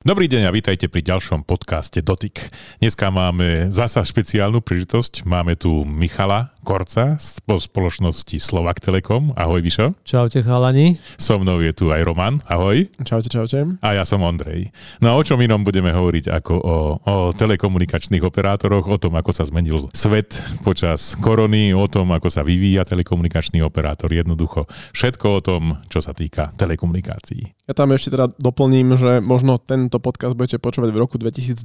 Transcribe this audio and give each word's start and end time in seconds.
Dobrý 0.00 0.32
deň 0.32 0.48
a 0.48 0.56
vítajte 0.56 0.88
pri 0.88 1.04
ďalšom 1.04 1.44
podcaste 1.44 2.00
Dotyk. 2.00 2.48
Dneska 2.80 3.12
máme 3.12 3.68
zasa 3.68 4.00
špeciálnu 4.00 4.64
príležitosť. 4.64 5.28
Máme 5.28 5.60
tu 5.60 5.84
Michala 5.84 6.56
Korca 6.60 7.16
z 7.16 7.40
spoločnosti 7.46 8.36
Slovak 8.36 8.84
Telekom. 8.84 9.32
Ahoj, 9.32 9.64
Mišo. 9.64 9.96
Čaute, 10.04 10.44
chalani. 10.44 11.00
So 11.16 11.40
mnou 11.40 11.58
je 11.64 11.72
tu 11.72 11.88
aj 11.88 12.04
Roman. 12.04 12.38
Ahoj. 12.46 12.84
Čaute, 13.02 13.32
čaute. 13.32 13.80
A 13.80 13.88
ja 13.96 14.04
som 14.04 14.20
Ondrej. 14.20 14.68
No 15.00 15.12
a 15.12 15.16
o 15.16 15.22
čom 15.24 15.40
inom 15.40 15.64
budeme 15.64 15.90
hovoriť 15.90 16.30
ako 16.30 16.54
o, 16.54 16.76
o 17.00 17.14
telekomunikačných 17.32 18.20
operátoroch, 18.20 18.86
o 18.86 18.96
tom, 19.00 19.16
ako 19.16 19.32
sa 19.32 19.48
zmenil 19.48 19.88
svet 19.96 20.36
počas 20.60 21.16
korony, 21.18 21.72
o 21.72 21.88
tom, 21.88 22.12
ako 22.12 22.28
sa 22.28 22.44
vyvíja 22.44 22.84
telekomunikačný 22.84 23.64
operátor. 23.64 24.12
Jednoducho 24.12 24.68
všetko 24.92 25.26
o 25.26 25.40
tom, 25.40 25.62
čo 25.88 26.04
sa 26.04 26.12
týka 26.12 26.52
telekomunikácií. 26.60 27.56
Ja 27.66 27.74
tam 27.74 27.94
ešte 27.94 28.12
teda 28.12 28.34
doplním, 28.36 28.98
že 28.98 29.22
možno 29.22 29.56
tento 29.62 30.02
podcast 30.02 30.34
budete 30.34 30.58
počúvať 30.58 30.90
v 30.90 30.98
roku 30.98 31.16
2022, 31.16 31.64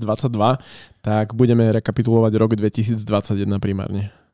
tak 1.02 1.34
budeme 1.34 1.70
rekapitulovať 1.74 2.32
rok 2.38 2.52
2021 2.58 3.02
primárne. 3.58 4.25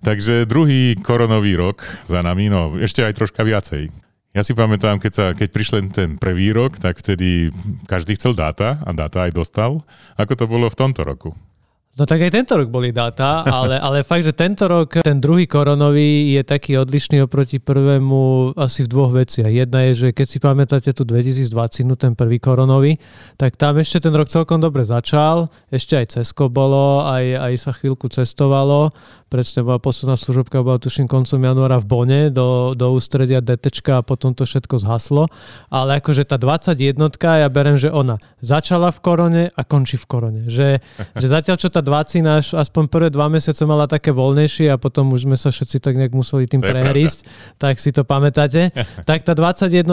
Takže 0.00 0.48
druhý 0.48 0.96
koronový 0.96 1.60
rok 1.60 1.84
za 2.08 2.24
nami, 2.24 2.48
no 2.48 2.74
ešte 2.80 3.04
aj 3.04 3.20
troška 3.20 3.44
viacej. 3.44 3.92
Ja 4.30 4.46
si 4.46 4.54
pamätám, 4.54 5.02
keď, 5.02 5.12
sa, 5.12 5.26
keď 5.34 5.48
prišiel 5.50 5.90
ten 5.90 6.14
prvý 6.14 6.54
rok, 6.54 6.78
tak 6.78 7.02
vtedy 7.02 7.50
každý 7.90 8.14
chcel 8.14 8.32
dáta 8.32 8.78
a 8.80 8.90
dáta 8.94 9.26
aj 9.26 9.34
dostal. 9.34 9.82
Ako 10.14 10.38
to 10.38 10.46
bolo 10.46 10.70
v 10.70 10.78
tomto 10.78 11.02
roku? 11.02 11.34
No 11.98 12.06
tak 12.06 12.22
aj 12.22 12.30
tento 12.30 12.54
rok 12.54 12.70
boli 12.70 12.94
dáta, 12.94 13.42
ale, 13.60 13.74
ale 13.74 14.06
fakt, 14.06 14.22
že 14.22 14.30
tento 14.30 14.70
rok, 14.70 15.02
ten 15.02 15.18
druhý 15.18 15.50
koronový 15.50 16.38
je 16.38 16.42
taký 16.46 16.78
odlišný 16.78 17.26
oproti 17.26 17.58
prvému 17.58 18.54
asi 18.54 18.86
v 18.86 18.90
dvoch 18.94 19.10
veciach. 19.10 19.50
Jedna 19.50 19.90
je, 19.90 20.06
že 20.06 20.08
keď 20.14 20.26
si 20.30 20.38
pamätáte 20.38 20.90
tu 20.94 21.02
2020, 21.02 21.50
ten 21.98 22.14
prvý 22.14 22.38
koronový, 22.38 22.94
tak 23.34 23.58
tam 23.58 23.82
ešte 23.82 24.06
ten 24.06 24.14
rok 24.14 24.30
celkom 24.30 24.62
dobre 24.62 24.86
začal, 24.86 25.50
ešte 25.68 25.98
aj 25.98 26.06
Cesko 26.14 26.46
bolo, 26.46 27.04
aj, 27.10 27.50
aj 27.50 27.52
sa 27.58 27.70
chvíľku 27.74 28.06
cestovalo, 28.06 28.94
presne 29.30 29.62
bola 29.62 29.78
posledná 29.78 30.18
služobka, 30.18 30.66
bola 30.66 30.82
tuším 30.82 31.06
koncom 31.06 31.38
januára 31.38 31.78
v 31.78 31.86
Bone 31.86 32.20
do, 32.34 32.74
do 32.74 32.90
ústredia 32.90 33.38
DT 33.38 33.78
a 33.94 34.02
potom 34.02 34.34
to 34.34 34.42
všetko 34.42 34.82
zhaslo, 34.82 35.30
ale 35.70 36.02
akože 36.02 36.26
tá 36.26 36.34
21 36.34 36.98
ja 37.22 37.46
berem, 37.46 37.78
že 37.78 37.94
ona 37.94 38.18
začala 38.42 38.90
v 38.90 38.98
korone 38.98 39.44
a 39.54 39.60
končí 39.62 39.94
v 39.94 40.06
korone. 40.10 40.42
Že, 40.50 40.82
že 41.14 41.26
zatiaľ, 41.30 41.56
čo 41.62 41.70
tá 41.70 41.78
vacína 41.78 42.42
aspoň 42.42 42.90
prvé 42.90 43.08
dva 43.14 43.30
mesiace 43.30 43.62
mala 43.62 43.86
také 43.86 44.10
voľnejšie 44.10 44.66
a 44.72 44.80
potom 44.80 45.14
už 45.14 45.30
sme 45.30 45.38
sa 45.38 45.54
všetci 45.54 45.78
tak 45.78 45.94
nejak 45.94 46.10
museli 46.10 46.50
tým 46.50 46.58
prehrísť, 46.58 47.22
tak 47.62 47.78
si 47.78 47.94
to 47.94 48.02
pamätáte. 48.02 48.74
tak 49.08 49.22
tá 49.22 49.38
21 49.38 49.86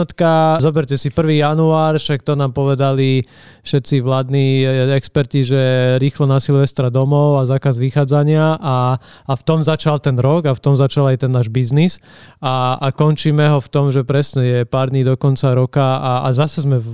zoberte 0.58 0.98
si 0.98 1.14
1. 1.14 1.14
január, 1.38 2.00
však 2.00 2.26
to 2.26 2.34
nám 2.34 2.50
povedali 2.50 3.22
všetci 3.62 4.00
vládni 4.00 4.64
e, 4.64 4.96
experti, 4.96 5.44
že 5.44 5.60
rýchlo 6.00 6.24
na 6.24 6.40
Silvestra 6.40 6.88
domov 6.88 7.38
a 7.38 7.46
zákaz 7.46 7.76
vychádzania 7.76 8.56
a, 8.58 8.96
a 9.28 9.32
v 9.36 9.42
tom 9.44 9.60
začal 9.60 10.00
ten 10.00 10.16
rok 10.16 10.48
a 10.48 10.56
v 10.56 10.62
tom 10.64 10.74
začal 10.74 11.12
aj 11.12 11.28
ten 11.28 11.30
náš 11.30 11.52
biznis 11.52 12.00
a, 12.40 12.80
a 12.80 12.88
končíme 12.88 13.44
ho 13.52 13.60
v 13.60 13.68
tom, 13.68 13.92
že 13.92 14.02
presne 14.02 14.42
je 14.42 14.60
pár 14.64 14.88
dní 14.88 15.04
do 15.04 15.14
konca 15.20 15.52
roka 15.52 16.00
a, 16.00 16.24
a 16.24 16.28
zase 16.32 16.64
sme 16.64 16.80
v, 16.80 16.88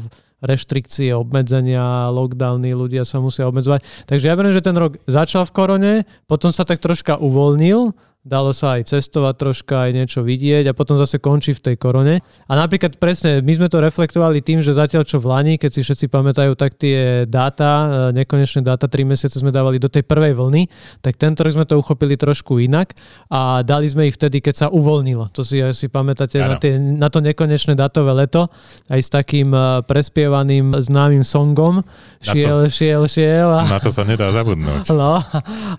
reštrikcie, 0.44 1.16
obmedzenia, 1.16 2.12
lockdowny, 2.12 2.76
ľudia 2.76 3.08
sa 3.08 3.18
musia 3.18 3.48
obmedzovať. 3.48 3.80
Takže 4.04 4.28
ja 4.28 4.36
verím, 4.36 4.52
že 4.52 4.60
ten 4.60 4.76
rok 4.76 5.00
začal 5.08 5.48
v 5.48 5.54
korone, 5.56 5.94
potom 6.28 6.52
sa 6.52 6.68
tak 6.68 6.84
troška 6.84 7.16
uvoľnil, 7.16 7.96
dalo 8.24 8.56
sa 8.56 8.80
aj 8.80 8.88
cestovať 8.88 9.34
troška, 9.36 9.74
aj 9.84 9.90
niečo 9.92 10.20
vidieť 10.24 10.72
a 10.72 10.72
potom 10.72 10.96
zase 10.96 11.20
končí 11.20 11.52
v 11.52 11.60
tej 11.60 11.76
korone. 11.76 12.24
A 12.48 12.52
napríklad 12.56 12.96
presne, 12.96 13.44
my 13.44 13.52
sme 13.52 13.68
to 13.68 13.84
reflektovali 13.84 14.40
tým, 14.40 14.64
že 14.64 14.72
zatiaľ 14.72 15.04
čo 15.04 15.20
v 15.20 15.28
Lani, 15.28 15.54
keď 15.60 15.70
si 15.76 15.80
všetci 15.84 16.08
pamätajú, 16.08 16.56
tak 16.56 16.80
tie 16.80 17.28
dáta, 17.28 17.70
e, 18.10 18.24
nekonečné 18.24 18.64
dáta, 18.64 18.88
3 18.88 19.04
mesiace 19.04 19.36
sme 19.36 19.52
dávali 19.52 19.76
do 19.76 19.92
tej 19.92 20.08
prvej 20.08 20.40
vlny, 20.40 20.72
tak 21.04 21.20
tento 21.20 21.44
rok 21.44 21.52
sme 21.52 21.68
to 21.68 21.76
uchopili 21.76 22.16
trošku 22.16 22.64
inak 22.64 22.96
a 23.28 23.60
dali 23.60 23.92
sme 23.92 24.08
ich 24.08 24.16
vtedy, 24.16 24.40
keď 24.40 24.54
sa 24.56 24.66
uvoľnilo. 24.72 25.28
To 25.36 25.44
si 25.44 25.60
asi 25.60 25.92
pamätáte 25.92 26.40
na, 26.40 26.56
tie, 26.56 26.80
na 26.80 27.12
to 27.12 27.20
nekonečné 27.20 27.76
datové 27.76 28.16
leto, 28.16 28.48
aj 28.88 29.00
s 29.04 29.12
takým 29.12 29.52
e, 29.52 29.84
prespievaným 29.84 30.80
známym 30.80 31.28
songom. 31.28 31.84
Šiel, 32.24 32.72
šiel, 32.72 33.04
šiel. 33.04 33.52
A... 33.52 33.68
Na 33.68 33.76
to 33.84 33.92
sa 33.92 34.08
nedá 34.08 34.32
zabudnúť. 34.32 34.88
No, 34.94 35.18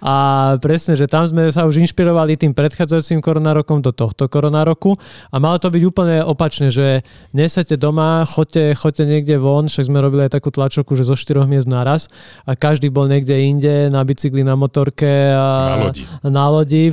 a 0.04 0.16
presne, 0.60 1.00
že 1.00 1.08
tam 1.08 1.24
sme 1.24 1.48
sa 1.48 1.64
už 1.64 1.80
inšpirovali 1.80 2.35
tým 2.36 2.54
predchádzajúcim 2.54 3.24
koronárokom 3.24 3.80
do 3.80 3.96
tohto 3.96 4.28
koronároku. 4.28 4.96
A 5.32 5.40
malo 5.40 5.60
to 5.62 5.72
byť 5.72 5.84
úplne 5.86 6.18
opačne, 6.26 6.72
že 6.74 7.06
nesete 7.32 7.80
doma, 7.80 8.28
chodte, 8.28 8.76
chodte 8.76 9.08
niekde 9.08 9.40
von, 9.40 9.72
však 9.72 9.88
sme 9.88 10.04
robili 10.04 10.28
aj 10.28 10.40
takú 10.40 10.52
tlačovku, 10.52 10.96
že 11.00 11.08
zo 11.08 11.16
štyroch 11.16 11.48
miest 11.48 11.70
naraz. 11.70 12.12
A 12.44 12.58
každý 12.58 12.92
bol 12.92 13.08
niekde 13.08 13.36
inde, 13.38 13.88
na 13.92 14.02
bicykli, 14.02 14.42
na 14.42 14.58
motorke 14.58 15.08
a 15.32 15.78
na 15.78 15.78
lodi, 15.86 16.04
na 16.24 16.46
lodi 16.50 16.84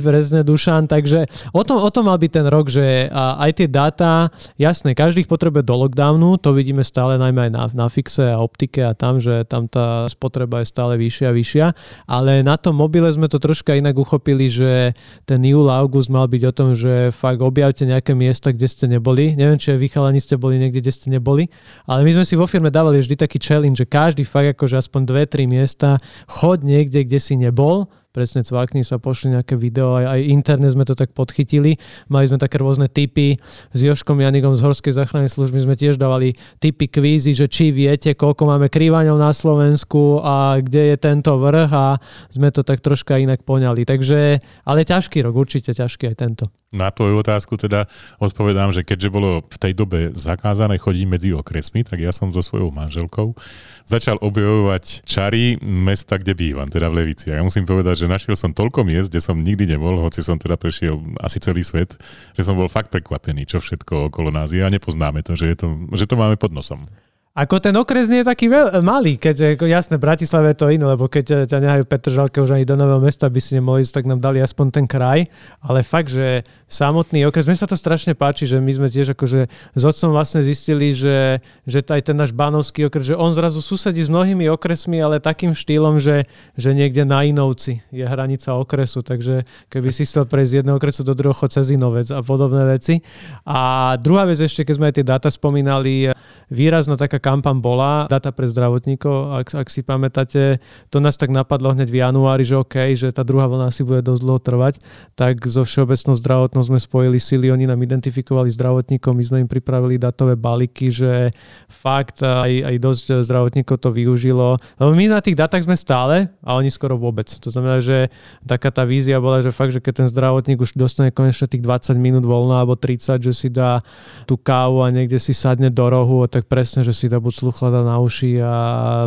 Dušan, 0.43 0.85
takže 0.85 1.25
o 1.55 1.63
tom, 1.65 1.81
o 1.81 1.89
tom 1.89 2.05
mal 2.11 2.19
byť 2.19 2.31
ten 2.31 2.45
rok, 2.45 2.69
že 2.69 3.09
aj 3.09 3.51
tie 3.57 3.67
dáta, 3.71 4.29
jasné, 4.59 4.93
každý 4.93 5.25
ich 5.25 5.31
potrebuje 5.31 5.65
do 5.65 5.73
lockdownu, 5.73 6.37
to 6.37 6.53
vidíme 6.53 6.85
stále 6.85 7.17
najmä 7.17 7.49
aj 7.49 7.51
na, 7.51 7.63
na 7.73 7.87
fixe 7.89 8.21
a 8.21 8.37
optike 8.37 8.83
a 8.85 8.93
tam, 8.93 9.17
že 9.17 9.47
tam 9.49 9.65
tá 9.65 10.05
spotreba 10.11 10.61
je 10.61 10.69
stále 10.69 10.99
vyššia 10.99 11.27
a 11.31 11.33
vyššia, 11.33 11.65
ale 12.05 12.45
na 12.45 12.59
tom 12.59 12.77
mobile 12.77 13.09
sme 13.09 13.25
to 13.25 13.41
troška 13.41 13.73
inak 13.73 13.97
uchopili, 13.97 14.51
že 14.51 14.93
ten 15.25 15.32
júl 15.41 15.71
a 15.71 15.81
august 15.81 16.13
mal 16.13 16.29
byť 16.29 16.43
o 16.45 16.53
tom, 16.53 16.69
že 16.77 17.09
fakt 17.09 17.41
objavte 17.41 17.87
nejaké 17.87 18.13
miesta, 18.13 18.53
kde 18.53 18.67
ste 18.69 18.85
neboli. 18.85 19.33
Neviem, 19.33 19.57
či 19.57 19.73
vy 19.73 19.89
chalani 19.89 20.21
ste 20.21 20.37
boli 20.37 20.61
niekde, 20.61 20.83
kde 20.83 20.93
ste 20.93 21.07
neboli, 21.09 21.49
ale 21.89 22.05
my 22.05 22.21
sme 22.21 22.25
si 22.27 22.37
vo 22.37 22.45
firme 22.45 22.69
dávali 22.69 23.01
vždy 23.01 23.15
taký 23.17 23.41
challenge, 23.41 23.81
že 23.81 23.87
každý 23.89 24.27
fakt 24.27 24.53
akože 24.53 24.77
aspoň 24.83 25.01
dve, 25.07 25.23
tri 25.25 25.49
miesta 25.49 25.97
chod 26.27 26.61
niekde, 26.61 27.07
kde 27.07 27.17
si 27.17 27.39
nebol 27.39 27.89
presne 28.13 28.45
cvakni 28.45 28.85
sa, 28.85 29.01
pošli 29.01 29.33
nejaké 29.33 29.57
video, 29.57 29.97
aj, 29.97 30.05
aj 30.05 30.19
interne 30.29 30.69
sme 30.69 30.85
to 30.85 30.93
tak 30.93 31.17
podchytili. 31.17 31.81
Mali 32.13 32.29
sme 32.29 32.37
také 32.37 32.61
rôzne 32.61 32.85
typy. 32.85 33.41
S 33.73 33.79
Joškom 33.81 34.21
Janigom 34.21 34.53
z 34.53 34.61
Horskej 34.61 34.93
záchrannej 34.93 35.33
služby 35.33 35.65
sme 35.65 35.73
tiež 35.73 35.97
dávali 35.97 36.37
typy 36.61 36.85
kvízy, 36.85 37.33
že 37.33 37.49
či 37.49 37.73
viete, 37.73 38.13
koľko 38.13 38.45
máme 38.45 38.69
krývaňov 38.69 39.17
na 39.17 39.33
Slovensku 39.33 40.21
a 40.21 40.61
kde 40.61 40.93
je 40.93 40.97
tento 41.01 41.33
vrch 41.41 41.71
a 41.73 41.97
sme 42.29 42.53
to 42.53 42.61
tak 42.61 42.85
troška 42.85 43.17
inak 43.17 43.41
poňali. 43.41 43.81
Takže, 43.81 44.37
ale 44.69 44.85
ťažký 44.85 45.25
rok, 45.25 45.33
určite 45.33 45.73
ťažký 45.73 46.13
aj 46.13 46.17
tento. 46.21 46.45
Na 46.73 46.89
tvoju 46.89 47.21
otázku 47.21 47.53
teda 47.53 47.85
odpovedám, 48.17 48.73
že 48.73 48.81
keďže 48.81 49.13
bolo 49.13 49.45
v 49.45 49.57
tej 49.61 49.73
dobe 49.77 50.09
zakázané 50.17 50.81
chodiť 50.81 51.05
medzi 51.05 51.29
okresmi, 51.29 51.85
tak 51.85 52.01
ja 52.01 52.09
som 52.09 52.33
so 52.33 52.41
svojou 52.41 52.73
manželkou 52.73 53.37
začal 53.85 54.17
objavovať 54.17 55.05
čary 55.05 55.61
mesta, 55.61 56.17
kde 56.17 56.33
bývam, 56.33 56.65
teda 56.65 56.89
v 56.89 57.05
Levici. 57.05 57.29
A 57.29 57.37
ja 57.37 57.43
musím 57.45 57.69
povedať, 57.69 58.03
že 58.03 58.11
našiel 58.11 58.33
som 58.33 58.57
toľko 58.57 58.89
miest, 58.89 59.13
kde 59.13 59.21
som 59.21 59.37
nikdy 59.37 59.69
nebol, 59.69 60.01
hoci 60.01 60.25
som 60.25 60.41
teda 60.41 60.57
prešiel 60.57 60.97
asi 61.21 61.37
celý 61.37 61.61
svet, 61.61 61.93
že 62.33 62.41
som 62.41 62.57
bol 62.57 62.71
fakt 62.71 62.89
prekvapený, 62.89 63.45
čo 63.45 63.61
všetko 63.61 64.09
okolo 64.09 64.33
nás 64.33 64.49
je 64.49 64.65
a 64.65 64.73
nepoznáme 64.73 65.21
to, 65.21 65.37
že, 65.37 65.53
je 65.53 65.57
to, 65.61 65.67
že 65.93 66.09
to 66.09 66.17
máme 66.17 66.41
pod 66.41 66.49
nosom. 66.49 66.89
Ako 67.33 67.57
ten 67.57 67.73
okres 67.73 68.13
nie 68.13 68.21
je 68.21 68.29
taký 68.29 68.45
veľ, 68.45 68.85
malý, 68.85 69.17
keď 69.17 69.57
ako 69.57 69.65
jasné, 69.65 69.97
Bratislave 69.97 70.53
je 70.53 70.57
to 70.61 70.69
iné, 70.69 70.85
lebo 70.85 71.09
keď 71.09 71.49
ťa 71.49 71.57
nehajú 71.65 71.81
Petržalke 71.89 72.37
už 72.37 72.53
ani 72.53 72.61
do 72.61 72.77
nového 72.77 73.01
mesta, 73.01 73.25
by 73.25 73.41
si 73.41 73.57
nemohli 73.57 73.81
ísť, 73.81 73.97
tak 73.97 74.05
nám 74.05 74.21
dali 74.21 74.37
aspoň 74.37 74.69
ten 74.69 74.85
kraj. 74.85 75.25
Ale 75.57 75.81
fakt, 75.81 76.13
že 76.13 76.45
samotný 76.69 77.25
okres, 77.25 77.49
mne 77.49 77.57
sa 77.57 77.65
to 77.65 77.73
strašne 77.73 78.13
páči, 78.13 78.45
že 78.45 78.61
my 78.61 78.69
sme 78.77 78.85
tiež 78.85 79.17
akože 79.17 79.49
s 79.49 79.81
otcom 79.81 80.13
vlastne 80.13 80.45
zistili, 80.45 80.93
že, 80.93 81.41
že 81.65 81.81
aj 81.81 82.13
ten 82.13 82.13
náš 82.13 82.37
Banovský 82.37 82.85
okres, 82.85 83.09
že 83.09 83.17
on 83.17 83.33
zrazu 83.33 83.65
susedí 83.65 84.05
s 84.05 84.13
mnohými 84.13 84.45
okresmi, 84.53 85.01
ale 85.01 85.17
takým 85.17 85.57
štýlom, 85.57 85.97
že, 85.97 86.29
že 86.53 86.69
niekde 86.77 87.01
na 87.01 87.25
Inovci 87.25 87.81
je 87.89 88.05
hranica 88.05 88.53
okresu, 88.53 89.01
takže 89.01 89.49
keby 89.73 89.89
si 89.89 90.05
chcel 90.05 90.29
prejsť 90.29 90.49
z 90.53 90.57
jedného 90.61 90.77
okresu 90.77 91.01
do 91.01 91.17
druhého 91.17 91.49
cez 91.49 91.65
Inovec 91.73 92.13
a 92.13 92.21
podobné 92.21 92.77
veci. 92.77 93.01
A 93.41 93.97
druhá 93.97 94.29
vec 94.29 94.37
ešte, 94.37 94.61
keď 94.61 94.75
sme 94.77 94.85
aj 94.93 94.95
tie 95.01 95.05
dáta 95.09 95.29
spomínali, 95.33 96.13
výrazná 96.53 96.93
taká 96.93 97.22
kampaň 97.23 97.63
bola, 97.63 98.11
data 98.11 98.35
pre 98.35 98.43
zdravotníkov, 98.51 99.39
ak, 99.39 99.47
ak 99.63 99.67
si 99.71 99.79
pamätáte, 99.79 100.59
to 100.91 100.99
nás 100.99 101.15
tak 101.15 101.31
napadlo 101.31 101.71
hneď 101.71 101.87
v 101.87 102.03
januári, 102.03 102.43
že 102.43 102.59
OK, 102.59 102.91
že 102.99 103.15
tá 103.15 103.23
druhá 103.23 103.47
vlna 103.47 103.71
asi 103.71 103.87
bude 103.87 104.03
dosť 104.03 104.19
dlho 104.19 104.39
trvať, 104.43 104.83
tak 105.15 105.39
zo 105.47 105.63
Všeobecnou 105.63 106.19
zdravotnou 106.19 106.59
sme 106.67 106.75
spojili 106.75 107.23
sily, 107.23 107.47
oni 107.47 107.63
nám 107.63 107.79
identifikovali 107.79 108.51
zdravotníkov, 108.51 109.15
my 109.15 109.23
sme 109.23 109.37
im 109.47 109.49
pripravili 109.49 109.95
datové 109.95 110.35
balíky, 110.35 110.91
že 110.91 111.31
fakt 111.71 112.19
aj, 112.19 112.51
aj 112.51 112.75
dosť 112.83 113.05
zdravotníkov 113.23 113.79
to 113.79 113.95
využilo. 113.95 114.59
Lebo 114.81 114.91
my 114.91 115.15
na 115.15 115.23
tých 115.23 115.39
datách 115.39 115.63
sme 115.63 115.79
stále 115.79 116.27
a 116.43 116.59
oni 116.59 116.67
skoro 116.67 116.99
vôbec. 116.99 117.29
To 117.29 117.47
znamená, 117.47 117.79
že 117.79 118.11
taká 118.43 118.73
tá 118.73 118.83
vízia 118.83 119.21
bola, 119.23 119.39
že 119.39 119.55
fakt, 119.55 119.71
že 119.71 119.79
keď 119.79 120.03
ten 120.03 120.07
zdravotník 120.09 120.59
už 120.59 120.75
dostane 120.75 121.13
konečne 121.13 121.47
tých 121.47 121.63
20 121.63 121.95
minút 121.95 122.25
voľna 122.27 122.65
alebo 122.65 122.75
30, 122.75 123.21
že 123.21 123.31
si 123.31 123.47
dá 123.53 123.77
tú 124.25 124.35
kávu 124.35 124.81
a 124.81 124.89
niekde 124.89 125.21
si 125.21 125.31
sadne 125.31 125.69
do 125.69 125.85
rohu, 125.85 126.25
tak 126.25 126.49
presne, 126.49 126.81
že 126.81 126.91
si 126.91 127.12
dá 127.13 127.21
buď 127.21 127.33
sluchlada 127.45 127.85
na 127.85 128.01
uši 128.01 128.41
a 128.41 128.55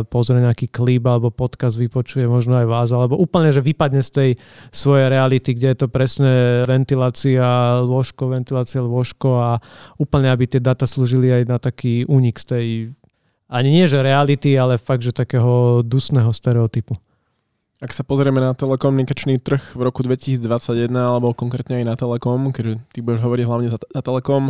pozrie 0.07 0.39
nejaký 0.39 0.71
klip 0.71 1.03
alebo 1.03 1.27
podcast, 1.27 1.75
vypočuje 1.75 2.23
možno 2.23 2.55
aj 2.55 2.67
vás, 2.71 2.87
alebo 2.95 3.19
úplne, 3.19 3.51
že 3.51 3.59
vypadne 3.59 3.99
z 3.99 4.11
tej 4.15 4.29
svojej 4.71 5.11
reality, 5.11 5.51
kde 5.51 5.75
je 5.75 5.77
to 5.83 5.87
presne 5.91 6.63
ventilácia 6.63 7.43
lôžko, 7.83 8.31
ventilácia 8.31 8.79
lôžko 8.79 9.29
a 9.35 9.51
úplne, 9.99 10.31
aby 10.31 10.47
tie 10.47 10.63
data 10.63 10.87
slúžili 10.87 11.27
aj 11.27 11.43
na 11.43 11.59
taký 11.59 12.07
únik 12.07 12.39
z 12.39 12.45
tej 12.47 12.67
ani 13.47 13.71
nie, 13.71 13.87
že 13.87 14.03
reality, 14.03 14.59
ale 14.59 14.75
fakt, 14.75 15.03
že 15.03 15.15
takého 15.15 15.79
dusného 15.79 16.31
stereotypu. 16.35 16.99
Ak 17.77 17.93
sa 17.93 18.01
pozrieme 18.01 18.41
na 18.41 18.57
telekomunikačný 18.57 19.37
trh 19.37 19.77
v 19.77 19.81
roku 19.85 20.01
2021, 20.01 20.89
alebo 20.97 21.29
konkrétne 21.31 21.77
aj 21.77 21.85
na 21.85 21.93
Telekom, 21.93 22.49
keďže 22.49 22.81
ty 22.89 23.05
budeš 23.05 23.21
hovoriť 23.21 23.45
hlavne 23.45 23.69
za, 23.69 23.77
za 23.77 24.01
Telekom, 24.01 24.49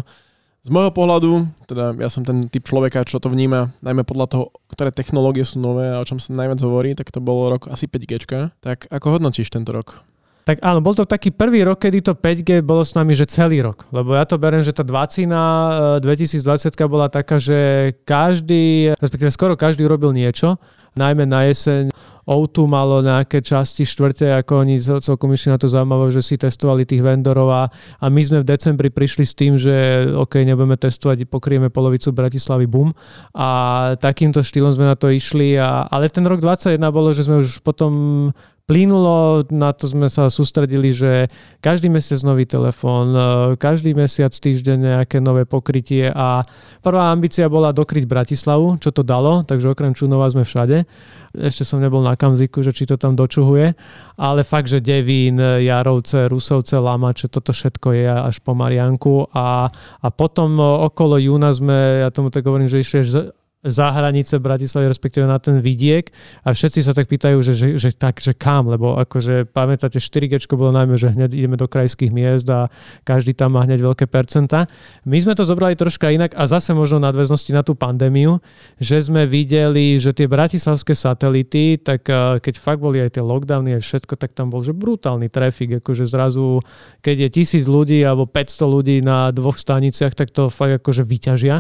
z 0.68 0.70
môjho 0.76 0.92
pohľadu, 0.92 1.48
teda 1.64 1.96
ja 1.96 2.12
som 2.12 2.28
ten 2.28 2.52
typ 2.52 2.68
človeka, 2.68 3.08
čo 3.08 3.24
to 3.24 3.32
vníma, 3.32 3.72
najmä 3.80 4.04
podľa 4.04 4.28
toho, 4.28 4.46
ktoré 4.68 4.92
technológie 4.92 5.48
sú 5.48 5.64
nové 5.64 5.88
a 5.88 6.04
o 6.04 6.08
čom 6.08 6.20
sa 6.20 6.36
najviac 6.36 6.60
hovorí, 6.60 6.92
tak 6.92 7.08
to 7.08 7.24
bolo 7.24 7.56
rok 7.56 7.72
asi 7.72 7.88
5G. 7.88 8.28
Tak 8.60 8.92
ako 8.92 9.16
hodnotíš 9.16 9.48
tento 9.48 9.72
rok? 9.72 10.04
Tak 10.44 10.64
áno, 10.64 10.80
bol 10.80 10.96
to 10.96 11.08
taký 11.08 11.32
prvý 11.32 11.64
rok, 11.64 11.80
kedy 11.80 12.04
to 12.04 12.16
5G 12.16 12.64
bolo 12.64 12.84
s 12.84 12.96
nami, 12.96 13.16
že 13.16 13.28
celý 13.28 13.64
rok. 13.64 13.88
Lebo 13.96 14.16
ja 14.16 14.28
to 14.28 14.36
beriem, 14.40 14.64
že 14.64 14.76
tá 14.76 14.84
20 14.84 16.04
2020 16.04 16.44
bola 16.88 17.08
taká, 17.08 17.40
že 17.40 17.92
každý, 18.04 18.96
respektíve 19.00 19.32
skoro 19.32 19.60
každý 19.60 19.88
robil 19.88 20.12
niečo, 20.12 20.60
najmä 20.96 21.24
na 21.28 21.48
jeseň 21.48 21.92
O2 22.28 22.68
malo 22.68 23.00
nejaké 23.00 23.40
časti 23.40 23.88
štvrte, 23.88 24.28
ako 24.44 24.68
oni 24.68 24.76
celkom 24.84 25.32
išli 25.32 25.56
na 25.56 25.58
to 25.58 25.72
zaujímavé, 25.72 26.12
že 26.12 26.20
si 26.20 26.36
testovali 26.36 26.84
tých 26.84 27.00
vendorov 27.00 27.48
a, 27.48 27.64
a 28.04 28.06
my 28.12 28.20
sme 28.20 28.44
v 28.44 28.50
decembri 28.52 28.92
prišli 28.92 29.24
s 29.24 29.32
tým, 29.32 29.56
že 29.56 30.04
OK, 30.12 30.44
nebudeme 30.44 30.76
testovať, 30.76 31.24
pokrieme 31.32 31.72
polovicu 31.72 32.12
Bratislavy, 32.12 32.68
bum. 32.68 32.92
A 33.32 33.48
takýmto 33.96 34.44
štýlom 34.44 34.76
sme 34.76 34.92
na 34.92 35.00
to 35.00 35.08
išli. 35.08 35.56
A, 35.56 35.88
ale 35.88 36.12
ten 36.12 36.28
rok 36.28 36.44
21 36.44 36.76
bolo, 36.92 37.16
že 37.16 37.24
sme 37.24 37.40
už 37.40 37.64
potom 37.64 38.36
plynulo, 38.68 39.48
na 39.48 39.72
to 39.72 39.88
sme 39.88 40.12
sa 40.12 40.28
sústredili, 40.28 40.92
že 40.92 41.32
každý 41.64 41.88
mesiac 41.88 42.20
nový 42.28 42.44
telefón, 42.44 43.16
e, 43.16 43.22
každý 43.56 43.96
mesiac 43.96 44.36
týždeň 44.36 44.78
nejaké 44.78 45.24
nové 45.24 45.48
pokrytie 45.48 46.12
a 46.12 46.44
prvá 46.84 47.16
ambícia 47.16 47.48
bola 47.48 47.72
dokryť 47.72 48.04
Bratislavu, 48.04 48.76
čo 48.84 48.92
to 48.92 49.08
dalo, 49.08 49.48
takže 49.48 49.72
okrem 49.72 49.96
Čunova 49.96 50.28
sme 50.28 50.44
všade. 50.44 50.84
Ešte 51.32 51.64
som 51.64 51.80
nebol 51.80 52.04
na 52.04 52.20
Kamziku, 52.20 52.60
že 52.60 52.76
či 52.76 52.84
to 52.84 53.00
tam 53.00 53.16
dočuhuje, 53.16 53.72
ale 54.20 54.42
fakt, 54.44 54.68
že 54.68 54.84
Devín, 54.84 55.40
Jarovce, 55.40 56.28
Rusovce, 56.28 56.76
Lamače, 56.76 57.32
toto 57.32 57.56
všetko 57.56 57.88
je 57.96 58.04
až 58.04 58.36
po 58.44 58.52
Marianku 58.52 59.32
a, 59.32 59.72
a 60.04 60.08
potom 60.12 60.60
okolo 60.60 61.16
júna 61.16 61.56
sme, 61.56 62.04
ja 62.04 62.12
tomu 62.12 62.36
tak 62.36 62.44
hovorím, 62.44 62.68
že 62.68 62.84
išli 62.84 63.32
za 63.68 63.92
hranice 63.92 64.40
Bratislavy, 64.40 64.88
respektíve 64.88 65.28
na 65.28 65.38
ten 65.38 65.60
vidiek 65.60 66.10
a 66.44 66.56
všetci 66.56 66.80
sa 66.84 66.96
tak 66.96 67.12
pýtajú, 67.12 67.40
že, 67.44 67.54
že, 67.54 67.68
že 67.76 67.90
tak, 67.94 68.20
že 68.24 68.32
kam, 68.34 68.72
lebo 68.72 68.96
akože 68.98 69.52
pamätáte, 69.52 70.00
4G 70.00 70.48
bolo 70.56 70.72
najmä, 70.74 70.96
že 70.96 71.12
hneď 71.12 71.36
ideme 71.36 71.60
do 71.60 71.68
krajských 71.68 72.12
miest 72.12 72.48
a 72.48 72.72
každý 73.04 73.36
tam 73.36 73.60
má 73.60 73.68
hneď 73.68 73.84
veľké 73.84 74.06
percenta. 74.08 74.66
My 75.04 75.20
sme 75.20 75.36
to 75.36 75.44
zobrali 75.44 75.76
troška 75.76 76.10
inak 76.10 76.34
a 76.34 76.48
zase 76.48 76.72
možno 76.72 77.04
nadväznosti 77.04 77.52
na 77.52 77.62
tú 77.62 77.78
pandémiu, 77.78 78.40
že 78.80 79.04
sme 79.04 79.28
videli, 79.28 80.00
že 80.00 80.16
tie 80.16 80.26
bratislavské 80.30 80.96
satelity, 80.98 81.82
tak 81.82 82.08
eh, 82.10 82.40
keď 82.42 82.54
fakt 82.58 82.82
boli 82.82 83.02
aj 83.04 83.20
tie 83.20 83.24
lockdowny 83.24 83.76
a 83.76 83.80
všetko, 83.84 84.18
tak 84.18 84.34
tam 84.34 84.50
bol 84.50 84.62
že 84.62 84.74
brutálny 84.76 85.32
trafik, 85.32 85.80
akože 85.80 86.06
zrazu, 86.10 86.60
keď 87.02 87.28
je 87.28 87.30
tisíc 87.42 87.66
ľudí 87.70 88.04
alebo 88.04 88.26
500 88.26 88.76
ľudí 88.76 88.98
na 89.00 89.30
dvoch 89.32 89.56
staniciach, 89.56 90.14
tak 90.14 90.34
to 90.34 90.52
fakt 90.52 90.84
akože 90.84 91.08
vyťažia. 91.08 91.56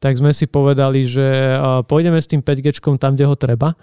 Tak 0.00 0.16
sme 0.16 0.32
si 0.32 0.48
povedali, 0.48 1.04
že 1.04 1.49
pôjdeme 1.88 2.20
s 2.20 2.30
tým 2.30 2.44
5G 2.44 2.78
tam, 3.00 3.16
kde 3.16 3.24
ho 3.26 3.34
treba. 3.34 3.74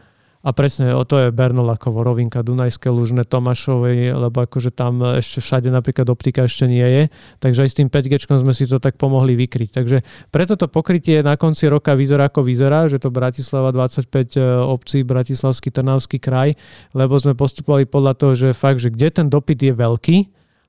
A 0.45 0.53
presne 0.53 0.93
o 0.93 1.01
to 1.01 1.17
je 1.17 1.33
Bernolakovo, 1.33 2.05
Rovinka, 2.05 2.45
Dunajské 2.45 2.93
Lužné, 2.93 3.25
Tomášovej, 3.25 4.15
lebo 4.15 4.45
akože 4.45 4.69
tam 4.69 5.01
ešte 5.17 5.41
všade 5.41 5.73
napríklad 5.73 6.07
optika 6.07 6.45
ešte 6.45 6.69
nie 6.69 6.85
je. 6.85 7.03
Takže 7.41 7.65
aj 7.65 7.69
s 7.73 7.77
tým 7.81 7.89
5G 7.89 8.15
sme 8.29 8.53
si 8.53 8.69
to 8.69 8.77
tak 8.77 9.01
pomohli 9.01 9.33
vykryť. 9.33 9.69
Takže 9.73 9.97
preto 10.29 10.53
to 10.53 10.69
pokrytie 10.69 11.25
na 11.25 11.35
konci 11.35 11.65
roka 11.67 11.97
vyzerá 11.97 12.29
ako 12.29 12.45
vyzerá, 12.45 12.85
že 12.85 13.01
to 13.01 13.09
Bratislava 13.09 13.73
25 13.73 14.07
e, 14.07 14.41
obcí, 14.61 15.01
Bratislavský, 15.01 15.73
Trnavský 15.73 16.21
kraj, 16.21 16.53
lebo 16.93 17.17
sme 17.17 17.33
postupovali 17.33 17.89
podľa 17.89 18.13
toho, 18.15 18.33
že 18.37 18.49
fakt, 18.53 18.79
že 18.79 18.93
kde 18.93 19.09
ten 19.09 19.27
dopyt 19.27 19.57
je 19.57 19.73
veľký, 19.73 20.17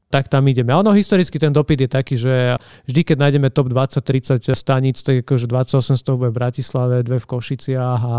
tak 0.09 0.33
tam 0.33 0.49
ideme. 0.49 0.73
A 0.73 0.81
ono 0.81 0.97
historicky 0.97 1.37
ten 1.37 1.53
dopyt 1.53 1.85
je 1.85 1.91
taký, 1.91 2.15
že 2.17 2.57
vždy, 2.89 3.01
keď 3.05 3.17
nájdeme 3.29 3.49
top 3.53 3.69
20-30 3.69 4.41
staníc, 4.57 5.05
tak 5.05 5.21
akože 5.21 5.45
28 5.45 6.01
z 6.01 6.03
toho 6.03 6.17
bude 6.17 6.33
v 6.33 6.39
Bratislave, 6.41 7.05
dve 7.05 7.21
v 7.21 7.29
Košiciach 7.29 8.01
a, 8.01 8.19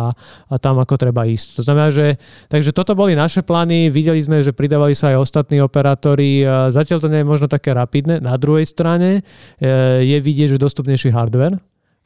a 0.50 0.56
tam 0.62 0.78
ako 0.78 0.96
treba 1.02 1.26
ísť. 1.26 1.58
To 1.58 1.62
znamená, 1.66 1.90
že 1.90 2.22
takže 2.46 2.78
toto 2.78 2.94
boli 2.94 3.18
naše 3.18 3.42
plány, 3.42 3.90
videli 3.90 4.22
sme, 4.22 4.46
že 4.46 4.54
pridávali 4.54 4.94
sa 4.94 5.18
aj 5.18 5.18
ostatní 5.18 5.58
operátori. 5.66 6.46
Zatiaľ 6.70 7.02
to 7.02 7.10
nie 7.10 7.26
je 7.26 7.28
možno 7.28 7.50
také 7.50 7.74
rapidné. 7.74 8.22
Na 8.22 8.38
druhej 8.38 8.70
strane 8.70 9.26
e, 9.58 9.72
je 10.06 10.18
vidieť, 10.22 10.56
že 10.56 10.58
dostupnejší 10.62 11.10
hardware, 11.10 11.58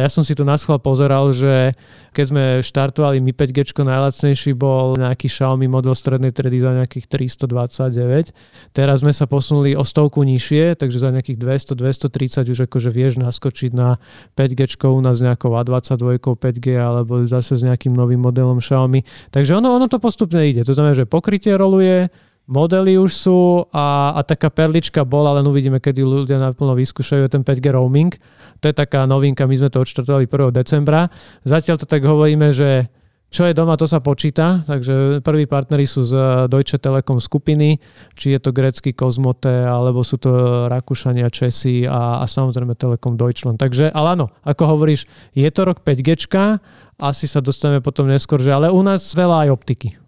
ja 0.01 0.09
som 0.09 0.25
si 0.25 0.33
to 0.33 0.41
na 0.41 0.57
schvál 0.57 0.81
pozeral, 0.81 1.29
že 1.29 1.69
keď 2.17 2.25
sme 2.25 2.43
štartovali 2.65 3.21
Mi 3.21 3.29
5G, 3.29 3.77
najlacnejší 3.77 4.57
bol 4.57 4.97
nejaký 4.97 5.29
Xiaomi 5.29 5.69
model 5.69 5.93
strednej 5.93 6.33
tredy 6.33 6.65
za 6.65 6.73
nejakých 6.73 7.05
329. 7.45 8.33
Teraz 8.73 9.05
sme 9.05 9.13
sa 9.13 9.29
posunuli 9.29 9.77
o 9.77 9.85
stovku 9.85 10.25
nižšie, 10.25 10.81
takže 10.81 10.97
za 10.97 11.13
nejakých 11.13 11.37
200-230 11.77 12.53
už 12.53 12.59
akože 12.65 12.89
vieš 12.89 13.21
naskočiť 13.21 13.71
na 13.77 14.01
5G 14.33 14.65
u 14.89 15.01
nás 15.01 15.21
nejakou 15.21 15.53
A22 15.53 16.17
5G 16.17 16.67
alebo 16.73 17.21
zase 17.29 17.53
s 17.53 17.61
nejakým 17.61 17.93
novým 17.93 18.19
modelom 18.19 18.57
Xiaomi. 18.57 19.05
Takže 19.29 19.61
ono, 19.61 19.77
ono 19.77 19.85
to 19.85 20.01
postupne 20.01 20.41
ide. 20.41 20.65
To 20.65 20.73
znamená, 20.73 20.97
že 20.97 21.05
pokrytie 21.05 21.53
roluje, 21.53 22.09
modely 22.47 22.99
už 22.99 23.11
sú 23.11 23.39
a, 23.71 24.15
a 24.15 24.21
taká 24.23 24.51
perlička 24.51 25.07
bola, 25.07 25.39
len 25.39 25.47
uvidíme, 25.47 25.79
kedy 25.79 26.03
ľudia 26.03 26.39
naplno 26.39 26.75
vyskúšajú 26.75 27.31
ten 27.31 27.41
5G 27.41 27.71
roaming. 27.71 28.11
To 28.59 28.65
je 28.67 28.75
taká 28.75 29.07
novinka, 29.07 29.47
my 29.47 29.55
sme 29.55 29.69
to 29.71 29.83
odštartovali 29.83 30.27
1. 30.27 30.51
decembra. 30.51 31.07
Zatiaľ 31.47 31.75
to 31.79 31.87
tak 31.87 32.03
hovoríme, 32.03 32.51
že 32.51 32.87
čo 33.33 33.49
je 33.49 33.57
doma, 33.57 33.73
to 33.73 33.89
sa 33.89 33.97
počíta, 33.97 34.61
takže 34.61 35.25
prví 35.25 35.49
partneri 35.49 35.89
sú 35.89 36.05
z 36.05 36.45
Deutsche 36.45 36.77
Telekom 36.77 37.17
skupiny, 37.17 37.81
či 38.13 38.37
je 38.37 38.37
to 38.37 38.53
grecký 38.53 38.93
Kozmote, 38.93 39.49
alebo 39.49 40.05
sú 40.05 40.21
to 40.21 40.29
Rakúšania, 40.69 41.33
Česi 41.33 41.81
a, 41.81 42.21
a 42.21 42.29
samozrejme 42.29 42.77
Telekom 42.77 43.17
Deutschland. 43.17 43.57
Takže, 43.57 43.89
ale 43.89 44.13
áno, 44.13 44.29
ako 44.45 44.77
hovoríš, 44.77 45.09
je 45.33 45.49
to 45.49 45.65
rok 45.65 45.81
5G, 45.81 46.13
asi 47.01 47.25
sa 47.25 47.41
dostaneme 47.41 47.81
potom 47.81 48.05
neskôr, 48.05 48.37
že 48.37 48.53
ale 48.53 48.69
u 48.69 48.85
nás 48.85 49.01
veľa 49.17 49.49
aj 49.49 49.49
optiky. 49.49 50.02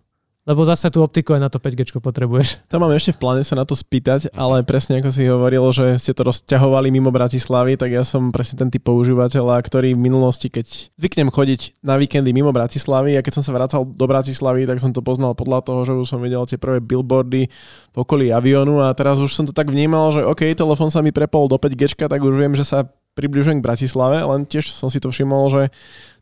Lebo 0.45 0.61
zase 0.61 0.93
tú 0.93 1.01
optiku 1.01 1.33
aj 1.33 1.41
na 1.41 1.49
to 1.49 1.57
5G 1.57 1.97
potrebuješ. 1.97 2.69
To 2.69 2.77
mám 2.77 2.93
ešte 2.93 3.17
v 3.17 3.21
pláne 3.25 3.41
sa 3.41 3.57
na 3.57 3.65
to 3.65 3.73
spýtať, 3.73 4.29
ale 4.29 4.61
presne 4.61 5.01
ako 5.01 5.09
si 5.09 5.25
hovoril, 5.25 5.65
že 5.73 5.97
ste 5.97 6.13
to 6.13 6.21
rozťahovali 6.21 6.93
mimo 6.93 7.09
Bratislavy, 7.09 7.73
tak 7.81 7.89
ja 7.89 8.05
som 8.05 8.29
presne 8.29 8.61
ten 8.61 8.69
typ 8.69 8.85
používateľa, 8.85 9.57
ktorý 9.65 9.97
v 9.97 10.05
minulosti, 10.05 10.53
keď 10.53 10.93
zvyknem 11.01 11.33
chodiť 11.33 11.81
na 11.81 11.97
víkendy 11.97 12.29
mimo 12.29 12.53
Bratislavy 12.53 13.17
a 13.17 13.25
keď 13.25 13.41
som 13.41 13.43
sa 13.43 13.57
vracal 13.57 13.89
do 13.89 14.05
Bratislavy, 14.05 14.69
tak 14.69 14.77
som 14.77 14.93
to 14.93 15.01
poznal 15.01 15.33
podľa 15.33 15.65
toho, 15.65 15.81
že 15.81 15.93
už 15.97 16.05
som 16.13 16.21
videl 16.21 16.45
tie 16.45 16.61
prvé 16.61 16.77
billboardy 16.77 17.49
v 17.49 17.97
okolí 17.97 18.29
avionu 18.29 18.85
a 18.85 18.93
teraz 18.93 19.17
už 19.17 19.33
som 19.33 19.49
to 19.49 19.53
tak 19.55 19.73
vnímal, 19.73 20.13
že 20.13 20.21
OK, 20.21 20.45
telefón 20.53 20.93
sa 20.93 21.01
mi 21.01 21.09
prepol 21.09 21.49
do 21.49 21.57
5G, 21.57 22.05
tak 22.05 22.21
už 22.21 22.37
viem, 22.37 22.53
že 22.53 22.61
sa 22.61 22.85
približujem 23.15 23.63
k 23.63 23.65
Bratislave, 23.65 24.21
len 24.21 24.43
tiež 24.45 24.69
som 24.69 24.91
si 24.91 24.99
to 24.99 25.09
všimol, 25.09 25.47
že 25.47 25.73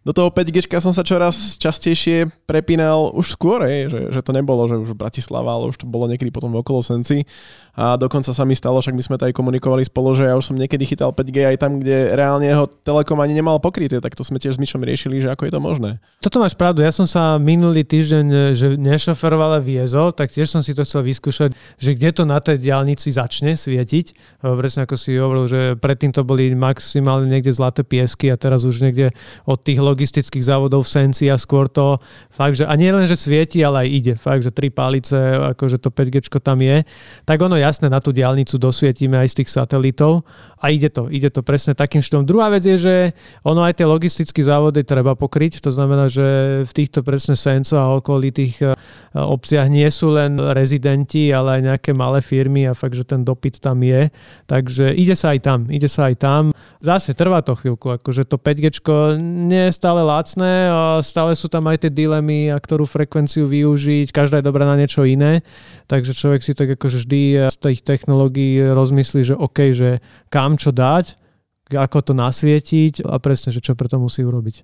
do 0.03 0.12
toho 0.12 0.27
5G 0.29 0.67
som 0.83 0.91
sa 0.91 1.03
čoraz 1.03 1.55
častejšie 1.55 2.27
prepínal 2.43 3.15
už 3.15 3.39
skôr, 3.39 3.63
že, 3.63 4.12
že 4.12 4.19
to 4.19 4.36
nebolo, 4.36 4.67
že 4.67 4.75
už 4.75 5.00
Bratislava, 5.00 5.55
ale 5.55 5.72
už 5.72 5.79
to 5.79 5.88
bolo 5.88 6.12
niekedy 6.12 6.27
potom 6.27 6.51
v 6.51 6.60
okolo 6.60 6.83
Senci 6.83 7.24
a 7.74 7.98
dokonca 7.98 8.29
sa 8.36 8.45
mi 8.45 8.53
stalo, 8.53 8.77
však 8.77 8.93
my 8.93 9.01
sme 9.01 9.15
to 9.17 9.25
aj 9.25 9.33
komunikovali 9.33 9.81
spolu, 9.81 10.13
že 10.13 10.29
ja 10.29 10.38
už 10.38 10.53
som 10.53 10.60
niekedy 10.60 10.86
chytal 10.86 11.10
5G 11.10 11.38
aj 11.50 11.57
tam, 11.57 11.81
kde 11.81 12.13
reálne 12.13 12.45
ho 12.53 12.69
Telekom 12.69 13.17
ani 13.17 13.33
nemal 13.33 13.57
pokryté, 13.57 13.98
tak 13.98 14.13
to 14.13 14.22
sme 14.22 14.38
tiež 14.38 14.60
s 14.60 14.62
Myšom 14.62 14.86
riešili, 14.86 15.25
že 15.25 15.33
ako 15.33 15.50
je 15.50 15.53
to 15.55 15.62
možné. 15.63 15.91
Toto 16.22 16.38
máš 16.38 16.53
pravdu, 16.53 16.86
ja 16.86 16.93
som 16.93 17.10
sa 17.10 17.41
minulý 17.41 17.81
týždeň, 17.81 18.53
že 18.53 18.77
nešoferoval 18.77 19.57
a 19.57 19.60
viezol, 19.63 20.13
tak 20.13 20.29
tiež 20.29 20.53
som 20.53 20.62
si 20.62 20.77
to 20.77 20.86
chcel 20.86 21.01
vyskúšať, 21.01 21.57
že 21.81 21.98
kde 21.98 22.10
to 22.13 22.24
na 22.29 22.38
tej 22.38 22.62
diálnici 22.62 23.10
začne 23.10 23.57
svietiť. 23.57 24.38
Presne 24.45 24.86
ako 24.86 24.93
si 24.93 25.17
hovoril, 25.17 25.45
že 25.50 25.62
predtým 25.79 26.13
to 26.13 26.22
boli 26.22 26.53
maximálne 26.53 27.25
niekde 27.25 27.50
zlaté 27.50 27.81
piesky 27.81 28.29
a 28.29 28.38
teraz 28.38 28.69
už 28.69 28.86
niekde 28.86 29.17
od 29.50 29.57
tých 29.57 29.81
logistických 29.93 30.43
závodov 30.43 30.83
v 30.83 30.91
Senci 30.91 31.29
a 31.29 31.38
skôr 31.38 31.69
to 31.69 32.01
fakt, 32.33 32.57
že 32.57 32.65
a 32.65 32.73
nie 32.73 32.89
len, 32.89 33.05
že 33.05 33.13
svieti, 33.13 33.62
ale 33.62 33.85
aj 33.85 33.89
ide. 33.93 34.13
Fakt, 34.17 34.41
že 34.41 34.51
tri 34.51 34.73
palice, 34.73 35.15
akože 35.53 35.77
to 35.77 35.93
5G 35.93 36.33
tam 36.41 36.59
je. 36.59 36.81
Tak 37.23 37.38
ono 37.39 37.55
jasné, 37.55 37.88
na 37.88 38.01
tú 38.01 38.09
diálnicu 38.09 38.57
dosvietime 38.57 39.21
aj 39.21 39.29
z 39.29 39.35
tých 39.43 39.50
satelitov 39.53 40.25
a 40.63 40.71
ide 40.71 40.88
to, 40.88 41.12
ide 41.12 41.27
to 41.27 41.43
presne 41.43 41.75
takým 41.75 42.00
štýlom. 42.00 42.23
Druhá 42.23 42.47
vec 42.47 42.63
je, 42.63 42.79
že 42.79 42.95
ono 43.43 43.67
aj 43.67 43.77
tie 43.77 43.85
logistické 43.85 44.39
závody 44.39 44.88
treba 44.88 45.12
pokryť, 45.12 45.59
to 45.59 45.69
znamená, 45.75 46.07
že 46.07 46.23
v 46.63 46.71
týchto 46.71 47.03
presne 47.03 47.35
Senco 47.35 47.75
a 47.75 47.91
okolitých 48.00 48.63
e, 48.63 48.71
obciach 49.12 49.67
nie 49.67 49.85
sú 49.91 50.15
len 50.15 50.39
rezidenti, 50.39 51.35
ale 51.35 51.59
aj 51.59 51.62
nejaké 51.67 51.91
malé 51.91 52.23
firmy 52.23 52.63
a 52.65 52.71
fakt, 52.71 52.95
že 52.95 53.03
ten 53.03 53.27
dopyt 53.27 53.59
tam 53.59 53.83
je. 53.83 54.07
Takže 54.47 54.95
ide 54.95 55.19
sa 55.19 55.35
aj 55.35 55.39
tam, 55.43 55.59
ide 55.67 55.91
sa 55.91 56.07
aj 56.07 56.15
tam. 56.15 56.43
Zase 56.79 57.12
trvá 57.12 57.43
to 57.43 57.59
chvíľku, 57.59 58.00
akože 58.00 58.23
to 58.23 58.39
5G 58.39 58.83
nie 59.19 59.67
je 59.67 59.75
stále 59.84 60.00
lacné 60.00 60.72
a 60.72 61.04
stále 61.04 61.36
sú 61.36 61.52
tam 61.52 61.68
aj 61.68 61.84
tie 61.84 61.92
dilemy, 61.92 62.48
a 62.48 62.56
ktorú 62.56 62.88
frekvenciu 62.88 63.52
využiť, 63.52 64.16
každá 64.16 64.40
je 64.40 64.48
dobrá 64.48 64.63
na 64.63 64.80
niečo 64.80 65.04
iné, 65.04 65.44
takže 65.92 66.16
človek 66.16 66.40
si 66.40 66.56
tak 66.56 66.80
akože 66.80 67.04
vždy 67.04 67.52
z 67.52 67.58
tých 67.60 67.84
technológií 67.84 68.63
rozmyslí, 68.63 69.28
že 69.28 69.36
OK, 69.36 69.75
že 69.75 70.00
kam 70.32 70.56
čo 70.56 70.72
dať, 70.72 71.20
ako 71.75 72.00
to 72.00 72.13
nasvietiť 72.16 73.04
a 73.04 73.20
presne, 73.20 73.52
že 73.52 73.60
čo 73.60 73.75
preto 73.75 74.00
musí 74.00 74.24
urobiť. 74.24 74.63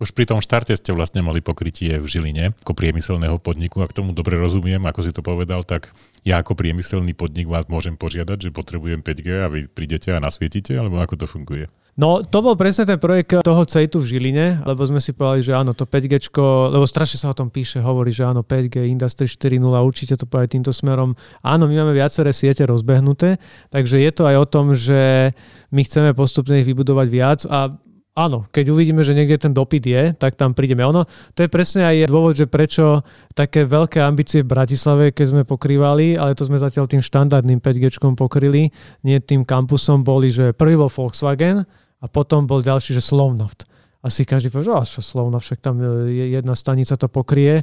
Už 0.00 0.16
pri 0.16 0.24
tom 0.24 0.40
štarte 0.40 0.72
ste 0.72 0.96
vlastne 0.96 1.20
mali 1.20 1.42
pokrytie 1.44 2.00
v 2.00 2.06
Žiline 2.08 2.56
ako 2.64 2.72
priemyselného 2.72 3.36
podniku. 3.36 3.84
Ak 3.84 3.92
tomu 3.92 4.16
dobre 4.16 4.40
rozumiem, 4.40 4.80
ako 4.86 5.00
si 5.04 5.12
to 5.12 5.20
povedal, 5.20 5.60
tak 5.60 5.92
ja 6.24 6.40
ako 6.40 6.56
priemyselný 6.56 7.12
podnik 7.12 7.50
vás 7.50 7.68
môžem 7.68 8.00
požiadať, 8.00 8.48
že 8.48 8.54
potrebujem 8.54 9.04
5G 9.04 9.28
a 9.44 9.52
vy 9.52 9.68
prídete 9.68 10.08
a 10.14 10.22
nasvietite, 10.22 10.72
alebo 10.72 11.04
ako 11.04 11.20
to 11.20 11.26
funguje? 11.28 11.68
No, 11.98 12.22
to 12.22 12.38
bol 12.38 12.54
presne 12.54 12.86
ten 12.86 13.02
projekt 13.02 13.42
toho 13.42 13.62
CETu 13.66 13.98
v 13.98 14.06
Žiline, 14.06 14.62
lebo 14.62 14.86
sme 14.86 15.02
si 15.02 15.10
povedali, 15.10 15.42
že 15.42 15.52
áno, 15.52 15.74
to 15.74 15.84
5G, 15.84 16.30
lebo 16.70 16.86
strašne 16.86 17.18
sa 17.18 17.34
o 17.34 17.36
tom 17.36 17.50
píše, 17.50 17.82
hovorí, 17.82 18.14
že 18.14 18.22
áno, 18.22 18.46
5G, 18.46 18.86
Industry 18.86 19.26
4.0, 19.26 19.58
určite 19.82 20.14
to 20.14 20.24
povedať 20.24 20.60
týmto 20.60 20.70
smerom. 20.70 21.18
Áno, 21.42 21.66
my 21.66 21.74
máme 21.82 21.92
viaceré 21.92 22.30
siete 22.30 22.62
rozbehnuté, 22.62 23.42
takže 23.74 23.98
je 23.98 24.10
to 24.14 24.22
aj 24.24 24.36
o 24.38 24.46
tom, 24.46 24.72
že 24.72 25.34
my 25.74 25.80
chceme 25.82 26.14
postupne 26.14 26.62
ich 26.62 26.68
vybudovať 26.68 27.06
viac 27.10 27.40
a 27.50 27.74
áno, 28.14 28.46
keď 28.50 28.70
uvidíme, 28.74 29.00
že 29.00 29.16
niekde 29.16 29.36
ten 29.40 29.52
dopyt 29.54 29.84
je, 29.86 30.02
tak 30.12 30.34
tam 30.36 30.52
prídeme. 30.52 30.84
Ono, 30.84 31.06
to 31.32 31.40
je 31.46 31.50
presne 31.50 31.86
aj 31.86 32.10
dôvod, 32.10 32.36
že 32.36 32.50
prečo 32.50 33.00
také 33.32 33.64
veľké 33.64 34.02
ambície 34.02 34.42
v 34.44 34.50
Bratislave, 34.50 35.04
keď 35.14 35.26
sme 35.32 35.42
pokrývali, 35.48 36.20
ale 36.20 36.36
to 36.36 36.44
sme 36.44 36.60
zatiaľ 36.60 36.90
tým 36.90 37.00
štandardným 37.00 37.62
5G 37.62 37.98
pokryli, 38.14 38.68
nie 39.06 39.16
tým 39.22 39.46
kampusom 39.46 40.04
boli, 40.04 40.28
že 40.28 40.52
prvý 40.52 40.76
bol 40.76 40.92
Volkswagen 40.92 41.64
a 42.00 42.06
potom 42.08 42.48
bol 42.48 42.64
ďalší, 42.64 42.96
že 42.96 43.04
Slovnaft. 43.04 43.68
Asi 44.00 44.24
každý 44.24 44.48
povie, 44.48 44.64
že 44.64 45.04
Slovnaft, 45.04 45.44
však 45.44 45.60
tam 45.60 45.76
je 46.08 46.32
jedna 46.32 46.56
stanica 46.56 46.96
to 46.96 47.08
pokrie 47.08 47.60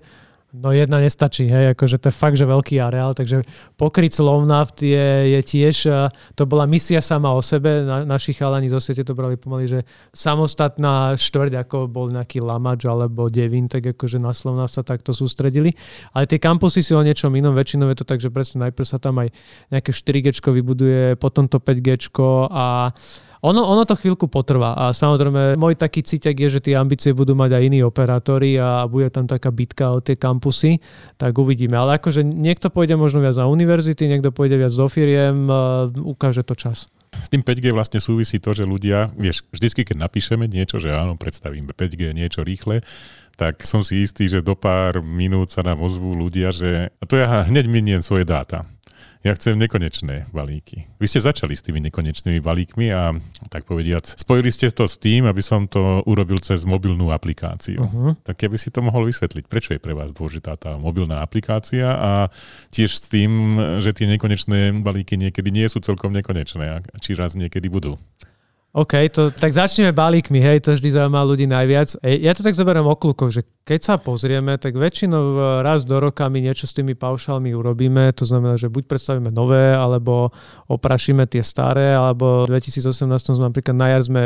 No 0.56 0.72
jedna 0.72 1.04
nestačí, 1.04 1.44
hej, 1.44 1.76
akože 1.76 2.00
to 2.00 2.08
je 2.08 2.16
fakt, 2.16 2.40
že 2.40 2.48
veľký 2.48 2.80
areál, 2.80 3.12
takže 3.12 3.44
pokryť 3.76 4.16
Slovnaft 4.16 4.80
je, 4.80 5.36
je 5.36 5.42
tiež, 5.44 5.92
to 6.40 6.48
bola 6.48 6.64
misia 6.64 7.04
sama 7.04 7.36
o 7.36 7.44
sebe, 7.44 7.84
na, 7.84 8.08
naši 8.08 8.32
chalani 8.32 8.72
zo 8.72 8.80
siete 8.80 9.04
to 9.04 9.12
brali 9.12 9.36
pomaly, 9.36 9.68
že 9.68 9.80
samostatná 10.16 11.20
štvrť, 11.20 11.68
ako 11.68 11.92
bol 11.92 12.08
nejaký 12.08 12.40
Lamač 12.40 12.88
alebo 12.88 13.28
Devin, 13.28 13.68
tak 13.68 13.92
akože 13.92 14.24
na 14.24 14.32
Slovnaft 14.32 14.80
sa 14.80 14.88
takto 14.88 15.12
sústredili. 15.12 15.76
Ale 16.16 16.32
tie 16.32 16.40
kampusy 16.40 16.80
sú 16.80 16.96
o 16.96 17.04
niečom 17.04 17.36
inom, 17.36 17.52
väčšinou 17.52 17.92
je 17.92 18.00
to 18.00 18.08
tak, 18.08 18.24
že 18.24 18.32
presne 18.32 18.72
najprv 18.72 18.88
sa 18.88 19.04
tam 19.04 19.20
aj 19.20 19.36
nejaké 19.68 19.92
4G 19.92 20.32
vybuduje, 20.32 21.20
potom 21.20 21.52
to 21.52 21.60
5G 21.60 22.08
a 22.56 22.88
ono, 23.42 23.62
ono 23.62 23.84
to 23.86 23.94
chvíľku 23.94 24.26
potrvá 24.30 24.74
a 24.74 24.96
samozrejme 24.96 25.58
môj 25.58 25.78
taký 25.78 26.02
cítek 26.02 26.34
je, 26.48 26.58
že 26.58 26.64
tie 26.64 26.76
ambície 26.78 27.14
budú 27.14 27.38
mať 27.38 27.58
aj 27.58 27.64
iní 27.68 27.80
operátori 27.86 28.58
a 28.58 28.86
bude 28.90 29.10
tam 29.14 29.30
taká 29.30 29.54
bitka 29.54 29.94
o 29.94 30.02
tie 30.02 30.18
kampusy, 30.18 30.82
tak 31.22 31.38
uvidíme. 31.38 31.78
Ale 31.78 32.02
akože 32.02 32.26
niekto 32.26 32.74
pôjde 32.74 32.98
možno 32.98 33.22
viac 33.22 33.38
na 33.38 33.46
univerzity, 33.46 34.10
niekto 34.10 34.34
pôjde 34.34 34.58
viac 34.58 34.74
do 34.74 34.88
firiem, 34.90 35.46
ukáže 36.02 36.42
to 36.42 36.58
čas. 36.58 36.90
S 37.18 37.32
tým 37.32 37.42
5G 37.42 37.72
vlastne 37.74 38.04
súvisí 38.04 38.38
to, 38.38 38.52
že 38.54 38.68
ľudia, 38.68 39.10
vieš, 39.16 39.48
vždycky 39.50 39.88
keď 39.88 40.06
napíšeme 40.06 40.46
niečo, 40.46 40.78
že 40.78 40.94
áno, 40.94 41.16
predstavíme 41.16 41.72
5G, 41.72 42.14
niečo 42.14 42.44
rýchle, 42.44 42.84
tak 43.38 43.64
som 43.70 43.86
si 43.86 44.02
istý, 44.02 44.26
že 44.26 44.42
do 44.42 44.58
pár 44.58 45.06
minút 45.06 45.54
sa 45.54 45.62
nám 45.62 45.78
ozvú 45.82 46.18
ľudia, 46.18 46.50
že 46.50 46.90
a 46.90 47.04
to 47.06 47.22
ja 47.22 47.46
hneď 47.46 47.70
miniem 47.70 48.02
svoje 48.02 48.26
dáta. 48.26 48.66
Ja 49.28 49.36
chcem 49.36 49.60
nekonečné 49.60 50.32
balíky. 50.32 50.88
Vy 51.04 51.06
ste 51.12 51.20
začali 51.20 51.52
s 51.52 51.60
tými 51.60 51.84
nekonečnými 51.84 52.40
balíkmi 52.40 52.96
a 52.96 53.12
tak 53.52 53.68
povediac, 53.68 54.08
spojili 54.08 54.48
ste 54.56 54.72
to 54.72 54.88
s 54.88 54.96
tým, 54.96 55.28
aby 55.28 55.44
som 55.44 55.68
to 55.68 56.00
urobil 56.08 56.40
cez 56.40 56.64
mobilnú 56.64 57.12
aplikáciu. 57.12 57.84
Uh-huh. 57.84 58.16
Tak 58.24 58.48
keby 58.48 58.56
si 58.56 58.72
to 58.72 58.80
mohol 58.80 59.04
vysvetliť, 59.04 59.52
prečo 59.52 59.76
je 59.76 59.84
pre 59.84 59.92
vás 59.92 60.16
dôležitá 60.16 60.56
tá 60.56 60.80
mobilná 60.80 61.20
aplikácia 61.20 61.92
a 61.92 62.12
tiež 62.72 62.88
s 62.88 63.12
tým, 63.12 63.60
že 63.84 63.92
tie 63.92 64.08
nekonečné 64.16 64.80
balíky 64.80 65.20
niekedy 65.20 65.52
nie 65.52 65.68
sú 65.68 65.84
celkom 65.84 66.16
nekonečné 66.16 66.80
a 66.80 66.98
či 67.04 67.12
raz 67.12 67.36
niekedy 67.36 67.68
budú. 67.68 68.00
OK, 68.78 68.94
to, 69.10 69.34
tak 69.34 69.58
začneme 69.58 69.90
balíkmi, 69.90 70.38
hej, 70.38 70.62
to 70.62 70.78
vždy 70.78 70.94
zaujíma 70.94 71.26
ľudí 71.26 71.50
najviac. 71.50 71.98
E, 71.98 72.22
ja 72.22 72.38
to 72.38 72.46
tak 72.46 72.54
zoberiem 72.54 72.86
okľukov, 72.86 73.34
že 73.34 73.42
keď 73.66 73.80
sa 73.82 73.96
pozrieme, 73.98 74.54
tak 74.62 74.78
väčšinou 74.78 75.24
e, 75.34 75.38
raz 75.66 75.82
do 75.82 75.98
roka 75.98 76.30
my 76.30 76.38
niečo 76.38 76.70
s 76.70 76.78
tými 76.78 76.94
paušálmi 76.94 77.58
urobíme, 77.58 78.14
to 78.14 78.30
znamená, 78.30 78.54
že 78.54 78.70
buď 78.70 78.86
predstavíme 78.86 79.34
nové, 79.34 79.74
alebo 79.74 80.30
oprašíme 80.70 81.26
tie 81.26 81.42
staré, 81.42 81.98
alebo 81.98 82.46
v 82.46 82.54
2018 82.54 83.34
sme 83.34 83.50
napríklad 83.50 83.74
na 83.74 83.98
jar 83.98 84.06
sme 84.06 84.24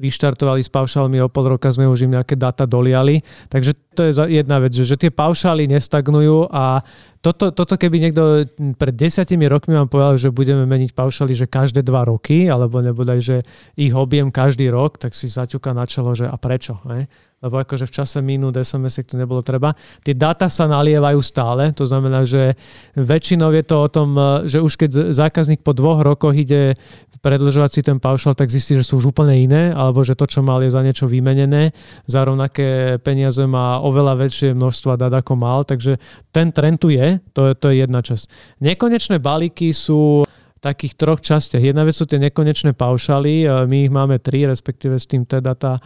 vyštartovali 0.00 0.64
s 0.64 0.72
paušálmi, 0.72 1.20
o 1.20 1.28
pol 1.28 1.52
roka 1.52 1.68
sme 1.68 1.84
už 1.84 2.08
im 2.08 2.16
nejaké 2.16 2.40
data 2.40 2.64
doliali. 2.64 3.20
Takže 3.52 3.76
to 3.92 4.08
je 4.08 4.12
jedna 4.32 4.56
vec, 4.56 4.72
že, 4.72 4.88
že 4.88 4.96
tie 4.96 5.12
paušály 5.12 5.68
nestagnujú 5.68 6.48
a 6.48 6.80
toto, 7.20 7.52
toto 7.52 7.76
keby 7.76 8.00
niekto 8.00 8.48
pred 8.80 8.94
desiatimi 8.96 9.44
rokmi 9.44 9.76
vám 9.76 9.92
povedal, 9.92 10.16
že 10.16 10.32
budeme 10.32 10.64
meniť 10.64 10.96
paušály, 10.96 11.36
že 11.36 11.52
každé 11.52 11.84
dva 11.84 12.08
roky, 12.08 12.48
alebo 12.48 12.80
nebodaj, 12.80 13.20
že 13.20 13.36
ich 13.76 13.92
objem 13.92 14.32
každý 14.32 14.72
rok, 14.72 14.96
tak 14.96 15.12
si 15.12 15.28
zaťuka 15.28 15.76
na 15.76 15.84
čelo, 15.84 16.16
že 16.16 16.24
a 16.24 16.36
prečo? 16.40 16.80
Ne? 16.88 17.12
Lebo 17.40 17.56
akože 17.56 17.88
v 17.88 17.92
čase 17.92 18.20
minút 18.20 18.60
SMS 18.60 19.00
to 19.04 19.16
nebolo 19.16 19.40
treba. 19.40 19.72
Tie 20.04 20.12
dáta 20.12 20.52
sa 20.52 20.68
nalievajú 20.68 21.20
stále, 21.24 21.72
to 21.72 21.88
znamená, 21.88 22.28
že 22.28 22.52
väčšinou 23.00 23.48
je 23.56 23.64
to 23.64 23.76
o 23.80 23.88
tom, 23.88 24.08
že 24.44 24.60
už 24.60 24.76
keď 24.76 25.16
zákazník 25.16 25.64
po 25.64 25.72
dvoch 25.72 26.04
rokoch 26.04 26.36
ide 26.36 26.76
predlžovať 27.20 27.70
si 27.72 27.80
ten 27.84 28.00
paušal, 28.00 28.32
tak 28.32 28.48
zistí, 28.48 28.76
že 28.76 28.84
sú 28.84 28.96
už 29.00 29.12
úplne 29.12 29.36
iné, 29.36 29.76
alebo 29.76 30.00
že 30.00 30.16
to, 30.16 30.24
čo 30.24 30.40
mal, 30.40 30.64
je 30.64 30.72
za 30.72 30.80
niečo 30.80 31.04
vymenené. 31.04 31.76
Za 32.08 32.24
rovnaké 32.24 32.96
peniaze 33.00 33.44
má 33.44 33.76
oveľa 33.84 34.24
väčšie 34.24 34.56
množstva 34.56 34.96
dát, 34.96 35.12
ako 35.12 35.36
mal, 35.36 35.64
takže 35.68 36.00
ten 36.32 36.48
trend 36.48 36.80
tu 36.80 36.88
je, 36.88 37.20
to, 37.36 37.52
to 37.56 37.72
je 37.72 37.84
jedna 37.84 38.00
časť. 38.00 38.24
Nekonečné 38.64 39.20
balíky 39.20 39.72
sú 39.76 40.24
takých 40.60 40.96
troch 40.96 41.20
častiach. 41.24 41.60
Jedna 41.60 41.88
vec 41.88 41.96
sú 41.96 42.04
tie 42.04 42.20
nekonečné 42.20 42.76
paušaly, 42.76 43.48
my 43.64 43.76
ich 43.88 43.92
máme 43.92 44.20
tri, 44.20 44.44
respektíve 44.44 44.96
s 44.96 45.08
tým 45.08 45.24
teda 45.24 45.56
tá 45.56 45.80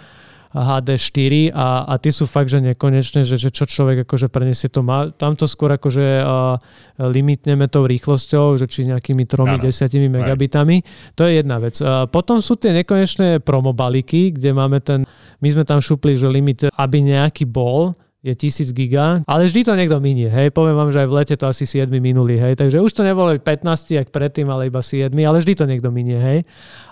HD4 0.54 1.50
a, 1.50 1.90
a 1.90 1.94
tie 1.99 2.14
sú 2.14 2.30
fakt, 2.30 2.46
že 2.46 2.62
nekonečné, 2.62 3.26
že, 3.26 3.34
že 3.34 3.50
čo 3.50 3.66
človek 3.66 4.06
akože 4.06 4.30
preniesie 4.30 4.70
to 4.70 4.87
má. 4.87 5.11
Tam 5.11 5.34
to 5.34 5.50
skôr 5.50 5.75
akože 5.75 6.23
uh, 6.23 6.54
limitneme 7.02 7.66
tou 7.66 7.90
rýchlosťou, 7.90 8.54
že 8.54 8.70
či 8.70 8.87
nejakými 8.87 9.26
3-10 9.26 9.66
megabitami. 10.14 10.87
To 11.18 11.26
je 11.26 11.42
jedna 11.42 11.58
vec. 11.58 11.82
Uh, 11.82 12.06
potom 12.06 12.38
sú 12.38 12.54
tie 12.54 12.70
nekonečné 12.70 13.42
promobalíky, 13.42 14.30
kde 14.30 14.50
máme 14.54 14.78
ten, 14.78 15.02
my 15.42 15.49
sme 15.50 15.66
tam 15.66 15.82
šupli, 15.82 16.14
že 16.14 16.30
limit, 16.30 16.70
aby 16.70 17.02
nejaký 17.02 17.50
bol, 17.50 17.99
je 18.25 18.33
1000 18.33 18.73
giga, 18.73 19.21
ale 19.28 19.45
vždy 19.45 19.69
to 19.69 19.76
niekto 19.76 20.00
minie, 20.00 20.33
hej, 20.33 20.49
poviem 20.49 20.81
vám, 20.81 20.88
že 20.88 21.04
aj 21.04 21.09
v 21.12 21.16
lete 21.21 21.35
to 21.37 21.45
asi 21.45 21.69
7 21.69 21.93
minulý, 21.93 22.40
hej, 22.40 22.57
takže 22.57 22.81
už 22.81 22.97
to 22.97 23.04
nebolo 23.04 23.37
15, 23.37 23.45
jak 23.93 24.09
predtým, 24.09 24.49
ale 24.49 24.73
iba 24.73 24.81
7, 24.81 25.12
ale 25.12 25.45
vždy 25.45 25.52
to 25.52 25.69
niekto 25.69 25.93
minie, 25.93 26.16
hej. 26.16 26.38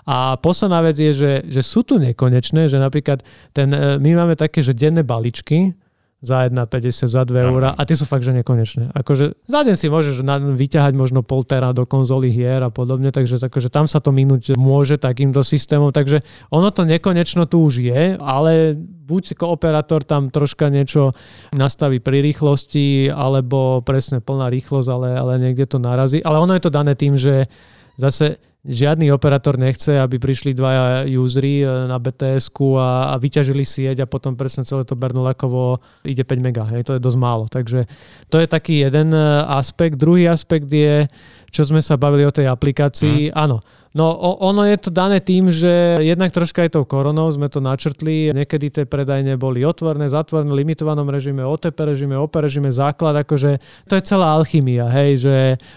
A 0.05 0.37
posledná 0.37 0.85
vec 0.85 0.93
je, 0.93 1.09
že, 1.09 1.33
že 1.49 1.65
sú 1.65 1.81
tu 1.81 1.97
nekonečné, 1.97 2.69
že 2.69 2.77
napríklad 2.77 3.25
ten, 3.49 3.73
e, 3.73 3.97
my 3.97 4.09
máme 4.13 4.37
také, 4.37 4.61
že 4.61 4.77
denné 4.77 5.01
baličky, 5.01 5.73
za 6.23 6.47
1,50, 6.47 7.11
za 7.11 7.21
2 7.27 7.51
eurá 7.51 7.75
a 7.75 7.81
tie 7.83 7.99
sú 7.99 8.07
fakt, 8.07 8.23
že 8.23 8.31
nekonečné. 8.31 8.95
Akože 8.95 9.35
za 9.43 9.59
deň 9.67 9.75
si 9.75 9.91
môžeš 9.91 10.23
vyťahať 10.55 10.95
možno 10.95 11.19
pol 11.19 11.43
tera 11.43 11.75
do 11.75 11.83
konzoly 11.83 12.31
hier 12.31 12.63
a 12.63 12.71
podobne, 12.71 13.11
takže 13.11 13.43
akože 13.43 13.67
tam 13.67 13.91
sa 13.91 13.99
to 13.99 14.15
minúť 14.15 14.55
môže 14.55 14.95
takýmto 14.95 15.43
systémom, 15.43 15.91
takže 15.91 16.23
ono 16.47 16.71
to 16.71 16.87
nekonečno 16.87 17.43
tu 17.43 17.67
už 17.67 17.83
je, 17.83 18.15
ale 18.23 18.71
buď 18.79 19.35
operátor 19.43 20.07
tam 20.07 20.31
troška 20.31 20.71
niečo 20.71 21.11
nastaví 21.51 21.99
pri 21.99 22.23
rýchlosti, 22.23 23.11
alebo 23.11 23.83
presne 23.83 24.23
plná 24.23 24.47
rýchlosť, 24.47 24.87
ale, 24.87 25.09
ale 25.19 25.33
niekde 25.43 25.67
to 25.67 25.75
narazí. 25.75 26.23
Ale 26.23 26.39
ono 26.39 26.55
je 26.55 26.63
to 26.63 26.71
dané 26.71 26.95
tým, 26.95 27.19
že 27.19 27.51
zase 27.99 28.39
žiadny 28.63 29.11
operátor 29.11 29.59
nechce, 29.59 29.99
aby 29.99 30.15
prišli 30.15 30.55
dvaja 30.55 31.03
usery 31.19 31.61
e, 31.61 31.67
na 31.67 31.99
bts 31.99 32.47
a, 32.79 33.11
a 33.11 33.15
vyťažili 33.19 33.67
sieť 33.67 34.03
a 34.03 34.09
potom 34.09 34.39
presne 34.39 34.63
celé 34.63 34.87
to 34.87 34.95
Bernoulakovo 34.95 35.83
ide 36.07 36.23
5 36.23 36.39
mega. 36.39 36.63
Hej, 36.71 36.87
to 36.87 36.95
je 36.95 37.03
dosť 37.03 37.19
málo. 37.19 37.51
Takže 37.51 37.91
to 38.31 38.39
je 38.39 38.47
taký 38.47 38.87
jeden 38.87 39.11
e, 39.11 39.19
aspekt. 39.51 39.99
Druhý 39.99 40.31
aspekt 40.31 40.71
je, 40.71 41.11
čo 41.51 41.67
sme 41.67 41.83
sa 41.83 41.99
bavili 41.99 42.23
o 42.23 42.31
tej 42.31 42.47
aplikácii. 42.47 43.29
Mm. 43.29 43.33
Áno, 43.35 43.59
No 43.93 44.09
ono 44.41 44.65
je 44.65 44.77
to 44.81 44.89
dané 44.89 45.21
tým, 45.21 45.53
že 45.53 46.01
jednak 46.01 46.33
troška 46.33 46.65
aj 46.65 46.73
tou 46.73 46.81
koronou 46.81 47.29
sme 47.29 47.45
to 47.45 47.61
načrtli. 47.61 48.33
Niekedy 48.33 48.73
tie 48.73 48.83
predajne 48.89 49.37
boli 49.37 49.61
otvorné, 49.61 50.09
zatvorené, 50.09 50.49
limitovanom 50.49 51.05
režime, 51.13 51.45
OTP 51.45 51.93
režime, 51.93 52.17
OP 52.17 52.33
režime, 52.41 52.73
základ, 52.73 53.21
akože 53.21 53.61
to 53.85 53.93
je 53.93 54.01
celá 54.01 54.33
alchymia, 54.33 54.89
hej, 54.89 55.21
že 55.21 55.35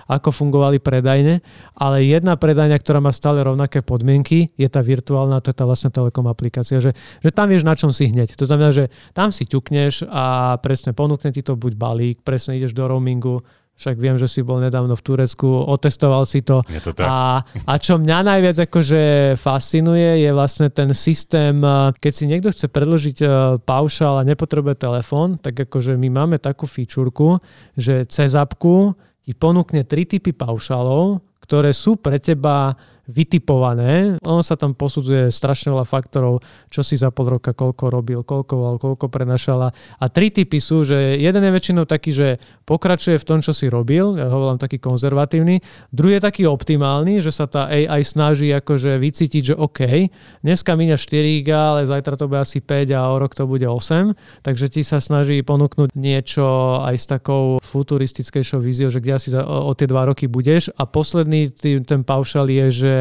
ako 0.08 0.32
fungovali 0.32 0.80
predajne, 0.80 1.44
ale 1.76 2.08
jedna 2.08 2.40
predajňa, 2.40 2.80
ktorá 2.80 3.04
má 3.04 3.12
stále 3.12 3.44
rovnaké 3.44 3.84
podmienky, 3.84 4.48
je 4.56 4.68
tá 4.72 4.80
virtuálna, 4.80 5.44
to 5.44 5.52
je 5.52 5.56
tá 5.60 5.68
vlastne 5.68 5.92
telekom 5.92 6.24
aplikácia, 6.24 6.80
že, 6.80 6.96
že 7.20 7.28
tam 7.28 7.52
vieš 7.52 7.68
na 7.68 7.76
čom 7.76 7.92
si 7.92 8.08
hneď. 8.08 8.32
To 8.40 8.48
znamená, 8.48 8.72
že 8.72 8.88
tam 9.12 9.28
si 9.28 9.44
ťukneš 9.44 10.08
a 10.08 10.56
presne 10.64 10.96
ponúkne 10.96 11.36
ti 11.36 11.44
to 11.44 11.52
buď 11.52 11.76
balík, 11.76 12.24
presne 12.24 12.56
ideš 12.56 12.72
do 12.72 12.88
roamingu, 12.88 13.44
však 13.76 13.96
viem, 14.00 14.16
že 14.16 14.24
si 14.24 14.40
bol 14.40 14.56
nedávno 14.56 14.96
v 14.96 15.04
Turecku, 15.04 15.68
otestoval 15.68 16.24
si 16.24 16.40
to. 16.40 16.64
Je 16.64 16.80
to 16.80 16.96
tak. 16.96 17.04
A, 17.04 17.44
a 17.44 17.72
čo 17.76 18.00
mňa 18.00 18.18
najviac 18.24 18.56
akože 18.64 19.36
fascinuje, 19.36 20.24
je 20.24 20.30
vlastne 20.32 20.72
ten 20.72 20.88
systém, 20.96 21.60
keď 22.00 22.12
si 22.12 22.24
niekto 22.24 22.48
chce 22.48 22.72
predložiť 22.72 23.16
e, 23.20 23.26
paušal 23.60 24.24
a 24.24 24.28
nepotrebuje 24.28 24.80
telefón, 24.80 25.36
tak 25.36 25.68
akože 25.68 25.92
my 26.00 26.08
máme 26.08 26.40
takú 26.40 26.64
fičúrku, 26.64 27.36
že 27.76 28.08
cez 28.08 28.32
apku 28.32 28.96
ti 29.20 29.36
ponúkne 29.36 29.84
tri 29.84 30.08
typy 30.08 30.32
paušalov, 30.32 31.20
ktoré 31.44 31.76
sú 31.76 32.00
pre 32.00 32.16
teba 32.16 32.72
vytipované. 33.06 34.18
On 34.26 34.42
sa 34.42 34.58
tam 34.58 34.74
posudzuje 34.74 35.30
strašne 35.30 35.70
veľa 35.70 35.86
faktorov, 35.86 36.42
čo 36.68 36.82
si 36.82 36.98
za 36.98 37.14
pol 37.14 37.38
roka, 37.38 37.54
koľko 37.54 37.84
robil, 37.88 38.20
koľko, 38.26 38.82
koľko 38.82 39.06
prenašala. 39.06 39.70
A 40.02 40.04
tri 40.10 40.34
typy 40.34 40.58
sú, 40.58 40.82
že 40.82 41.14
jeden 41.18 41.42
je 41.42 41.52
väčšinou 41.54 41.86
taký, 41.86 42.10
že 42.10 42.28
pokračuje 42.66 43.16
v 43.22 43.26
tom, 43.26 43.38
čo 43.38 43.54
si 43.54 43.70
robil, 43.70 44.18
ja 44.18 44.26
ho 44.26 44.38
volám 44.42 44.58
taký 44.58 44.82
konzervatívny. 44.82 45.62
Druhý 45.94 46.18
je 46.18 46.26
taký 46.26 46.42
optimálny, 46.50 47.22
že 47.22 47.30
sa 47.30 47.46
tá 47.46 47.70
AI 47.70 48.02
snaží 48.02 48.50
akože 48.50 48.98
vycítiť, 48.98 49.42
že 49.52 49.54
OK, 49.54 50.10
dneska 50.42 50.74
míňa 50.74 50.98
4 50.98 51.46
GB, 51.46 51.54
ale 51.54 51.86
zajtra 51.86 52.18
to 52.18 52.26
bude 52.26 52.42
asi 52.42 52.58
5 52.58 52.90
a 52.90 53.06
o 53.06 53.16
rok 53.22 53.38
to 53.38 53.46
bude 53.46 53.62
8. 53.62 54.42
Takže 54.42 54.66
ti 54.66 54.82
sa 54.82 54.98
snaží 54.98 55.38
ponúknuť 55.46 55.94
niečo 55.94 56.82
aj 56.82 56.96
s 56.98 57.06
takou 57.06 57.62
futuristickejšou 57.62 58.58
víziou, 58.58 58.90
že 58.90 58.98
kde 58.98 59.12
asi 59.14 59.28
za, 59.30 59.46
o, 59.46 59.70
o 59.70 59.72
tie 59.78 59.86
dva 59.86 60.10
roky 60.10 60.26
budeš. 60.26 60.74
A 60.74 60.90
posledný 60.90 61.54
tý, 61.54 61.78
ten 61.86 62.02
paušal 62.02 62.50
je, 62.50 62.66
že 62.74 62.95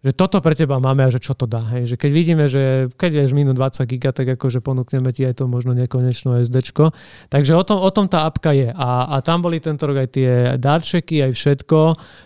že 0.00 0.16
toto 0.16 0.40
pre 0.40 0.56
teba 0.56 0.80
máme 0.80 1.04
a 1.04 1.12
že 1.12 1.20
čo 1.20 1.36
to 1.36 1.44
dá. 1.44 1.60
Hej. 1.76 1.92
Že 1.92 1.96
keď 2.00 2.10
vidíme, 2.10 2.44
že 2.48 2.88
keď 2.96 3.20
vieš 3.20 3.36
minút 3.36 3.60
20 3.60 3.84
giga, 3.84 4.16
tak 4.16 4.32
akože 4.32 4.64
ponúkneme 4.64 5.12
ti 5.12 5.28
aj 5.28 5.40
to 5.40 5.44
možno 5.44 5.76
nekonečno 5.76 6.40
SDčko. 6.40 6.96
Takže 7.28 7.52
o 7.52 7.64
tom, 7.68 7.84
o 7.84 7.90
tom 7.92 8.08
tá 8.08 8.24
apka 8.24 8.56
je. 8.56 8.72
A, 8.72 9.12
a 9.12 9.16
tam 9.20 9.44
boli 9.44 9.60
tento 9.60 9.84
rok 9.84 10.00
aj 10.00 10.08
tie 10.08 10.32
darčeky, 10.56 11.20
aj 11.20 11.32
všetko. 11.36 11.78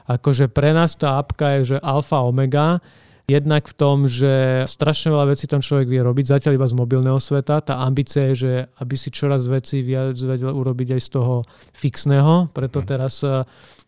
Akože 0.07 0.47
pre 0.55 0.71
nás 0.71 0.95
tá 0.95 1.19
apka 1.19 1.59
je, 1.59 1.75
že 1.75 1.77
alfa 1.83 2.23
omega. 2.23 2.79
Jednak 3.25 3.67
v 3.67 3.75
tom, 3.75 4.05
že 4.05 4.63
strašne 4.69 5.11
veľa 5.11 5.35
vecí 5.35 5.49
tam 5.49 5.65
človek 5.65 5.89
vie 5.89 6.05
robiť, 6.05 6.29
zatiaľ 6.29 6.61
iba 6.61 6.69
z 6.69 6.77
mobilného 6.77 7.19
sveta. 7.19 7.65
Tá 7.65 7.81
ambícia 7.83 8.31
je, 8.31 8.35
že 8.37 8.53
aby 8.79 8.95
si 8.95 9.09
čoraz 9.11 9.49
veci 9.51 9.81
viac 9.83 10.15
vedel 10.15 10.53
urobiť 10.53 10.95
aj 10.95 11.01
z 11.03 11.09
toho 11.11 11.43
fixného. 11.75 12.55
Preto 12.55 12.85
mhm. 12.85 12.87
teraz 12.87 13.25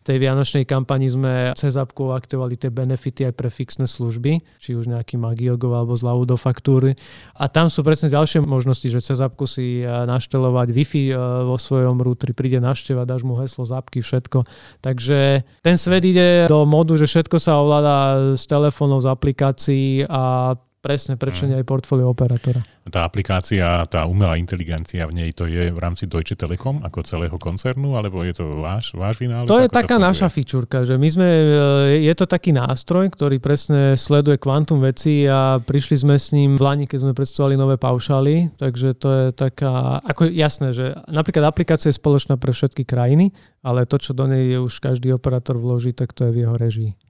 tej 0.07 0.23
vianočnej 0.23 0.63
kampani 0.63 1.11
sme 1.11 1.51
cez 1.59 1.75
appku 1.75 2.15
aktivovali 2.15 2.55
tie 2.55 2.71
benefity 2.71 3.27
aj 3.27 3.33
pre 3.35 3.51
fixné 3.51 3.83
služby, 3.83 4.39
či 4.55 4.79
už 4.79 4.87
nejaký 4.87 5.19
Magiogov 5.19 5.75
alebo 5.75 5.99
zľavu 5.99 6.23
do 6.23 6.39
faktúry. 6.39 6.95
A 7.35 7.51
tam 7.51 7.67
sú 7.67 7.83
presne 7.83 8.07
ďalšie 8.07 8.39
možnosti, 8.39 8.87
že 8.87 9.03
cez 9.03 9.19
appku 9.19 9.43
si 9.43 9.83
e, 9.83 9.85
naštelovať 9.85 10.67
Wi-Fi 10.71 11.03
e, 11.11 11.15
vo 11.43 11.59
svojom 11.59 11.99
routeri, 11.99 12.31
príde 12.31 12.63
našteva, 12.63 13.03
dáš 13.03 13.27
mu 13.27 13.35
heslo, 13.35 13.67
zapky, 13.67 13.99
všetko. 13.99 14.47
Takže 14.79 15.43
ten 15.59 15.75
svet 15.75 16.03
ide 16.07 16.47
do 16.47 16.63
modu, 16.63 16.95
že 16.95 17.09
všetko 17.09 17.35
sa 17.35 17.59
ovláda 17.59 17.95
z 18.39 18.43
telefónov, 18.47 19.03
z 19.03 19.11
aplikácií 19.11 19.89
a 20.07 20.55
presne 20.87 21.19
prečo 21.19 21.43
nie 21.43 21.59
aj 21.59 21.67
portfólio 21.67 22.07
operátora 22.07 22.63
tá 22.89 23.03
aplikácia, 23.03 23.83
tá 23.91 24.07
umelá 24.07 24.39
inteligencia 24.39 25.03
v 25.07 25.13
nej, 25.23 25.29
to 25.35 25.45
je 25.45 25.69
v 25.69 25.79
rámci 25.79 26.07
Deutsche 26.07 26.39
Telekom 26.39 26.81
ako 26.83 27.03
celého 27.03 27.35
koncernu, 27.35 27.99
alebo 27.99 28.23
je 28.23 28.33
to 28.35 28.63
váš, 28.63 28.95
váš 28.95 29.19
vynález? 29.19 29.47
To 29.51 29.59
je 29.59 29.69
taká 29.71 29.99
to 29.99 30.07
naša 30.07 30.27
fičúrka, 30.31 30.87
že 30.87 30.95
my 30.95 31.07
sme, 31.11 31.27
e, 31.27 31.45
je 32.07 32.13
to 32.15 32.25
taký 32.25 32.55
nástroj, 32.55 33.11
ktorý 33.13 33.37
presne 33.43 33.99
sleduje 33.99 34.39
kvantum 34.39 34.79
veci 34.79 35.27
a 35.27 35.59
prišli 35.59 35.95
sme 35.99 36.15
s 36.15 36.31
ním 36.31 36.55
v 36.55 36.63
Lani, 36.63 36.85
keď 36.87 37.07
sme 37.07 37.13
predstavovali 37.13 37.55
nové 37.59 37.75
paušály, 37.75 38.55
takže 38.55 38.95
to 38.97 39.07
je 39.11 39.25
taká, 39.35 39.99
ako 40.01 40.31
jasné, 40.31 40.71
že 40.71 40.95
napríklad 41.11 41.51
aplikácia 41.51 41.91
je 41.91 41.99
spoločná 41.99 42.39
pre 42.39 42.55
všetky 42.55 42.87
krajiny, 42.87 43.35
ale 43.63 43.83
to, 43.85 43.99
čo 43.99 44.15
do 44.15 44.25
nej 44.27 44.47
je 44.47 44.57
už 44.63 44.79
každý 44.79 45.11
operátor 45.11 45.59
vloží, 45.59 45.91
tak 45.91 46.15
to 46.15 46.27
je 46.27 46.31
v 46.31 46.39
jeho 46.47 46.55
režii. 46.55 47.06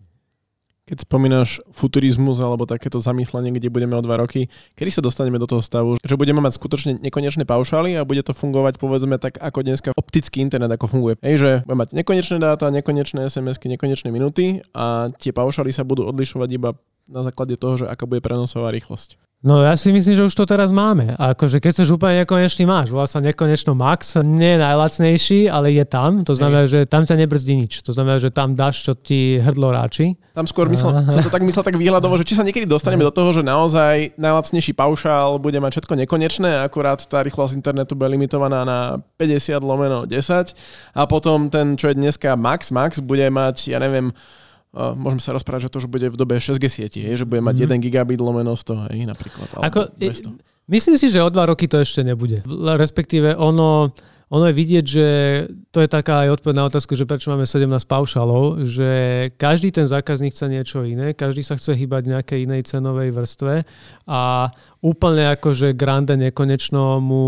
Keď 0.88 1.04
spomínaš 1.04 1.60
futurizmus 1.76 2.40
alebo 2.40 2.64
takéto 2.64 3.04
zamyslenie, 3.04 3.52
kde 3.52 3.68
budeme 3.68 4.00
o 4.00 4.02
dva 4.02 4.24
roky, 4.24 4.48
kedy 4.80 4.88
sa 4.88 5.02
dostaneme 5.04 5.36
do 5.36 5.44
toho 5.44 5.60
stavu, 5.60 6.00
že 6.00 6.16
budeme 6.16 6.40
mať 6.40 6.56
skutočne 6.56 6.92
nekonečné 7.04 7.44
paušály 7.44 8.00
a 8.00 8.08
bude 8.08 8.24
to 8.24 8.32
fungovať 8.32 8.80
povedzme 8.80 9.20
tak 9.20 9.36
ako 9.36 9.68
dneska 9.68 9.92
optický 10.00 10.40
internet 10.40 10.72
ako 10.72 10.88
funguje. 10.88 11.20
Hej, 11.20 11.36
že 11.44 11.50
budeme 11.68 11.84
mať 11.84 11.90
nekonečné 11.92 12.38
dáta, 12.40 12.72
nekonečné 12.72 13.28
SMS-ky, 13.28 13.68
nekonečné 13.68 14.16
minuty 14.16 14.64
a 14.72 15.12
tie 15.20 15.36
paušály 15.36 15.76
sa 15.76 15.84
budú 15.84 16.08
odlišovať 16.08 16.50
iba 16.56 16.80
na 17.12 17.20
základe 17.20 17.60
toho, 17.60 17.84
že 17.84 17.86
aká 17.92 18.08
bude 18.08 18.24
prenosová 18.24 18.72
rýchlosť. 18.72 19.27
No 19.46 19.62
ja 19.62 19.78
si 19.78 19.94
myslím, 19.94 20.18
že 20.18 20.26
už 20.26 20.34
to 20.34 20.50
teraz 20.50 20.74
máme. 20.74 21.14
A 21.14 21.38
akože 21.38 21.62
keď 21.62 21.70
chceš 21.78 21.94
úplne 21.94 22.26
nekonečný 22.26 22.66
máš, 22.66 22.90
volá 22.90 23.06
sa 23.06 23.22
nekonečno 23.22 23.78
max, 23.78 24.18
nie 24.26 24.58
je 24.58 24.60
najlacnejší, 24.66 25.40
ale 25.46 25.78
je 25.78 25.86
tam. 25.86 26.26
To 26.26 26.34
znamená, 26.34 26.66
že 26.66 26.90
tam 26.90 27.06
ťa 27.06 27.22
nebrzdí 27.22 27.54
nič. 27.54 27.86
To 27.86 27.94
znamená, 27.94 28.18
že 28.18 28.34
tam 28.34 28.58
dáš, 28.58 28.82
čo 28.82 28.98
ti 28.98 29.38
hrdlo 29.38 29.70
ráči. 29.70 30.18
Tam 30.34 30.50
skôr 30.50 30.66
myslel, 30.74 31.06
som 31.14 31.22
to 31.22 31.30
tak 31.30 31.46
myslel 31.46 31.62
tak 31.62 31.78
výhľadovo, 31.78 32.18
že 32.18 32.26
či 32.26 32.34
sa 32.34 32.42
niekedy 32.42 32.66
dostaneme 32.66 33.06
do 33.06 33.14
toho, 33.14 33.30
že 33.30 33.46
naozaj 33.46 34.18
najlacnejší 34.18 34.74
paušál 34.74 35.38
bude 35.38 35.62
mať 35.62 35.70
všetko 35.78 35.94
nekonečné, 36.02 36.66
akurát 36.66 36.98
tá 37.06 37.22
rýchlosť 37.22 37.62
internetu 37.62 37.94
bude 37.94 38.18
limitovaná 38.18 38.66
na 38.66 38.98
50 39.22 39.54
lomeno 39.62 40.10
10 40.10 40.98
a 40.98 41.02
potom 41.06 41.54
ten, 41.54 41.78
čo 41.78 41.94
je 41.94 41.98
dneska 41.98 42.34
max, 42.34 42.74
max 42.74 42.98
bude 42.98 43.30
mať, 43.30 43.70
ja 43.70 43.78
neviem, 43.78 44.10
môžeme 44.78 45.22
sa 45.22 45.34
rozprávať, 45.34 45.68
že 45.68 45.72
to 45.74 45.78
už 45.82 45.88
bude 45.90 46.08
v 46.08 46.18
dobe 46.18 46.38
6G 46.38 46.66
sieti, 46.70 47.00
hej, 47.02 47.24
že 47.24 47.26
bude 47.26 47.42
mať 47.42 47.66
mm. 47.66 47.82
1 47.82 47.86
gigabit 47.90 48.22
lomeno 48.22 48.54
100, 48.54 48.94
hej, 48.94 49.10
napríklad. 49.10 49.48
Ako, 49.58 49.92
myslím 50.70 50.96
si, 50.96 51.08
že 51.10 51.24
o 51.24 51.30
dva 51.34 51.50
roky 51.50 51.66
to 51.66 51.82
ešte 51.82 52.06
nebude. 52.06 52.46
Respektíve 52.78 53.34
ono, 53.34 53.92
ono 54.28 54.46
je 54.52 54.56
vidieť, 54.60 54.86
že 54.86 55.08
to 55.72 55.80
je 55.80 55.88
taká 55.88 56.28
aj 56.28 56.40
odpoveď 56.40 56.56
na 56.60 56.68
otázku, 56.68 57.00
že 57.00 57.08
prečo 57.08 57.32
máme 57.32 57.48
17 57.48 57.64
paušalov, 57.88 58.68
že 58.68 58.92
každý 59.40 59.72
ten 59.72 59.88
zákazník 59.88 60.36
chce 60.36 60.52
niečo 60.52 60.84
iné, 60.84 61.16
každý 61.16 61.48
sa 61.48 61.56
chce 61.56 61.72
hýbať 61.80 62.02
v 62.04 62.12
nejakej 62.12 62.40
inej 62.44 62.62
cenovej 62.68 63.16
vrstve 63.16 63.64
a 64.08 64.48
úplne 64.80 65.36
akože 65.36 65.76
grande 65.76 66.16
nekonečno 66.16 67.04
mu 67.04 67.24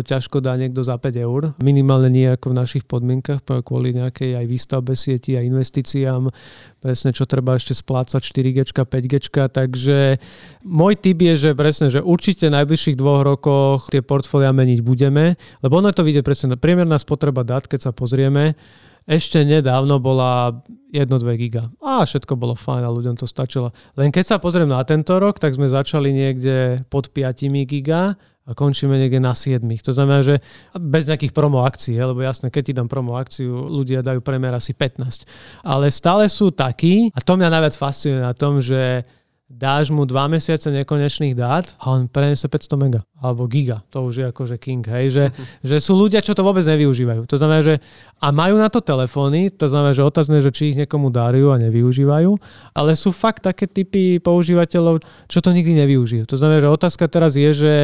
ťažko 0.00 0.40
dá 0.40 0.56
niekto 0.56 0.80
za 0.80 0.96
5 0.96 1.12
eur. 1.20 1.52
Minimálne 1.60 2.08
nie 2.08 2.24
ako 2.24 2.56
v 2.56 2.58
našich 2.64 2.84
podmienkach, 2.88 3.44
kvôli 3.44 3.92
nejakej 3.92 4.40
aj 4.40 4.46
výstavbe 4.48 4.96
sieti 4.96 5.36
a 5.36 5.44
investíciám, 5.44 6.32
presne 6.80 7.12
čo 7.12 7.28
treba 7.28 7.60
ešte 7.60 7.76
splácať 7.76 8.24
4G, 8.24 8.72
5G, 8.72 9.14
takže 9.52 10.16
môj 10.64 10.96
tip 10.96 11.20
je, 11.20 11.34
že 11.36 11.50
presne, 11.52 11.92
že 11.92 12.00
určite 12.00 12.48
v 12.48 12.56
najbližších 12.56 12.96
dvoch 12.96 13.20
rokoch 13.20 13.92
tie 13.92 14.00
portfólia 14.00 14.56
meniť 14.56 14.80
budeme, 14.80 15.36
lebo 15.60 15.84
ono 15.84 15.92
to 15.92 16.00
vidie 16.06 16.24
presne, 16.24 16.56
priemerná 16.56 16.96
spotreba 16.96 17.44
dát, 17.44 17.68
keď 17.68 17.90
sa 17.90 17.92
pozrieme, 17.92 18.56
ešte 19.04 19.44
nedávno 19.44 20.00
bola 20.00 20.64
1-2 20.92 21.40
giga. 21.40 21.68
A 21.84 22.08
všetko 22.08 22.40
bolo 22.40 22.56
fajn 22.56 22.82
a 22.84 22.90
ľuďom 22.90 23.20
to 23.20 23.28
stačilo. 23.28 23.70
Len 24.00 24.08
keď 24.08 24.24
sa 24.24 24.36
pozriem 24.40 24.68
na 24.68 24.80
tento 24.84 25.16
rok, 25.20 25.36
tak 25.36 25.52
sme 25.52 25.68
začali 25.68 26.08
niekde 26.08 26.80
pod 26.88 27.12
5 27.12 27.44
giga 27.68 28.16
a 28.44 28.50
končíme 28.52 28.96
niekde 28.96 29.20
na 29.20 29.32
7. 29.32 29.60
To 29.64 29.92
znamená, 29.92 30.20
že 30.20 30.40
bez 30.76 31.08
nejakých 31.08 31.32
promo 31.32 31.64
akcií, 31.64 31.96
lebo 31.96 32.20
jasné, 32.20 32.52
keď 32.52 32.62
ti 32.64 32.72
dám 32.76 32.88
promo 32.88 33.16
akciu, 33.16 33.68
ľudia 33.68 34.04
dajú 34.04 34.20
premer 34.20 34.52
asi 34.52 34.76
15. 34.76 35.64
Ale 35.64 35.88
stále 35.88 36.28
sú 36.28 36.52
takí, 36.52 37.08
a 37.12 37.20
to 37.24 37.40
mňa 37.40 37.48
najviac 37.48 37.74
fascinuje 37.76 38.20
na 38.20 38.36
tom, 38.36 38.60
že 38.60 39.04
dáš 39.54 39.92
mu 39.92 40.08
dva 40.08 40.26
mesiace 40.26 40.72
nekonečných 40.72 41.36
dát 41.36 41.76
a 41.78 41.94
on 41.94 42.08
prenese 42.08 42.48
500 42.48 42.80
mega 42.80 43.00
alebo 43.20 43.44
giga. 43.46 43.84
To 43.92 44.08
už 44.08 44.14
je 44.20 44.26
akože 44.28 44.56
king, 44.60 44.84
hej. 44.84 45.12
Že, 45.12 45.24
že 45.64 45.76
sú 45.80 45.96
ľudia, 45.96 46.24
čo 46.24 46.34
to 46.36 46.44
vôbec 46.44 46.64
nevyužívajú. 46.64 47.28
To 47.28 47.36
znamená, 47.36 47.60
že 47.64 47.74
a 48.24 48.32
majú 48.32 48.56
na 48.56 48.72
to 48.72 48.80
telefóny, 48.80 49.52
to 49.52 49.68
znamená, 49.68 49.92
že 49.92 50.00
otázne, 50.00 50.40
že 50.40 50.48
či 50.48 50.72
ich 50.72 50.80
niekomu 50.80 51.12
darujú 51.12 51.52
a 51.52 51.60
nevyužívajú, 51.60 52.32
ale 52.72 52.96
sú 52.96 53.12
fakt 53.12 53.44
také 53.44 53.68
typy 53.68 54.16
používateľov, 54.16 55.04
čo 55.28 55.44
to 55.44 55.52
nikdy 55.52 55.76
nevyužijú. 55.84 56.24
To 56.32 56.40
znamená, 56.40 56.64
že 56.64 56.72
otázka 56.72 57.04
teraz 57.12 57.36
je, 57.36 57.52
že 57.52 57.74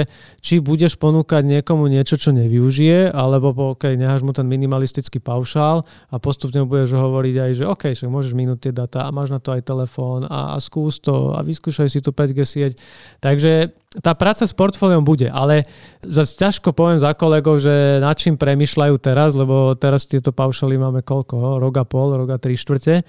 či 0.40 0.64
budeš 0.64 0.96
ponúkať 0.96 1.44
niekomu 1.44 1.92
niečo, 1.92 2.16
čo 2.16 2.32
nevyužije, 2.32 3.12
alebo 3.12 3.52
OK, 3.76 3.92
necháš 3.92 4.24
mu 4.24 4.32
ten 4.32 4.48
minimalistický 4.48 5.20
paušál 5.20 5.84
a 6.08 6.16
postupne 6.16 6.64
budeš 6.64 6.96
hovoriť 6.96 7.36
aj, 7.36 7.50
že 7.60 7.64
OK, 7.68 7.92
však 7.92 8.08
môžeš 8.08 8.32
minúť 8.32 8.58
tie 8.64 8.72
data 8.72 9.04
a 9.04 9.12
máš 9.12 9.28
na 9.28 9.44
to 9.44 9.52
aj 9.52 9.60
telefón 9.60 10.24
a, 10.24 10.56
a 10.56 10.62
skús 10.64 11.04
to 11.04 11.36
a 11.36 11.44
vyskúšaj 11.44 11.92
si 11.92 12.00
tú 12.00 12.16
5G 12.16 12.40
sieť. 12.48 12.72
Takže 13.20 13.76
tá 13.98 14.14
práca 14.14 14.46
s 14.46 14.54
portfóliom 14.54 15.02
bude, 15.02 15.26
ale 15.26 15.66
zase 16.06 16.38
ťažko 16.38 16.70
poviem 16.70 17.02
za 17.02 17.10
kolegov, 17.18 17.58
že 17.58 17.98
nad 17.98 18.14
čím 18.14 18.38
premyšľajú 18.38 18.94
teraz, 19.02 19.34
lebo 19.34 19.74
teraz 19.74 20.06
tieto 20.06 20.30
paušaly 20.30 20.78
máme 20.78 21.02
koľko? 21.02 21.58
Rok 21.58 21.74
a 21.82 21.84
pol, 21.84 22.14
rok 22.14 22.30
tri 22.38 22.54
štvrte 22.54 23.02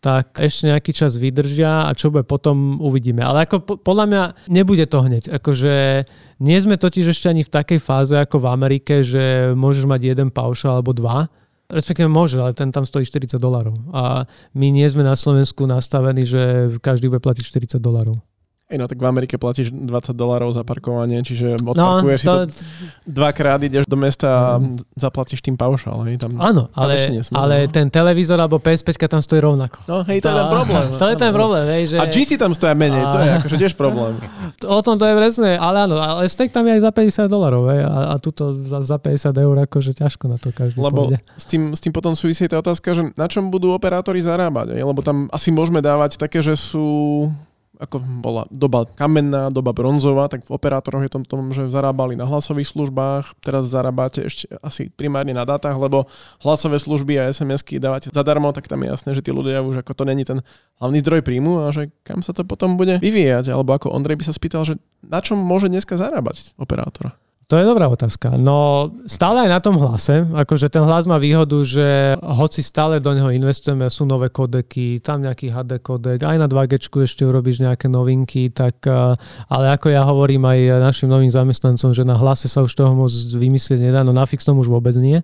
tak 0.00 0.40
ešte 0.40 0.72
nejaký 0.72 0.92
čas 0.96 1.20
vydržia 1.20 1.84
a 1.84 1.92
čo 1.92 2.08
bude 2.08 2.24
potom 2.24 2.80
uvidíme. 2.80 3.20
Ale 3.20 3.44
ako 3.44 3.84
podľa 3.84 4.04
mňa 4.08 4.22
nebude 4.48 4.88
to 4.88 5.04
hneď. 5.04 5.28
Akože 5.28 6.08
nie 6.40 6.56
sme 6.56 6.80
totiž 6.80 7.12
ešte 7.12 7.28
ani 7.28 7.44
v 7.44 7.52
takej 7.52 7.78
fáze 7.84 8.16
ako 8.16 8.40
v 8.40 8.46
Amerike, 8.48 9.04
že 9.04 9.52
môžeš 9.52 9.84
mať 9.84 10.16
jeden 10.16 10.28
paušal 10.32 10.80
alebo 10.80 10.96
dva. 10.96 11.28
Respektíve 11.70 12.08
môže, 12.08 12.40
ale 12.40 12.56
ten 12.56 12.72
tam 12.72 12.82
stojí 12.82 13.06
40 13.06 13.36
dolarov. 13.38 13.76
A 13.92 14.24
my 14.56 14.66
nie 14.72 14.88
sme 14.88 15.06
na 15.06 15.14
Slovensku 15.14 15.68
nastavení, 15.68 16.24
že 16.26 16.72
každý 16.82 17.12
bude 17.12 17.22
platiť 17.22 17.44
40 17.76 17.78
dolarov. 17.78 18.18
Ej, 18.70 18.78
no 18.78 18.86
tak 18.86 19.02
v 19.02 19.06
Amerike 19.10 19.34
platíš 19.34 19.74
20 19.74 20.14
dolárov 20.14 20.54
za 20.54 20.62
parkovanie, 20.62 21.18
čiže 21.26 21.58
odparkuješ 21.58 22.20
no, 22.22 22.30
to... 22.30 22.34
si 22.46 22.62
to 22.62 22.70
dvakrát, 23.02 23.58
ideš 23.66 23.82
do 23.90 23.98
mesta 23.98 24.30
a 24.30 24.62
mm. 24.62 24.94
zaplatíš 24.94 25.42
tým 25.42 25.58
paušal. 25.58 26.06
Hej, 26.06 26.22
tam, 26.22 26.38
Áno, 26.38 26.70
ale, 26.78 26.94
ale 27.34 27.66
no. 27.66 27.74
ten 27.74 27.90
televízor 27.90 28.38
alebo 28.38 28.62
PS5 28.62 28.94
tam 29.10 29.18
stojí 29.18 29.42
rovnako. 29.42 29.82
No 29.90 30.06
hej, 30.06 30.22
to 30.22 30.30
je 30.30 30.38
ten 30.38 30.46
problém. 30.46 30.86
To 31.02 31.06
je 31.10 31.16
ten 31.18 31.32
problém, 31.34 31.64
hej, 31.66 31.82
že... 31.90 31.96
A 31.98 32.06
GC 32.06 32.38
tam 32.38 32.54
stoja 32.54 32.78
menej, 32.78 33.10
to 33.10 33.18
je 33.18 33.30
akože 33.42 33.56
tiež 33.58 33.74
problém. 33.74 34.14
O 34.70 34.78
tom 34.86 34.94
to 35.00 35.04
je 35.08 35.14
presne, 35.18 35.58
ale 35.58 35.90
áno, 35.90 35.98
ale 35.98 36.30
steak 36.30 36.54
tam 36.54 36.62
je 36.70 36.78
aj 36.78 36.82
za 36.86 37.26
50 37.26 37.26
dolárov, 37.26 37.74
hej, 37.74 37.82
a, 37.82 38.14
a 38.14 38.14
tuto 38.22 38.54
za, 38.54 38.78
za 38.86 39.02
50 39.02 39.34
eur 39.34 39.56
akože 39.66 39.98
ťažko 39.98 40.30
na 40.30 40.38
to 40.38 40.54
každý 40.54 40.78
Lebo 40.78 41.10
s 41.34 41.44
tým, 41.50 41.74
s 41.74 41.82
tým 41.82 41.90
potom 41.90 42.14
súvisí 42.14 42.46
tá 42.46 42.62
otázka, 42.62 42.94
že 42.94 43.02
na 43.18 43.26
čom 43.26 43.50
budú 43.50 43.74
operátori 43.74 44.22
zarábať, 44.22 44.78
hej? 44.78 44.86
lebo 44.86 45.02
tam 45.02 45.26
asi 45.34 45.50
môžeme 45.50 45.82
dávať 45.82 46.22
také, 46.22 46.38
že 46.38 46.54
sú 46.54 47.26
ako 47.80 47.96
bola 48.20 48.44
doba 48.52 48.84
kamenná, 48.84 49.48
doba 49.48 49.72
bronzová, 49.72 50.28
tak 50.28 50.44
v 50.44 50.52
operátoroch 50.52 51.00
je 51.00 51.10
tom, 51.10 51.24
tom, 51.24 51.48
že 51.48 51.72
zarábali 51.72 52.12
na 52.12 52.28
hlasových 52.28 52.68
službách, 52.76 53.40
teraz 53.40 53.72
zarábate 53.72 54.28
ešte 54.28 54.44
asi 54.60 54.92
primárne 54.92 55.32
na 55.32 55.48
dátach, 55.48 55.80
lebo 55.80 56.04
hlasové 56.44 56.76
služby 56.76 57.16
a 57.16 57.32
SMS-ky 57.32 57.80
dávate 57.80 58.12
zadarmo, 58.12 58.52
tak 58.52 58.68
tam 58.68 58.84
je 58.84 58.92
jasné, 58.92 59.10
že 59.16 59.24
tí 59.24 59.32
ľudia 59.32 59.64
už 59.64 59.80
ako 59.80 59.92
to 59.96 60.04
není 60.04 60.28
ten 60.28 60.44
hlavný 60.76 61.00
zdroj 61.00 61.24
príjmu 61.24 61.64
a 61.64 61.72
že 61.72 61.88
kam 62.04 62.20
sa 62.20 62.36
to 62.36 62.44
potom 62.44 62.76
bude 62.76 63.00
vyvíjať, 63.00 63.48
alebo 63.48 63.72
ako 63.72 63.96
Ondrej 63.96 64.20
by 64.20 64.24
sa 64.28 64.36
spýtal, 64.36 64.68
že 64.68 64.76
na 65.00 65.24
čom 65.24 65.40
môže 65.40 65.72
dneska 65.72 65.96
zarábať 65.96 66.52
operátor? 66.60 67.16
To 67.50 67.58
je 67.58 67.66
dobrá 67.66 67.90
otázka. 67.90 68.38
No 68.38 68.94
stále 69.10 69.42
aj 69.42 69.50
na 69.50 69.58
tom 69.58 69.74
hlase, 69.74 70.22
akože 70.22 70.70
ten 70.70 70.86
hlas 70.86 71.10
má 71.10 71.18
výhodu, 71.18 71.58
že 71.66 72.14
hoci 72.22 72.62
stále 72.62 73.02
do 73.02 73.10
neho 73.10 73.26
investujeme, 73.34 73.90
sú 73.90 74.06
nové 74.06 74.30
kodeky, 74.30 75.02
tam 75.02 75.26
nejaký 75.26 75.50
HD 75.50 75.82
kodek, 75.82 76.22
aj 76.22 76.38
na 76.38 76.46
2G 76.46 76.78
ešte 77.02 77.26
urobíš 77.26 77.58
nejaké 77.58 77.90
novinky, 77.90 78.54
tak, 78.54 78.86
eh, 78.86 79.18
ale 79.50 79.66
ako 79.74 79.90
ja 79.90 80.06
hovorím 80.06 80.46
aj 80.46 80.78
našim 80.78 81.10
novým 81.10 81.34
zamestnancom, 81.34 81.90
že 81.90 82.06
na 82.06 82.14
hlase 82.14 82.46
sa 82.46 82.62
už 82.62 82.70
toho 82.70 82.94
moc 82.94 83.10
vymyslieť 83.10 83.82
nedá, 83.82 84.06
no 84.06 84.14
na 84.14 84.30
fixnom 84.30 84.54
už 84.62 84.70
vôbec 84.70 84.94
nie. 84.94 85.18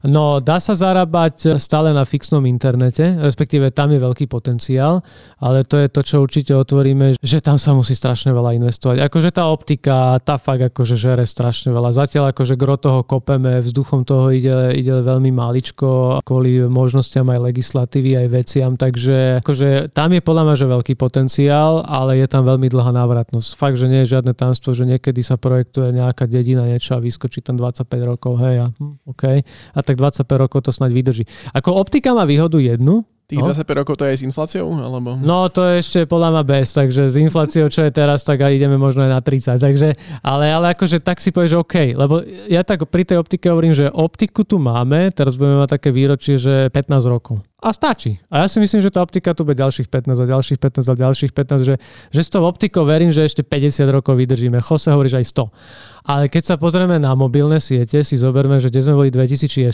No 0.00 0.40
dá 0.40 0.56
sa 0.56 0.72
zarábať 0.72 1.60
stále 1.60 1.92
na 1.92 2.08
fixnom 2.08 2.40
internete, 2.48 3.20
respektíve 3.20 3.68
tam 3.68 3.92
je 3.92 4.00
veľký 4.00 4.32
potenciál, 4.32 5.04
ale 5.36 5.60
to 5.68 5.76
je 5.76 5.88
to, 5.92 6.00
čo 6.00 6.16
určite 6.24 6.56
otvoríme, 6.56 7.20
že 7.20 7.44
tam 7.44 7.60
sa 7.60 7.76
musí 7.76 7.92
strašne 7.92 8.32
veľa 8.32 8.56
investovať. 8.56 9.04
Akože 9.04 9.28
tá 9.28 9.52
optika, 9.52 10.16
tá 10.24 10.40
fakt 10.40 10.72
akože 10.72 10.96
žere 10.96 11.28
strašne 11.28 11.68
veľa. 11.68 11.92
Zatiaľ 11.92 12.32
akože 12.32 12.56
gro 12.56 12.80
toho 12.80 13.04
kopeme, 13.04 13.60
vzduchom 13.60 14.08
toho 14.08 14.32
ide, 14.32 14.72
ide 14.72 15.04
veľmi 15.04 15.28
maličko 15.28 16.24
kvôli 16.24 16.64
možnostiam 16.64 17.28
aj 17.28 17.52
legislatívy, 17.52 18.16
aj 18.24 18.28
veciam, 18.32 18.72
takže 18.80 19.44
akože 19.44 19.92
tam 19.92 20.16
je 20.16 20.20
podľa 20.24 20.42
mňa 20.48 20.56
že 20.56 20.66
veľký 20.66 20.94
potenciál, 20.96 21.84
ale 21.84 22.16
je 22.22 22.26
tam 22.30 22.48
veľmi 22.48 22.72
dlhá 22.72 22.92
návratnosť. 22.96 23.48
Fakt, 23.52 23.76
že 23.76 23.90
nie 23.90 24.00
je 24.06 24.16
žiadne 24.16 24.32
tamstvo, 24.32 24.72
že 24.72 24.88
niekedy 24.88 25.20
sa 25.20 25.36
projektuje 25.36 25.92
nejaká 25.92 26.24
dedina 26.24 26.64
niečo 26.64 26.96
a 26.96 27.02
vyskočí 27.04 27.44
tam 27.44 27.60
25 27.60 27.84
rokov, 28.06 28.40
hej, 28.40 28.64
a, 28.64 28.66
hm, 28.72 29.10
okay. 29.10 29.44
a 29.76 29.80
tak 29.90 29.98
25 29.98 30.42
rokov 30.46 30.58
to 30.62 30.70
snáď 30.70 30.90
vydrží. 30.94 31.24
Ako 31.50 31.74
optika 31.74 32.14
má 32.14 32.22
výhodu 32.22 32.62
jednu, 32.62 33.02
Tých 33.30 33.46
no? 33.46 33.54
25 33.54 33.78
rokov 33.86 33.94
to 33.94 34.02
je 34.02 34.10
aj 34.10 34.18
s 34.18 34.26
infláciou? 34.26 34.66
Alebo... 34.74 35.14
No 35.14 35.46
to 35.54 35.62
je 35.62 35.78
ešte 35.78 36.00
podľa 36.10 36.34
mňa 36.34 36.42
bez, 36.50 36.74
takže 36.74 37.06
s 37.06 37.14
infláciou, 37.14 37.70
čo 37.70 37.86
je 37.86 37.94
teraz, 37.94 38.26
tak 38.26 38.42
aj 38.42 38.58
ideme 38.58 38.74
možno 38.74 39.06
aj 39.06 39.10
na 39.14 39.22
30. 39.22 39.62
Takže, 39.62 39.88
ale, 40.26 40.50
ale 40.50 40.74
akože 40.74 40.98
tak 40.98 41.22
si 41.22 41.30
povieš, 41.30 41.54
že 41.54 41.62
OK. 41.62 41.76
Lebo 41.94 42.26
ja 42.50 42.66
tak 42.66 42.90
pri 42.90 43.06
tej 43.06 43.22
optike 43.22 43.46
hovorím, 43.46 43.78
že 43.78 43.86
optiku 43.86 44.42
tu 44.42 44.58
máme, 44.58 45.14
teraz 45.14 45.38
budeme 45.38 45.62
mať 45.62 45.78
také 45.78 45.94
výročie, 45.94 46.42
že 46.42 46.74
15 46.74 47.06
rokov. 47.06 47.38
A 47.60 47.76
stačí. 47.76 48.16
A 48.32 48.44
ja 48.44 48.46
si 48.48 48.56
myslím, 48.56 48.80
že 48.80 48.88
tá 48.88 49.04
optika 49.04 49.36
tu 49.36 49.44
bude 49.44 49.60
ďalších 49.60 49.92
15 49.92 50.16
a 50.16 50.24
ďalších 50.24 50.58
15 50.58 50.80
a 50.80 50.94
ďalších 50.96 51.32
15, 51.36 51.68
že, 51.68 51.76
že 52.08 52.20
s 52.24 52.32
tou 52.32 52.40
optikou 52.48 52.88
verím, 52.88 53.12
že 53.12 53.20
ešte 53.20 53.44
50 53.44 53.84
rokov 53.92 54.16
vydržíme. 54.16 54.64
Chose 54.64 54.88
hovoríš 54.88 55.20
aj 55.20 55.26
100. 55.44 56.08
Ale 56.08 56.32
keď 56.32 56.42
sa 56.42 56.56
pozrieme 56.56 56.96
na 56.96 57.12
mobilné 57.12 57.60
siete, 57.60 58.00
si 58.00 58.16
zoberme, 58.16 58.56
že 58.56 58.72
kde 58.72 58.80
sme 58.88 58.96
boli 58.96 59.12
v 59.12 59.20
2006, 59.20 59.68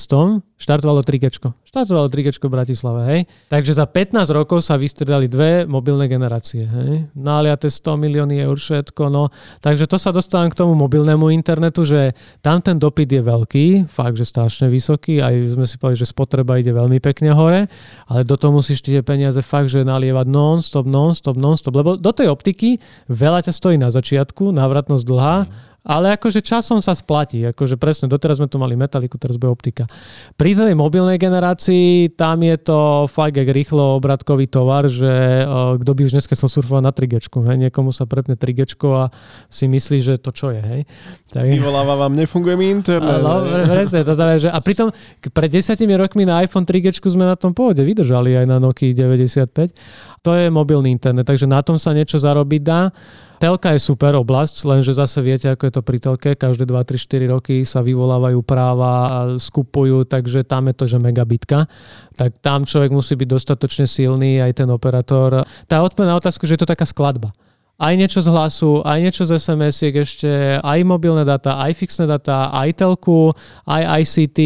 štartovalo 0.58 1.06
3 1.06 1.22
Štartovalo 1.62 2.10
3 2.10 2.42
v 2.42 2.50
Bratislave, 2.50 3.00
hej. 3.06 3.20
Takže 3.46 3.78
za 3.78 3.86
15 3.86 4.26
rokov 4.34 4.66
sa 4.66 4.74
vystredali 4.74 5.30
dve 5.30 5.70
mobilné 5.70 6.10
generácie, 6.10 6.66
hej. 6.66 7.06
Naliate 7.14 7.70
100 7.70 8.02
milióny 8.02 8.42
eur 8.42 8.58
všetko, 8.58 9.06
no. 9.06 9.30
Takže 9.62 9.86
to 9.86 10.02
sa 10.02 10.10
dostávam 10.10 10.50
k 10.50 10.58
tomu 10.58 10.74
mobilnému 10.74 11.30
internetu, 11.30 11.86
že 11.86 12.18
tam 12.42 12.58
ten 12.58 12.74
dopyt 12.74 13.06
je 13.06 13.22
veľký, 13.22 13.66
fakt, 13.86 14.18
že 14.18 14.26
strašne 14.26 14.66
vysoký, 14.66 15.22
aj 15.22 15.54
sme 15.54 15.66
si 15.70 15.78
povedali, 15.78 16.02
že 16.02 16.10
spotreba 16.10 16.58
ide 16.58 16.74
veľmi 16.74 16.98
pekne 16.98 17.30
hore 17.30 17.70
ale 18.06 18.22
do 18.22 18.36
toho 18.38 18.54
musíš 18.54 18.82
tie 18.82 19.02
peniaze 19.02 19.38
fakt, 19.42 19.68
že 19.68 19.82
nalievať 19.82 20.26
non-stop, 20.28 20.86
non-stop, 20.86 21.36
non-stop, 21.36 21.74
lebo 21.74 21.90
do 21.98 22.12
tej 22.14 22.30
optiky 22.30 22.78
veľa 23.10 23.46
ťa 23.46 23.52
stojí 23.52 23.76
na 23.76 23.92
začiatku, 23.92 24.54
návratnosť 24.54 25.04
dlhá, 25.04 25.36
mm 25.44 25.75
ale 25.86 26.18
akože 26.18 26.42
časom 26.42 26.82
sa 26.82 26.98
splatí. 26.98 27.46
Akože 27.54 27.78
presne, 27.78 28.10
doteraz 28.10 28.42
sme 28.42 28.50
tu 28.50 28.58
mali 28.58 28.74
metaliku, 28.74 29.14
teraz 29.22 29.38
bude 29.38 29.54
optika. 29.54 29.86
Pri 30.34 30.58
tej 30.58 30.74
mobilnej 30.74 31.14
generácii 31.14 32.10
tam 32.18 32.42
je 32.42 32.58
to 32.58 33.06
fakt 33.06 33.38
jak 33.38 33.46
rýchlo 33.46 34.02
obratkový 34.02 34.50
tovar, 34.50 34.90
že 34.90 35.46
uh, 35.46 35.78
kto 35.78 35.90
by 35.94 36.00
už 36.10 36.12
dneska 36.18 36.34
chcel 36.34 36.50
surfovať 36.50 36.82
na 36.82 36.90
3G. 36.90 37.14
Hej? 37.22 37.56
Niekomu 37.70 37.94
sa 37.94 38.02
prepne 38.10 38.34
3G 38.34 38.66
a 38.90 39.14
si 39.46 39.70
myslí, 39.70 40.02
že 40.02 40.14
to 40.18 40.34
čo 40.34 40.50
je. 40.50 40.58
Hej? 40.58 40.80
Tak... 41.30 41.46
Vyvoláva 41.46 41.94
vám, 41.94 42.18
nefunguje 42.18 42.58
mi 42.58 42.66
internet. 42.74 43.22
No, 43.22 43.46
presne, 43.46 44.02
to 44.02 44.18
znamená, 44.18 44.42
že 44.42 44.50
a 44.50 44.58
pritom 44.58 44.90
pred 45.30 45.54
desiatimi 45.54 45.94
rokmi 45.94 46.26
na 46.26 46.42
iPhone 46.42 46.66
3G 46.66 46.98
sme 46.98 47.30
na 47.30 47.38
tom 47.38 47.54
pôvode 47.54 47.86
vydržali 47.86 48.34
aj 48.34 48.46
na 48.50 48.58
Nokia 48.58 48.90
95. 48.90 49.70
To 50.24 50.34
je 50.34 50.48
mobilný 50.48 50.92
internet, 50.92 51.28
takže 51.28 51.48
na 51.48 51.60
tom 51.60 51.76
sa 51.76 51.92
niečo 51.92 52.16
zarobiť 52.16 52.62
dá. 52.62 52.92
Telka 53.36 53.76
je 53.76 53.80
super 53.84 54.16
oblasť, 54.16 54.64
lenže 54.64 54.96
zase 54.96 55.20
viete, 55.20 55.52
ako 55.52 55.68
je 55.68 55.72
to 55.76 55.82
pri 55.84 55.98
telke. 56.00 56.30
Každé 56.32 56.64
2, 56.64 56.72
3, 56.72 57.28
4 57.28 57.34
roky 57.36 57.56
sa 57.68 57.84
vyvolávajú 57.84 58.40
práva 58.40 58.92
a 59.06 59.18
skupujú, 59.36 60.08
takže 60.08 60.48
tam 60.48 60.72
je 60.72 60.74
to, 60.74 60.84
že 60.88 60.96
megabitka. 60.96 61.68
Tak 62.16 62.40
tam 62.40 62.64
človek 62.64 62.88
musí 62.96 63.12
byť 63.12 63.28
dostatočne 63.28 63.84
silný, 63.84 64.40
aj 64.40 64.64
ten 64.64 64.68
operátor. 64.72 65.44
Tá 65.68 65.84
odpoveď 65.84 66.16
na 66.16 66.16
otázku, 66.16 66.48
že 66.48 66.56
je 66.56 66.64
to 66.64 66.72
taká 66.72 66.88
skladba 66.88 67.28
aj 67.76 67.92
niečo 67.96 68.24
z 68.24 68.28
hlasu, 68.32 68.80
aj 68.84 68.98
niečo 69.04 69.22
z 69.28 69.36
SMS-iek 69.36 69.94
ešte, 70.00 70.30
aj 70.64 70.78
mobilné 70.88 71.28
data, 71.28 71.60
aj 71.60 71.76
fixné 71.76 72.08
data, 72.08 72.48
aj 72.52 72.72
telku, 72.72 73.36
aj 73.68 74.04
ICT, 74.04 74.38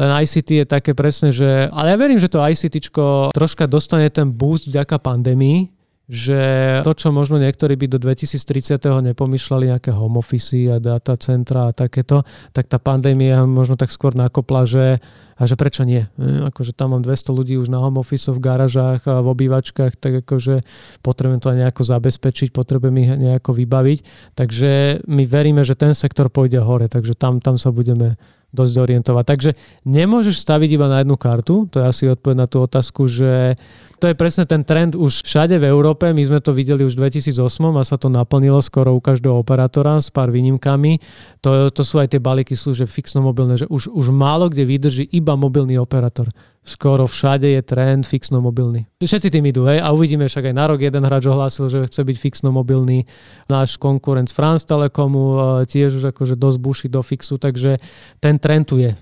len 0.00 0.10
ICT 0.24 0.64
je 0.64 0.66
také 0.66 0.96
presne, 0.96 1.28
že... 1.28 1.68
Ale 1.68 1.92
ja 1.92 1.96
verím, 2.00 2.16
že 2.16 2.32
to 2.32 2.40
ICT 2.40 2.92
troška 3.36 3.68
dostane 3.68 4.08
ten 4.08 4.32
boost 4.32 4.64
vďaka 4.64 4.96
pandémii, 4.96 5.79
že 6.10 6.42
to, 6.82 6.90
čo 6.90 7.14
možno 7.14 7.38
niektorí 7.38 7.78
by 7.78 7.86
do 7.86 8.02
2030. 8.02 8.82
nepomýšľali 8.82 9.70
nejaké 9.70 9.94
home 9.94 10.18
office 10.18 10.66
a 10.66 10.82
data 10.82 11.14
centra 11.14 11.70
a 11.70 11.72
takéto, 11.72 12.26
tak 12.50 12.66
tá 12.66 12.82
pandémia 12.82 13.46
možno 13.46 13.78
tak 13.78 13.94
skôr 13.94 14.18
nakopla, 14.18 14.66
že 14.66 14.98
a 15.40 15.48
že 15.48 15.56
prečo 15.56 15.88
nie? 15.88 16.04
E, 16.20 16.52
akože 16.52 16.76
tam 16.76 16.92
mám 16.92 17.00
200 17.00 17.32
ľudí 17.32 17.56
už 17.56 17.72
na 17.72 17.80
home 17.80 17.96
office 17.96 18.28
v 18.28 18.44
garážach 18.44 19.08
a 19.08 19.24
v 19.24 19.32
obývačkách, 19.32 19.96
tak 19.96 20.20
akože 20.26 20.60
potrebujem 21.00 21.40
to 21.40 21.48
aj 21.48 21.58
nejako 21.64 21.82
zabezpečiť, 21.88 22.52
potrebujem 22.52 22.96
ich 23.00 23.10
nejako 23.16 23.56
vybaviť. 23.56 23.98
Takže 24.36 25.00
my 25.08 25.22
veríme, 25.24 25.64
že 25.64 25.80
ten 25.80 25.96
sektor 25.96 26.28
pôjde 26.28 26.60
hore, 26.60 26.92
takže 26.92 27.16
tam, 27.16 27.40
tam 27.40 27.56
sa 27.56 27.72
budeme 27.72 28.20
dosť 28.50 28.74
orientovať. 28.78 29.24
Takže 29.26 29.50
nemôžeš 29.86 30.42
staviť 30.42 30.70
iba 30.74 30.86
na 30.90 31.02
jednu 31.02 31.14
kartu, 31.14 31.70
to 31.70 31.82
je 31.82 31.86
asi 31.86 32.04
odpoveď 32.10 32.36
na 32.36 32.46
tú 32.50 32.62
otázku, 32.62 33.06
že 33.06 33.54
to 34.00 34.08
je 34.08 34.16
presne 34.16 34.48
ten 34.48 34.64
trend 34.64 34.96
už 34.96 35.28
všade 35.28 35.60
v 35.60 35.68
Európe. 35.68 36.08
My 36.08 36.24
sme 36.24 36.40
to 36.40 36.56
videli 36.56 36.88
už 36.88 36.96
v 36.96 37.12
2008 37.12 37.36
a 37.76 37.84
sa 37.84 38.00
to 38.00 38.08
naplnilo 38.08 38.64
skoro 38.64 38.96
u 38.96 39.00
každého 39.00 39.36
operátora 39.36 40.00
s 40.00 40.08
pár 40.08 40.32
výnimkami. 40.32 41.04
To, 41.44 41.68
to 41.68 41.84
sú 41.84 42.00
aj 42.00 42.16
tie 42.16 42.20
balíky 42.20 42.56
služieb 42.56 42.88
fixno 42.88 43.20
mobilné, 43.20 43.60
že 43.60 43.68
už, 43.68 43.92
už 43.92 44.06
málo 44.08 44.48
kde 44.48 44.64
vydrží 44.64 45.04
iba 45.12 45.36
mobilný 45.36 45.76
operátor. 45.76 46.32
Skoro 46.60 47.08
všade 47.08 47.48
je 47.48 47.60
trend 47.64 48.04
fixno 48.04 48.44
mobilný. 48.44 48.84
Všetci 49.00 49.32
tým 49.32 49.48
idú, 49.48 49.64
hej? 49.64 49.80
A 49.80 49.96
uvidíme 49.96 50.28
však 50.28 50.52
aj 50.52 50.54
na 50.54 50.64
rok 50.68 50.84
jeden 50.84 51.00
hráč 51.00 51.24
ohlásil, 51.24 51.72
že 51.72 51.88
chce 51.88 52.04
byť 52.04 52.16
fixno 52.20 52.52
mobilný. 52.52 53.08
Náš 53.48 53.80
konkurent 53.80 54.28
France 54.28 54.68
Telekomu 54.68 55.40
e, 55.40 55.64
tiež 55.64 55.96
už 55.96 56.12
akože 56.12 56.36
dosť 56.36 56.58
buší 56.60 56.86
do 56.92 57.00
fixu, 57.00 57.40
takže 57.40 57.80
ten 58.20 58.36
trend 58.36 58.68
tu 58.68 58.76
je. 58.76 58.92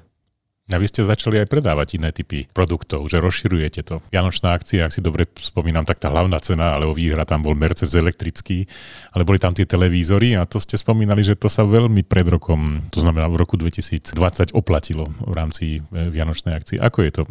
A 0.69 0.77
vy 0.77 0.85
ste 0.85 1.01
začali 1.01 1.41
aj 1.41 1.49
predávať 1.49 1.97
iné 1.97 2.13
typy 2.13 2.45
produktov, 2.53 3.09
že 3.09 3.25
rozširujete 3.25 3.81
to. 3.89 4.05
Vianočná 4.13 4.53
akcia, 4.53 4.85
ak 4.85 4.93
si 4.93 5.01
dobre 5.01 5.25
spomínam, 5.41 5.89
tak 5.89 5.97
tá 5.97 6.13
hlavná 6.13 6.37
cena, 6.45 6.77
alebo 6.77 6.93
výhra 6.93 7.25
tam 7.25 7.41
bol 7.41 7.57
Mercedes 7.57 7.97
elektrický, 7.97 8.69
ale 9.17 9.25
boli 9.25 9.41
tam 9.41 9.57
tie 9.57 9.65
televízory 9.65 10.37
a 10.37 10.45
to 10.45 10.61
ste 10.61 10.77
spomínali, 10.77 11.25
že 11.25 11.41
to 11.41 11.49
sa 11.49 11.65
veľmi 11.65 12.05
pred 12.05 12.29
rokom, 12.29 12.85
to 12.93 13.01
znamená 13.01 13.25
v 13.33 13.41
roku 13.41 13.57
2020 13.57 14.53
oplatilo 14.53 15.09
v 15.25 15.33
rámci 15.33 15.81
e, 15.81 16.13
Vianočnej 16.13 16.53
akcie. 16.53 16.77
Ako 16.77 17.01
je 17.01 17.11
to? 17.17 17.23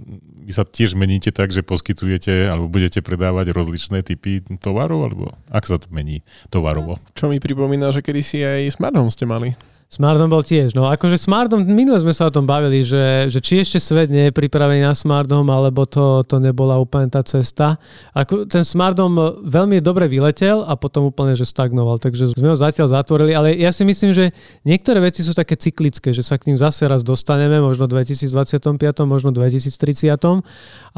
Vy 0.42 0.52
sa 0.58 0.66
tiež 0.66 0.98
meníte 0.98 1.30
tak, 1.30 1.54
že 1.54 1.62
poskytujete 1.62 2.50
alebo 2.50 2.66
budete 2.66 3.06
predávať 3.06 3.54
rozličné 3.54 4.02
typy 4.02 4.42
tovarov, 4.58 5.06
alebo 5.06 5.24
ak 5.54 5.70
sa 5.70 5.78
to 5.78 5.86
mení 5.94 6.26
tovarovo? 6.50 6.98
Čo 7.14 7.30
mi 7.30 7.38
pripomína, 7.38 7.94
že 7.94 8.02
kedysi 8.02 8.42
aj 8.42 8.74
Smart 8.74 8.98
Home 8.98 9.14
ste 9.14 9.30
mali. 9.30 9.54
Smartdom 9.88 10.28
bol 10.28 10.44
tiež. 10.44 10.76
No 10.76 10.92
akože 10.92 11.16
Smartdom, 11.16 11.64
minule 11.64 11.96
sme 12.04 12.12
sa 12.12 12.28
o 12.28 12.34
tom 12.34 12.44
bavili, 12.44 12.84
že, 12.84 13.32
že 13.32 13.40
či 13.40 13.64
ešte 13.64 13.80
svet 13.80 14.12
nie 14.12 14.28
je 14.28 14.36
pripravený 14.36 14.84
na 14.84 14.92
Smartdom, 14.92 15.48
alebo 15.48 15.88
to, 15.88 16.28
to 16.28 16.44
nebola 16.44 16.76
úplne 16.76 17.08
tá 17.08 17.24
cesta. 17.24 17.80
Ako, 18.12 18.44
ten 18.52 18.68
Smartdom 18.68 19.40
veľmi 19.48 19.80
dobre 19.80 20.12
vyletel 20.12 20.60
a 20.68 20.76
potom 20.76 21.08
úplne, 21.08 21.40
že 21.40 21.48
stagnoval. 21.48 22.04
Takže 22.04 22.36
sme 22.36 22.52
ho 22.52 22.58
zatiaľ 22.60 23.00
zatvorili, 23.00 23.32
ale 23.32 23.56
ja 23.56 23.72
si 23.72 23.88
myslím, 23.88 24.12
že 24.12 24.36
niektoré 24.68 25.00
veci 25.00 25.24
sú 25.24 25.32
také 25.32 25.56
cyklické, 25.56 26.12
že 26.12 26.20
sa 26.20 26.36
k 26.36 26.52
ním 26.52 26.60
zase 26.60 26.84
raz 26.84 27.00
dostaneme, 27.00 27.64
možno 27.64 27.88
2025, 27.88 28.76
možno 29.08 29.32
2030. 29.32 30.20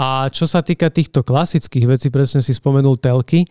A 0.02 0.34
čo 0.34 0.50
sa 0.50 0.66
týka 0.66 0.90
týchto 0.90 1.22
klasických 1.22 1.86
vecí, 1.86 2.10
presne 2.10 2.42
si 2.42 2.58
spomenul 2.58 2.98
telky, 2.98 3.46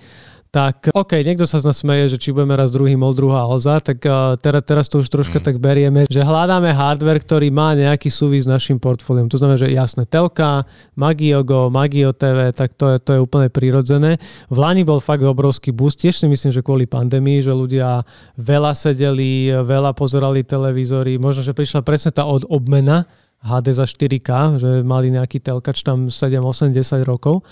tak 0.48 0.88
OK, 0.96 1.20
niekto 1.20 1.44
sa 1.44 1.60
z 1.60 1.68
nás 1.68 1.76
smeje, 1.76 2.16
že 2.16 2.18
či 2.20 2.32
budeme 2.32 2.56
raz 2.56 2.72
druhý 2.72 2.96
MOL, 2.96 3.12
druhá 3.12 3.44
Alza, 3.44 3.84
tak 3.84 4.00
uh, 4.08 4.32
teraz, 4.40 4.64
teraz 4.64 4.84
to 4.88 5.04
už 5.04 5.12
troška 5.12 5.38
mm. 5.40 5.44
tak 5.44 5.56
berieme, 5.60 6.00
že 6.08 6.24
hľadáme 6.24 6.72
hardware, 6.72 7.20
ktorý 7.20 7.52
má 7.52 7.76
nejaký 7.76 8.08
súvis 8.08 8.48
s 8.48 8.50
našim 8.50 8.80
portfóliom. 8.80 9.28
To 9.28 9.36
znamená, 9.36 9.60
že 9.60 9.68
jasné, 9.68 10.08
Telka, 10.08 10.64
Magio 10.96 11.44
Go, 11.44 11.68
Magio 11.68 12.16
TV, 12.16 12.48
tak 12.56 12.72
to 12.80 12.96
je, 12.96 12.96
to 12.96 13.10
je 13.12 13.20
úplne 13.20 13.52
prirodzené. 13.52 14.16
V 14.48 14.56
Lani 14.56 14.88
bol 14.88 15.04
fakt 15.04 15.20
obrovský 15.20 15.68
boost, 15.68 16.00
tiež 16.00 16.16
si 16.16 16.26
myslím, 16.26 16.48
že 16.48 16.64
kvôli 16.64 16.88
pandémii, 16.88 17.44
že 17.44 17.52
ľudia 17.52 18.00
veľa 18.40 18.72
sedeli, 18.72 19.52
veľa 19.52 19.92
pozerali 19.92 20.40
televízory, 20.48 21.20
možno, 21.20 21.44
že 21.44 21.52
prišla 21.52 21.84
presne 21.84 22.08
tá 22.08 22.24
od 22.24 22.48
obmena, 22.48 23.04
HD 23.38 23.66
za 23.70 23.86
4K, 23.86 24.30
že 24.58 24.70
mali 24.82 25.14
nejaký 25.14 25.38
telkač 25.38 25.86
tam 25.86 26.10
7, 26.10 26.42
8, 26.42 26.74
10 26.74 27.06
rokov 27.06 27.46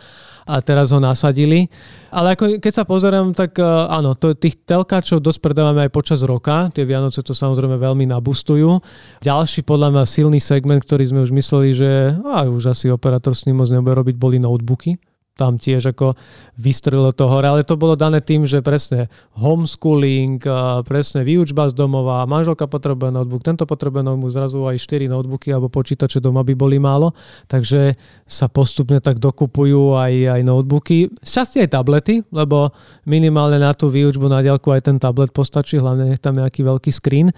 a 0.47 0.63
teraz 0.63 0.95
ho 0.95 1.03
nasadili. 1.03 1.67
Ale 2.15 2.39
ako 2.39 2.63
keď 2.63 2.73
sa 2.73 2.85
pozerám, 2.87 3.35
tak 3.35 3.59
e, 3.59 3.67
áno, 3.67 4.15
to, 4.15 4.35
tých 4.39 4.63
telkáčov 4.63 5.19
dosť 5.19 5.43
predávame 5.43 5.87
aj 5.87 5.91
počas 5.91 6.23
roka. 6.23 6.71
Tie 6.71 6.87
Vianoce 6.87 7.23
to 7.23 7.35
samozrejme 7.35 7.75
veľmi 7.75 8.07
nabustujú. 8.07 8.79
Ďalší 9.27 9.67
podľa 9.67 9.91
mňa 9.91 10.05
silný 10.07 10.39
segment, 10.39 10.87
ktorý 10.87 11.11
sme 11.11 11.21
už 11.27 11.35
mysleli, 11.35 11.75
že 11.75 11.91
á, 12.23 12.47
už 12.47 12.71
asi 12.71 12.87
operátor 12.91 13.35
s 13.35 13.43
ním 13.51 13.59
moc 13.59 13.69
nebude 13.75 13.99
robiť, 13.99 14.15
boli 14.15 14.39
notebooky 14.39 14.99
tam 15.37 15.61
tiež 15.61 15.93
ako 15.93 16.17
vystrelilo 16.57 17.13
to 17.13 17.29
hore, 17.29 17.45
ale 17.45 17.61
to 17.69 17.77
bolo 17.77 17.93
dané 17.93 18.25
tým, 18.25 18.49
že 18.49 18.65
presne 18.65 19.13
homeschooling, 19.37 20.41
presne 20.89 21.21
výučba 21.21 21.69
z 21.69 21.77
domova, 21.77 22.25
manželka 22.25 22.65
potrebuje 22.65 23.13
notebook, 23.13 23.45
tento 23.45 23.69
potrebuje 23.69 24.01
notebook, 24.01 24.33
zrazu 24.33 24.65
aj 24.65 24.81
4 24.81 25.13
notebooky 25.13 25.53
alebo 25.53 25.69
počítače 25.69 26.25
doma 26.25 26.41
by 26.41 26.57
boli 26.57 26.81
málo, 26.81 27.13
takže 27.53 28.01
sa 28.25 28.49
postupne 28.49 28.97
tak 29.05 29.21
dokupujú 29.21 29.93
aj, 29.93 30.41
aj 30.41 30.41
notebooky, 30.41 31.13
z 31.21 31.31
časti 31.31 31.61
aj 31.61 31.77
tablety, 31.77 32.25
lebo 32.33 32.73
minimálne 33.05 33.61
na 33.61 33.77
tú 33.77 33.93
výučbu 33.93 34.33
na 34.33 34.41
diaľku 34.41 34.73
aj 34.73 34.89
ten 34.89 34.97
tablet 34.97 35.37
postačí, 35.37 35.77
hlavne 35.77 36.17
nech 36.17 36.25
tam 36.25 36.41
nejaký 36.41 36.65
veľký 36.65 36.89
screen. 36.89 37.29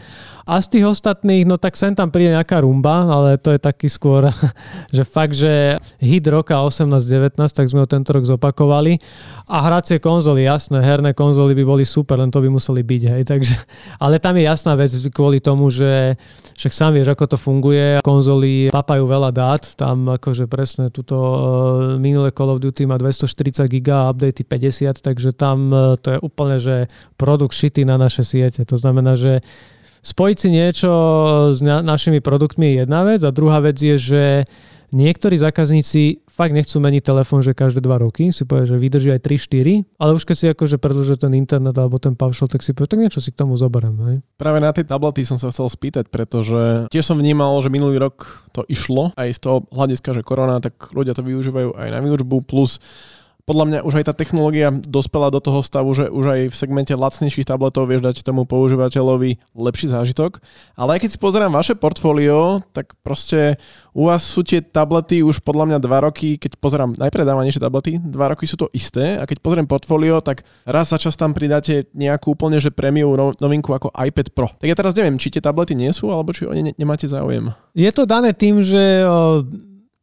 A 0.46 0.62
z 0.62 0.78
tých 0.78 0.86
ostatných, 0.86 1.44
no 1.44 1.58
tak 1.58 1.74
sem 1.74 1.92
tam 1.92 2.14
príde 2.14 2.32
nejaká 2.32 2.62
rumba, 2.62 3.04
ale 3.04 3.36
to 3.42 3.50
je 3.50 3.60
taký 3.60 3.90
skôr, 3.90 4.30
že 4.94 5.02
fakt, 5.02 5.34
že 5.34 5.82
hit 5.98 6.24
roka 6.30 6.54
18-19, 6.54 7.34
tak 7.50 7.66
sme 7.66 7.87
tento 7.88 8.12
rok 8.12 8.28
zopakovali. 8.28 9.00
A 9.48 9.64
hracie 9.64 9.96
konzoly, 9.96 10.44
jasné, 10.44 10.84
herné 10.84 11.16
konzoly 11.16 11.56
by 11.56 11.64
boli 11.64 11.84
super, 11.88 12.20
len 12.20 12.28
to 12.28 12.44
by 12.44 12.52
museli 12.52 12.84
byť, 12.84 13.02
hej. 13.08 13.22
Takže, 13.24 13.56
ale 14.04 14.20
tam 14.20 14.36
je 14.36 14.44
jasná 14.44 14.76
vec 14.76 14.92
kvôli 15.08 15.40
tomu, 15.40 15.72
že 15.72 16.20
však 16.52 16.72
sám 16.74 16.92
vieš, 17.00 17.16
ako 17.16 17.24
to 17.32 17.36
funguje. 17.40 18.04
Konzoly 18.04 18.68
papajú 18.68 19.08
veľa 19.08 19.30
dát, 19.32 19.64
tam 19.80 20.12
akože 20.12 20.44
presne 20.44 20.92
túto 20.92 21.16
uh, 21.16 21.36
minulé 21.96 22.28
Call 22.28 22.52
of 22.52 22.60
Duty 22.60 22.84
má 22.84 23.00
240 23.00 23.64
giga 23.72 24.04
a 24.04 24.12
updaty 24.12 24.44
50, 24.44 25.00
takže 25.00 25.32
tam 25.32 25.72
uh, 25.72 25.96
to 25.96 26.12
je 26.12 26.18
úplne, 26.20 26.60
že 26.60 26.84
produkt 27.16 27.56
šitý 27.56 27.88
na 27.88 27.96
naše 27.96 28.28
siete. 28.28 28.68
To 28.68 28.76
znamená, 28.76 29.16
že 29.16 29.40
spojiť 30.04 30.36
si 30.36 30.48
niečo 30.52 30.90
s 31.56 31.64
na- 31.64 31.80
našimi 31.80 32.20
produktmi 32.20 32.68
je 32.68 32.74
jedna 32.84 33.00
vec 33.08 33.24
a 33.24 33.32
druhá 33.32 33.64
vec 33.64 33.80
je, 33.80 33.96
že 33.96 34.22
Niektorí 34.88 35.36
zákazníci 35.36 36.27
fakt 36.38 36.54
nechcú 36.54 36.78
meniť 36.78 37.02
telefón, 37.02 37.42
že 37.42 37.50
každé 37.50 37.82
dva 37.82 37.98
roky, 37.98 38.30
si 38.30 38.46
povie, 38.46 38.70
že 38.70 38.78
vydrží 38.78 39.10
aj 39.10 39.26
3-4, 39.26 39.98
ale 39.98 40.14
už 40.14 40.22
keď 40.22 40.36
si 40.38 40.46
akože 40.46 40.78
predlžuje 40.78 41.18
ten 41.18 41.34
internet 41.34 41.74
alebo 41.74 41.98
ten 41.98 42.14
paušal, 42.14 42.46
tak 42.46 42.62
si 42.62 42.70
povie, 42.70 42.86
tak 42.86 43.02
niečo 43.02 43.18
si 43.18 43.34
k 43.34 43.42
tomu 43.42 43.58
zoberiem. 43.58 43.98
Hej. 44.06 44.16
Práve 44.38 44.62
na 44.62 44.70
tie 44.70 44.86
tablety 44.86 45.26
som 45.26 45.34
sa 45.34 45.50
chcel 45.50 45.66
spýtať, 45.66 46.06
pretože 46.06 46.86
tiež 46.94 47.02
som 47.02 47.18
vnímal, 47.18 47.58
že 47.58 47.74
minulý 47.74 47.98
rok 47.98 48.46
to 48.54 48.62
išlo 48.70 49.10
aj 49.18 49.34
z 49.34 49.40
toho 49.42 49.66
hľadiska, 49.74 50.14
že 50.14 50.22
korona, 50.22 50.62
tak 50.62 50.94
ľudia 50.94 51.18
to 51.18 51.26
využívajú 51.26 51.74
aj 51.74 51.88
na 51.90 51.98
výučbu, 51.98 52.46
plus 52.46 52.78
podľa 53.48 53.64
mňa 53.64 53.78
už 53.88 53.94
aj 53.96 54.04
tá 54.12 54.14
technológia 54.14 54.68
dospela 54.68 55.32
do 55.32 55.40
toho 55.40 55.64
stavu, 55.64 55.88
že 55.96 56.12
už 56.12 56.24
aj 56.28 56.40
v 56.52 56.54
segmente 56.54 56.92
lacnejších 56.92 57.48
tabletov 57.48 57.88
vieš 57.88 58.04
dať 58.04 58.20
tomu 58.20 58.44
používateľovi 58.44 59.40
lepší 59.56 59.88
zážitok. 59.88 60.44
Ale 60.76 61.00
aj 61.00 61.08
keď 61.08 61.10
si 61.16 61.18
pozerám 61.18 61.56
vaše 61.56 61.72
portfólio, 61.72 62.60
tak 62.76 62.92
proste 63.00 63.56
u 63.96 64.12
vás 64.12 64.20
sú 64.20 64.44
tie 64.44 64.60
tablety 64.60 65.24
už 65.24 65.40
podľa 65.40 65.64
mňa 65.64 65.78
dva 65.80 66.04
roky, 66.04 66.36
keď 66.36 66.60
pozerám 66.60 66.92
najpredávanejšie 67.00 67.64
tablety, 67.64 67.96
dva 67.96 68.36
roky 68.36 68.44
sú 68.44 68.60
to 68.60 68.68
isté 68.76 69.16
a 69.16 69.24
keď 69.24 69.40
pozriem 69.40 69.64
portfólio, 69.64 70.20
tak 70.20 70.44
raz 70.68 70.92
za 70.92 71.00
čas 71.00 71.16
tam 71.16 71.32
pridáte 71.32 71.88
nejakú 71.96 72.36
úplne 72.36 72.60
že 72.60 72.68
prémiu 72.68 73.16
novinku 73.40 73.72
ako 73.72 73.88
iPad 73.96 74.28
Pro. 74.36 74.52
Tak 74.60 74.68
ja 74.68 74.76
teraz 74.76 74.92
neviem, 74.92 75.16
či 75.16 75.32
tie 75.32 75.40
tablety 75.40 75.72
nie 75.72 75.88
sú, 75.96 76.12
alebo 76.12 76.36
či 76.36 76.44
o 76.44 76.52
ne 76.52 76.76
nemáte 76.76 77.08
záujem. 77.08 77.48
Je 77.72 77.88
to 77.94 78.04
dané 78.04 78.36
tým, 78.36 78.60
že 78.60 79.06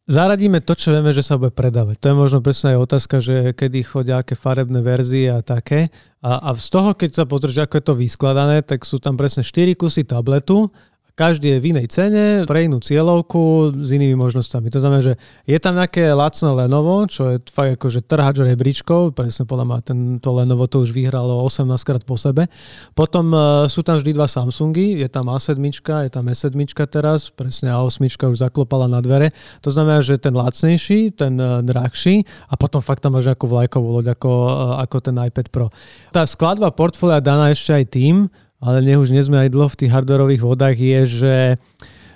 Zaradíme 0.06 0.62
to, 0.62 0.78
čo 0.78 0.94
vieme, 0.94 1.10
že 1.10 1.26
sa 1.26 1.34
bude 1.34 1.50
predávať. 1.50 1.98
To 1.98 2.14
je 2.14 2.16
možno 2.16 2.40
presne 2.46 2.78
aj 2.78 2.86
otázka, 2.86 3.16
že 3.26 3.58
kedy 3.58 3.82
chodia 3.82 4.22
aké 4.22 4.38
farebné 4.38 4.86
verzie 4.86 5.34
a 5.34 5.42
také. 5.42 5.90
A, 6.22 6.54
a 6.54 6.54
z 6.54 6.70
toho, 6.70 6.94
keď 6.94 7.10
sa 7.18 7.26
pozrieš, 7.26 7.66
ako 7.66 7.74
je 7.82 7.86
to 7.90 7.94
vyskladané, 7.98 8.62
tak 8.62 8.86
sú 8.86 9.02
tam 9.02 9.18
presne 9.18 9.42
4 9.42 9.74
kusy 9.74 10.06
tabletu 10.06 10.70
každý 11.16 11.56
je 11.56 11.64
v 11.64 11.66
inej 11.72 11.88
cene, 11.96 12.44
pre 12.44 12.68
inú 12.68 12.84
cieľovku 12.84 13.72
s 13.72 13.90
inými 13.96 14.20
možnosťami. 14.20 14.68
To 14.68 14.80
znamená, 14.84 15.02
že 15.02 15.14
je 15.48 15.56
tam 15.64 15.80
nejaké 15.80 16.12
lacné 16.12 16.52
Lenovo, 16.52 17.08
čo 17.08 17.32
je 17.32 17.36
fakt 17.48 17.80
akože 17.80 18.04
trhač 18.04 18.44
rebríčkov, 18.44 19.16
presne 19.16 19.48
podľa 19.48 19.66
ma 19.66 19.80
tento 19.80 20.28
Lenovo 20.36 20.68
to 20.68 20.84
už 20.84 20.92
vyhralo 20.92 21.40
18 21.48 21.72
krát 21.88 22.04
po 22.04 22.20
sebe. 22.20 22.52
Potom 22.92 23.32
uh, 23.32 23.64
sú 23.72 23.80
tam 23.80 23.96
vždy 23.96 24.12
dva 24.12 24.28
Samsungy, 24.28 25.00
je 25.00 25.08
tam 25.08 25.32
A7, 25.32 25.56
je 26.04 26.12
tam 26.12 26.28
S7 26.28 26.52
teraz, 26.92 27.32
presne 27.32 27.72
A8 27.72 28.28
už 28.28 28.38
zaklopala 28.44 28.92
na 28.92 29.00
dvere. 29.00 29.32
To 29.64 29.72
znamená, 29.72 30.04
že 30.04 30.20
ten 30.20 30.36
lacnejší, 30.36 31.16
ten 31.16 31.40
uh, 31.40 31.64
drahší 31.64 32.28
a 32.52 32.60
potom 32.60 32.84
fakt 32.84 33.00
tam 33.00 33.16
máš 33.16 33.32
nejakú 33.32 33.48
vlajkovú 33.48 33.88
loď 34.04 34.20
ako, 34.20 34.32
uh, 34.52 34.84
ako 34.84 34.96
ten 35.00 35.16
iPad 35.16 35.48
Pro. 35.48 35.72
Tá 36.12 36.28
skladba 36.28 36.76
portfólia 36.76 37.24
daná 37.24 37.56
ešte 37.56 37.72
aj 37.72 37.86
tým, 37.88 38.28
ale 38.66 38.82
nech 38.82 38.98
už 38.98 39.14
nie 39.14 39.22
sme 39.22 39.46
aj 39.46 39.54
dlho 39.54 39.70
v 39.70 39.80
tých 39.86 39.94
hardwareových 39.94 40.42
vodách, 40.42 40.78
je, 40.82 41.00
že 41.06 41.36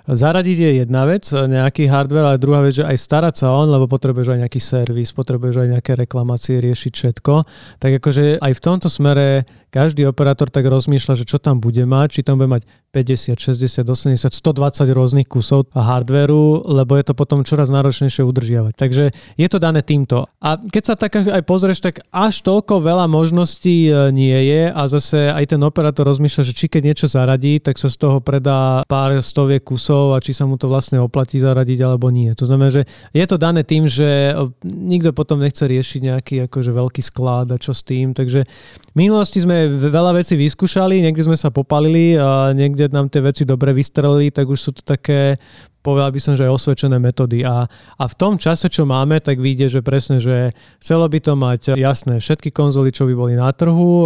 Zaradiť 0.10 0.58
je 0.58 0.72
jedna 0.82 1.06
vec, 1.06 1.22
nejaký 1.30 1.86
hardware, 1.86 2.34
ale 2.34 2.42
druhá 2.42 2.66
vec, 2.66 2.82
že 2.82 2.82
aj 2.82 2.98
starať 2.98 3.46
sa 3.46 3.54
on, 3.54 3.70
lebo 3.70 3.86
potrebuješ 3.86 4.34
aj 4.34 4.40
nejaký 4.42 4.58
servis, 4.58 5.14
potrebuješ 5.14 5.62
aj 5.62 5.68
nejaké 5.78 5.94
reklamácie, 5.94 6.58
riešiť 6.58 6.94
všetko. 6.98 7.34
Tak 7.78 8.02
akože 8.02 8.42
aj 8.42 8.52
v 8.58 8.64
tomto 8.66 8.90
smere 8.90 9.46
každý 9.70 10.06
operátor 10.10 10.50
tak 10.50 10.66
rozmýšľa, 10.66 11.14
že 11.22 11.26
čo 11.30 11.38
tam 11.38 11.62
bude 11.62 11.86
mať, 11.86 12.20
či 12.20 12.22
tam 12.26 12.42
bude 12.42 12.50
mať 12.50 12.64
50, 12.90 13.38
60, 13.38 13.86
80, 13.86 14.34
120 14.34 14.98
rôznych 14.98 15.30
kusov 15.30 15.70
hardveru, 15.78 16.66
lebo 16.66 16.98
je 16.98 17.06
to 17.06 17.14
potom 17.14 17.46
čoraz 17.46 17.70
náročnejšie 17.70 18.26
udržiavať. 18.26 18.74
Takže 18.74 19.04
je 19.14 19.48
to 19.48 19.62
dané 19.62 19.86
týmto. 19.86 20.26
A 20.42 20.58
keď 20.58 20.84
sa 20.84 20.96
tak 20.98 21.22
aj 21.22 21.44
pozrieš, 21.46 21.86
tak 21.86 22.02
až 22.10 22.42
toľko 22.42 22.82
veľa 22.82 23.06
možností 23.06 23.94
e, 23.94 24.10
nie 24.10 24.34
je 24.34 24.74
a 24.74 24.82
zase 24.90 25.30
aj 25.30 25.54
ten 25.54 25.62
operátor 25.62 26.10
rozmýšľa, 26.10 26.50
že 26.50 26.58
či 26.58 26.66
keď 26.66 26.82
niečo 26.90 27.06
zaradí, 27.06 27.62
tak 27.62 27.78
sa 27.78 27.94
z 27.94 27.98
toho 28.02 28.18
predá 28.26 28.82
pár 28.90 29.22
stoviek 29.22 29.62
kusov 29.62 30.18
a 30.18 30.24
či 30.24 30.34
sa 30.34 30.50
mu 30.50 30.58
to 30.58 30.66
vlastne 30.66 30.98
oplatí 30.98 31.38
zaradiť 31.38 31.86
alebo 31.86 32.10
nie. 32.10 32.34
To 32.34 32.50
znamená, 32.50 32.74
že 32.74 32.90
je 33.14 33.26
to 33.30 33.38
dané 33.38 33.62
tým, 33.62 33.86
že 33.86 34.34
e, 34.34 34.50
nikto 34.66 35.14
potom 35.14 35.38
nechce 35.38 35.62
riešiť 35.62 36.02
nejaký 36.02 36.36
akože 36.50 36.72
veľký 36.74 37.02
sklad 37.06 37.54
a 37.54 37.62
čo 37.62 37.78
s 37.78 37.86
tým. 37.86 38.18
Takže 38.18 38.50
v 38.90 38.96
minulosti 38.98 39.46
sme 39.46 39.59
veľa 39.68 40.16
vecí 40.22 40.40
vyskúšali, 40.40 41.04
niekde 41.04 41.28
sme 41.28 41.36
sa 41.36 41.52
popalili 41.52 42.16
a 42.16 42.56
niekde 42.56 42.88
nám 42.94 43.12
tie 43.12 43.20
veci 43.20 43.44
dobre 43.44 43.76
vystrelili, 43.76 44.32
tak 44.32 44.48
už 44.48 44.60
sú 44.60 44.72
to 44.72 44.86
také 44.86 45.36
povedal 45.80 46.12
by 46.12 46.20
som, 46.20 46.34
že 46.36 46.44
aj 46.44 46.56
osvedčené 46.60 47.00
metódy. 47.00 47.48
A, 47.48 47.64
a 47.96 48.04
v 48.04 48.16
tom 48.20 48.36
čase, 48.36 48.68
čo 48.68 48.84
máme, 48.84 49.24
tak 49.24 49.40
vyjde, 49.40 49.80
že 49.80 49.82
presne, 49.82 50.20
že 50.20 50.52
chcelo 50.84 51.08
by 51.08 51.20
to 51.24 51.34
mať 51.40 51.62
jasné 51.80 52.20
všetky 52.20 52.52
konzoly, 52.52 52.92
čo 52.92 53.08
by 53.08 53.14
boli 53.16 53.34
na 53.40 53.50
trhu, 53.56 54.06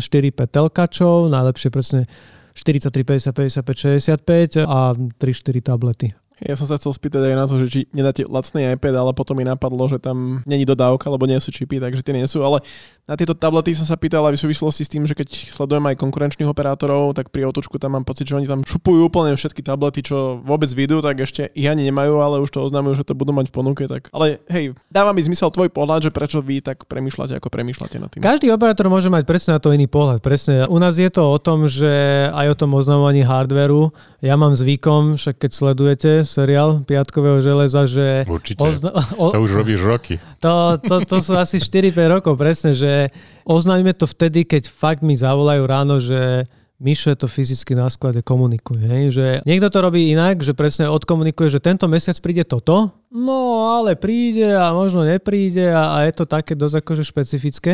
telkačov, 0.48 1.28
najlepšie 1.28 1.68
presne 1.68 2.08
43, 2.56 3.30
50, 3.30 3.62
55, 3.62 4.00
65 4.00 4.64
a 4.64 4.96
3-4 4.96 5.60
tablety. 5.60 6.08
Ja 6.40 6.56
som 6.56 6.64
sa 6.64 6.80
chcel 6.80 6.96
spýtať 6.96 7.20
aj 7.20 7.36
na 7.36 7.44
to, 7.44 7.60
že 7.60 7.66
či 7.68 7.80
nedáte 7.92 8.24
lacný 8.24 8.72
iPad, 8.72 8.96
ale 8.96 9.12
potom 9.12 9.36
mi 9.36 9.44
napadlo, 9.44 9.84
že 9.92 10.00
tam 10.00 10.40
není 10.48 10.64
dodávka, 10.64 11.12
lebo 11.12 11.28
nie 11.28 11.36
sú 11.36 11.52
čipy, 11.52 11.76
takže 11.76 12.00
tie 12.00 12.16
nie 12.16 12.24
sú. 12.24 12.40
Ale 12.40 12.64
Na 13.10 13.18
tieto 13.18 13.34
tablety 13.34 13.74
som 13.74 13.82
sa 13.82 13.98
pýtal 13.98 14.22
aj 14.30 14.38
v 14.38 14.42
súvislosti 14.46 14.86
s 14.86 14.92
tým, 14.94 15.02
že 15.02 15.18
keď 15.18 15.50
sledujem 15.50 15.82
aj 15.82 15.98
konkurenčných 15.98 16.46
operátorov, 16.46 17.10
tak 17.18 17.34
pri 17.34 17.42
otočku 17.42 17.74
tam 17.82 17.98
mám 17.98 18.06
pocit, 18.06 18.30
že 18.30 18.38
oni 18.38 18.46
tam 18.46 18.62
šupujú 18.62 19.10
úplne 19.10 19.34
všetky 19.34 19.66
tablety, 19.66 20.06
čo 20.06 20.38
vôbec 20.46 20.70
vidú, 20.70 21.02
tak 21.02 21.18
ešte 21.18 21.50
ich 21.58 21.66
ani 21.66 21.90
nemajú, 21.90 22.22
ale 22.22 22.38
už 22.38 22.54
to 22.54 22.62
oznamujú, 22.62 23.02
že 23.02 23.10
to 23.10 23.18
budú 23.18 23.34
mať 23.34 23.50
v 23.50 23.54
ponuke. 23.58 23.82
Tak... 23.90 24.14
Ale 24.14 24.38
hej, 24.46 24.78
dáva 24.94 25.10
mi 25.10 25.26
zmysel 25.26 25.50
tvoj 25.50 25.74
pohľad, 25.74 26.06
že 26.06 26.14
prečo 26.14 26.38
vy 26.38 26.62
tak 26.62 26.86
premýšľate, 26.86 27.34
ako 27.34 27.50
premýšľate 27.50 27.96
na 27.98 28.06
tým. 28.06 28.22
Každý 28.22 28.46
operátor 28.54 28.86
môže 28.86 29.10
mať 29.10 29.26
presne 29.26 29.58
na 29.58 29.60
to 29.60 29.74
iný 29.74 29.90
pohľad. 29.90 30.22
Presne. 30.22 30.70
U 30.70 30.78
nás 30.78 30.94
je 30.94 31.10
to 31.10 31.34
o 31.34 31.38
tom, 31.42 31.66
že 31.66 32.30
aj 32.30 32.46
o 32.46 32.58
tom 32.62 32.78
oznamovaní 32.78 33.26
hardveru. 33.26 33.90
Ja 34.22 34.38
mám 34.38 34.54
zvykom, 34.54 35.18
však 35.18 35.34
keď 35.34 35.50
sledujete 35.50 36.10
seriál 36.22 36.86
Piatkového 36.86 37.42
železa, 37.42 37.90
že... 37.90 38.22
Určite. 38.30 38.62
Ozna- 38.62 38.94
o- 39.18 39.34
to 39.34 39.42
už 39.42 39.50
robíš 39.58 39.82
roky. 39.82 40.22
To, 40.44 40.78
to, 40.78 41.02
to 41.08 41.18
sú 41.24 41.34
asi 41.34 41.58
4-5 41.58 42.14
rokov, 42.20 42.36
presne, 42.36 42.76
že 42.76 42.99
oznámime 43.48 43.96
to 43.96 44.04
vtedy, 44.04 44.44
keď 44.44 44.68
fakt 44.68 45.00
mi 45.00 45.16
zavolajú 45.16 45.62
ráno, 45.64 45.96
že 46.02 46.44
Mišo 46.80 47.12
to 47.12 47.28
fyzicky 47.28 47.76
na 47.76 47.92
sklade 47.92 48.24
komunikuje. 48.24 48.84
Hej? 48.88 49.04
Že 49.12 49.26
niekto 49.44 49.68
to 49.68 49.78
robí 49.84 50.08
inak, 50.12 50.40
že 50.40 50.56
presne 50.56 50.88
odkomunikuje, 50.88 51.52
že 51.52 51.60
tento 51.60 51.84
mesiac 51.84 52.16
príde 52.24 52.44
toto, 52.48 52.99
no 53.10 53.74
ale 53.74 53.98
príde 53.98 54.54
a 54.54 54.70
možno 54.70 55.02
nepríde 55.02 55.66
a, 55.74 55.98
a 55.98 56.06
je 56.06 56.14
to 56.14 56.24
také 56.30 56.54
dosť 56.54 56.78
akože 56.78 57.02
špecifické. 57.02 57.72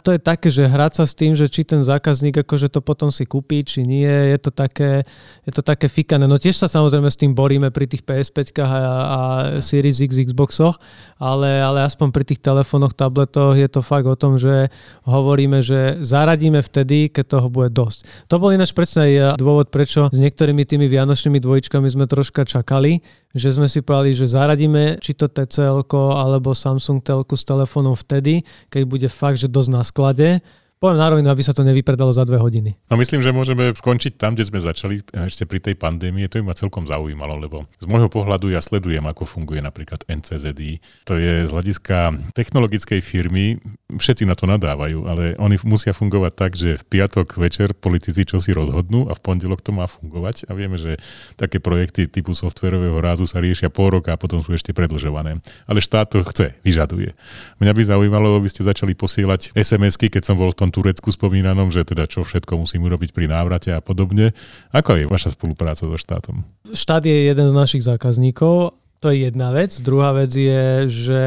To 0.00 0.16
je 0.16 0.20
také, 0.20 0.48
že 0.48 0.64
hrať 0.64 0.92
sa 0.96 1.04
s 1.04 1.12
tým, 1.12 1.36
že 1.36 1.52
či 1.52 1.68
ten 1.68 1.84
zákazník 1.84 2.40
akože 2.40 2.72
to 2.72 2.80
potom 2.80 3.12
si 3.12 3.28
kúpi, 3.28 3.60
či 3.68 3.84
nie, 3.84 4.08
je 4.08 4.38
to 4.40 4.48
také, 4.48 5.04
je 5.44 5.52
to 5.52 5.60
také 5.60 5.92
fikané. 5.92 6.24
No 6.24 6.40
tiež 6.40 6.56
sa 6.56 6.72
samozrejme 6.72 7.12
s 7.12 7.20
tým 7.20 7.36
boríme 7.36 7.68
pri 7.68 7.84
tých 7.84 8.00
PS5 8.00 8.64
a, 8.64 8.64
a 8.64 9.20
Series 9.60 10.00
X 10.00 10.24
Xboxoch, 10.24 10.80
ale, 11.20 11.60
ale 11.60 11.84
aspoň 11.84 12.08
pri 12.08 12.24
tých 12.24 12.40
telefónoch, 12.40 12.96
tabletoch 12.96 13.60
je 13.60 13.68
to 13.68 13.84
fakt 13.84 14.08
o 14.08 14.16
tom, 14.16 14.40
že 14.40 14.72
hovoríme, 15.04 15.60
že 15.60 16.00
zaradíme 16.00 16.64
vtedy, 16.64 17.12
keď 17.12 17.36
toho 17.36 17.52
bude 17.52 17.68
dosť. 17.76 18.28
To 18.32 18.40
bol 18.40 18.56
ináč 18.56 18.72
presne 18.72 19.04
aj 19.04 19.12
dôvod, 19.36 19.68
prečo 19.68 20.08
s 20.08 20.16
niektorými 20.16 20.64
tými 20.64 20.88
vianočnými 20.88 21.36
dvojičkami 21.36 21.84
sme 21.92 22.08
troška 22.08 22.48
čakali, 22.48 23.04
že 23.36 23.52
sme 23.52 23.68
si 23.68 23.84
povedali, 23.84 24.16
že 24.16 24.30
zaradíme 24.30 25.00
či 25.04 25.12
to 25.12 25.28
TCL 25.28 25.84
alebo 25.92 26.56
Samsung 26.56 27.04
telku 27.04 27.36
s 27.36 27.44
telefónom 27.44 27.92
vtedy, 27.92 28.44
keď 28.72 28.82
bude 28.88 29.08
fakt, 29.12 29.40
že 29.40 29.52
dosť 29.52 29.70
na 29.72 29.82
sklade 29.84 30.40
Poviem 30.78 31.02
na 31.02 31.10
rovinu, 31.10 31.26
aby 31.26 31.42
sa 31.42 31.50
to 31.50 31.66
nevypredalo 31.66 32.14
za 32.14 32.22
dve 32.22 32.38
hodiny. 32.38 32.70
No 32.86 32.94
myslím, 32.94 33.18
že 33.18 33.34
môžeme 33.34 33.74
skončiť 33.74 34.14
tam, 34.14 34.38
kde 34.38 34.46
sme 34.46 34.62
začali 34.62 35.02
ešte 35.26 35.42
pri 35.42 35.58
tej 35.58 35.74
pandémii. 35.74 36.30
To 36.30 36.38
ma 36.46 36.54
celkom 36.54 36.86
zaujímalo, 36.86 37.34
lebo 37.34 37.66
z 37.82 37.86
môjho 37.90 38.06
pohľadu 38.06 38.54
ja 38.54 38.62
sledujem, 38.62 39.02
ako 39.02 39.26
funguje 39.26 39.58
napríklad 39.58 40.06
NCZI. 40.06 40.78
To 41.10 41.18
je 41.18 41.42
z 41.42 41.50
hľadiska 41.50 42.14
technologickej 42.30 43.02
firmy, 43.02 43.58
všetci 43.90 44.22
na 44.22 44.38
to 44.38 44.46
nadávajú, 44.46 45.08
ale 45.10 45.34
oni 45.42 45.58
musia 45.66 45.90
fungovať 45.90 46.32
tak, 46.38 46.54
že 46.54 46.78
v 46.78 46.84
piatok 46.86 47.40
večer 47.42 47.74
politici 47.74 48.22
čo 48.22 48.38
si 48.38 48.54
rozhodnú 48.54 49.10
a 49.10 49.18
v 49.18 49.20
pondelok 49.24 49.64
to 49.64 49.74
má 49.74 49.90
fungovať. 49.90 50.46
A 50.46 50.54
vieme, 50.54 50.78
že 50.78 51.02
také 51.34 51.58
projekty 51.58 52.06
typu 52.06 52.38
softverového 52.38 53.02
rázu 53.02 53.26
sa 53.26 53.42
riešia 53.42 53.66
pol 53.66 53.98
roka 53.98 54.14
a 54.14 54.20
potom 54.20 54.38
sú 54.38 54.54
ešte 54.54 54.70
predlžované. 54.70 55.42
Ale 55.66 55.82
štát 55.82 56.06
to 56.12 56.22
chce, 56.22 56.54
vyžaduje. 56.62 57.18
Mňa 57.58 57.72
by 57.74 57.82
zaujímalo, 57.82 58.38
aby 58.38 58.46
ste 58.46 58.62
začali 58.62 58.94
posielať 58.94 59.58
SMS-ky, 59.58 60.12
keď 60.12 60.22
som 60.22 60.36
bol 60.38 60.54
v 60.54 60.58
tom 60.60 60.67
tom 60.68 60.84
Turecku 60.84 61.08
spomínanom, 61.08 61.72
že 61.72 61.88
teda 61.88 62.04
čo 62.04 62.28
všetko 62.28 62.60
musím 62.60 62.84
urobiť 62.84 63.16
pri 63.16 63.24
návrate 63.32 63.72
a 63.72 63.80
podobne. 63.80 64.36
Ako 64.76 65.00
je 65.00 65.08
vaša 65.08 65.32
spolupráca 65.32 65.88
so 65.88 65.96
štátom? 65.96 66.44
Štát 66.68 67.08
je 67.08 67.32
jeden 67.32 67.48
z 67.48 67.54
našich 67.56 67.88
zákazníkov 67.88 68.76
to 68.98 69.14
je 69.14 69.30
jedna 69.30 69.54
vec. 69.54 69.70
Druhá 69.78 70.10
vec 70.10 70.34
je, 70.34 70.90
že 70.90 71.22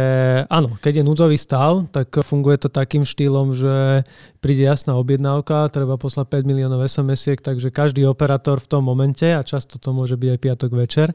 áno, 0.52 0.76
keď 0.84 1.02
je 1.02 1.08
núdzový 1.08 1.40
stav, 1.40 1.88
tak 1.96 2.12
funguje 2.20 2.60
to 2.60 2.68
takým 2.68 3.08
štýlom, 3.08 3.56
že 3.56 4.04
príde 4.44 4.68
jasná 4.68 5.00
objednávka, 5.00 5.72
treba 5.72 5.96
poslať 5.96 6.44
5 6.44 6.52
miliónov 6.52 6.84
SMS-iek, 6.84 7.40
takže 7.40 7.72
každý 7.72 8.04
operátor 8.04 8.60
v 8.60 8.68
tom 8.68 8.84
momente, 8.84 9.24
a 9.24 9.40
často 9.48 9.80
to 9.80 9.96
môže 9.96 10.20
byť 10.20 10.30
aj 10.36 10.40
piatok 10.44 10.72
večer, 10.76 11.08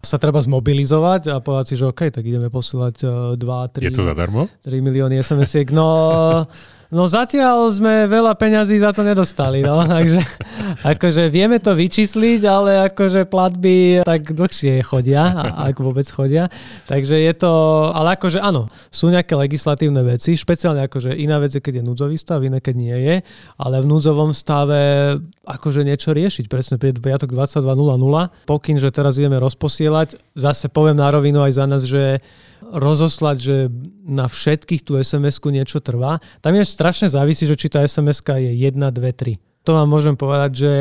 sa 0.00 0.16
treba 0.16 0.40
zmobilizovať 0.40 1.28
a 1.28 1.44
povedať 1.44 1.66
si, 1.68 1.74
že 1.76 1.92
OK, 1.92 2.08
tak 2.08 2.24
ideme 2.24 2.48
posielať 2.48 2.96
2, 3.36 3.76
3, 3.76 3.84
je 3.84 3.92
to 3.92 4.08
zadarmo? 4.08 4.48
3 4.64 4.80
milióny 4.80 5.20
SMS-iek. 5.20 5.76
No, 5.76 5.92
No 6.88 7.04
zatiaľ 7.04 7.68
sme 7.68 8.08
veľa 8.08 8.32
peňazí 8.32 8.80
za 8.80 8.96
to 8.96 9.04
nedostali, 9.04 9.60
no, 9.60 9.84
takže 10.00 10.24
akože 10.88 11.28
vieme 11.28 11.60
to 11.60 11.76
vyčísliť, 11.76 12.40
ale 12.48 12.88
akože 12.88 13.28
platby 13.28 14.00
tak 14.08 14.32
dlhšie 14.32 14.80
chodia, 14.88 15.52
ak 15.68 15.76
vôbec 15.84 16.08
chodia. 16.08 16.48
Takže 16.88 17.20
je 17.20 17.32
to, 17.36 17.52
ale 17.92 18.16
akože 18.16 18.40
áno, 18.40 18.72
sú 18.88 19.12
nejaké 19.12 19.36
legislatívne 19.36 20.00
veci, 20.00 20.32
špeciálne 20.32 20.80
akože 20.88 21.12
iná 21.12 21.36
vec 21.36 21.52
je, 21.52 21.60
keď 21.60 21.84
je 21.84 21.84
núdzový 21.84 22.16
stav, 22.16 22.40
iné 22.40 22.64
keď 22.64 22.74
nie 22.80 22.96
je, 22.96 23.16
ale 23.60 23.76
v 23.84 23.86
núdzovom 23.92 24.32
stave 24.32 25.20
akože 25.44 25.84
niečo 25.84 26.16
riešiť. 26.16 26.48
Presne 26.48 26.80
piatok 26.80 27.36
22.00, 27.36 28.48
pokyn, 28.48 28.80
že 28.80 28.88
teraz 28.88 29.20
ideme 29.20 29.36
rozposielať. 29.36 30.16
Zase 30.32 30.72
poviem 30.72 30.96
na 30.96 31.12
rovinu 31.12 31.44
aj 31.44 31.52
za 31.52 31.64
nás, 31.68 31.84
že 31.84 32.24
rozoslať, 32.62 33.36
že 33.38 33.56
na 34.04 34.26
všetkých 34.26 34.82
tú 34.82 34.98
SMS-ku 34.98 35.48
niečo 35.52 35.78
trvá. 35.78 36.18
Tam 36.42 36.54
je 36.54 36.64
strašne 36.66 37.08
závisí, 37.08 37.46
že 37.46 37.58
či 37.58 37.70
tá 37.70 37.84
SMS-ka 37.84 38.38
je 38.38 38.52
1, 38.54 38.78
2, 38.78 38.92
3. 38.94 39.36
To 39.68 39.76
vám 39.76 39.88
môžem 39.90 40.16
povedať, 40.16 40.50
že 40.56 40.72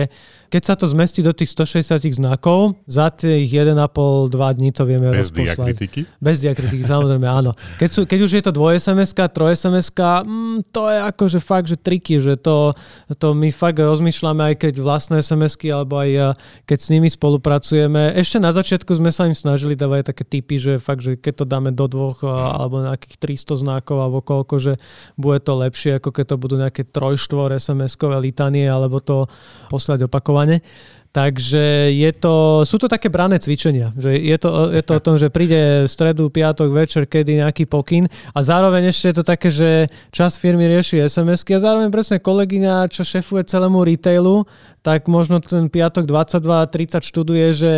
keď 0.47 0.61
sa 0.63 0.73
to 0.79 0.87
zmestí 0.87 1.19
do 1.19 1.35
tých 1.35 1.51
160 1.51 2.23
znakov, 2.23 2.79
za 2.87 3.11
tých 3.11 3.51
1,5-2 3.51 4.31
dní 4.31 4.69
to 4.71 4.87
vieme 4.87 5.11
Bez 5.11 5.27
rozposlať. 5.27 5.57
diakritiky? 5.59 5.99
Bez 6.23 6.37
diakritiky, 6.39 6.83
samozrejme, 6.87 7.27
áno. 7.27 7.51
Keď, 7.75 7.89
sú, 7.91 8.01
keď 8.07 8.19
už 8.23 8.31
je 8.39 8.43
to 8.47 8.51
2 8.55 8.79
sms 8.79 9.09
3 9.11 9.59
sms 9.59 9.87
mm, 9.91 10.71
to 10.71 10.87
je 10.87 10.97
akože 11.03 11.39
fakt, 11.43 11.67
že 11.67 11.75
triky, 11.75 12.23
že 12.23 12.39
to, 12.39 12.71
to 13.19 13.35
my 13.35 13.51
fakt 13.51 13.83
rozmýšľame 13.83 14.53
aj 14.53 14.55
keď 14.63 14.73
vlastné 14.79 15.19
sms 15.19 15.59
alebo 15.67 15.99
aj 15.99 16.09
eh, 16.15 16.25
keď 16.63 16.77
s 16.79 16.87
nimi 16.95 17.11
spolupracujeme. 17.11 18.15
Ešte 18.15 18.39
na 18.39 18.55
začiatku 18.55 18.95
sme 18.95 19.11
sa 19.11 19.27
im 19.27 19.35
snažili 19.35 19.75
dávať 19.75 20.15
také 20.15 20.23
typy, 20.23 20.55
že 20.55 20.79
fakt, 20.79 21.03
že 21.03 21.19
keď 21.19 21.43
to 21.43 21.45
dáme 21.45 21.69
do 21.75 21.91
dvoch 21.91 22.23
eh, 22.23 22.31
alebo 22.31 22.87
nejakých 22.87 23.19
300 23.19 23.63
znakov 23.67 23.97
alebo 23.99 24.23
koľko, 24.23 24.55
že 24.63 24.73
bude 25.19 25.43
to 25.43 25.59
lepšie, 25.59 25.99
ako 25.99 26.15
keď 26.15 26.25
to 26.31 26.35
budú 26.39 26.55
nejaké 26.55 26.87
trojštvor 26.87 27.51
SMS-kové 27.51 28.15
litanie 28.23 28.63
alebo 28.63 29.03
to 29.03 29.27
poslať 29.67 30.07
opakovať 30.07 30.36
opakovane. 30.37 30.61
Takže 31.07 31.89
je 31.97 32.11
to, 32.13 32.61
sú 32.61 32.77
to 32.77 32.85
také 32.85 33.09
brané 33.09 33.41
cvičenia. 33.41 33.89
Že 33.97 34.21
je, 34.21 34.37
to, 34.37 34.49
je 34.69 34.83
to 34.85 34.91
o 34.93 35.01
tom, 35.01 35.15
že 35.17 35.33
príde 35.33 35.87
v 35.87 35.89
stredu, 35.89 36.29
piatok, 36.29 36.69
večer, 36.69 37.09
kedy 37.09 37.41
nejaký 37.41 37.65
pokyn 37.65 38.05
a 38.05 38.39
zároveň 38.45 38.93
ešte 38.93 39.09
je 39.09 39.15
to 39.17 39.25
také, 39.25 39.49
že 39.49 39.89
čas 40.13 40.37
firmy 40.37 40.69
rieši 40.69 41.09
SMS-ky 41.09 41.57
a 41.57 41.63
zároveň 41.63 41.89
presne 41.89 42.21
kolegyňa, 42.21 42.91
čo 42.93 43.01
šefuje 43.01 43.49
celému 43.49 43.81
retailu, 43.81 44.45
tak 44.85 45.09
možno 45.09 45.41
ten 45.41 45.73
piatok 45.73 46.05
22.30 46.05 47.01
študuje, 47.01 47.47
že 47.55 47.73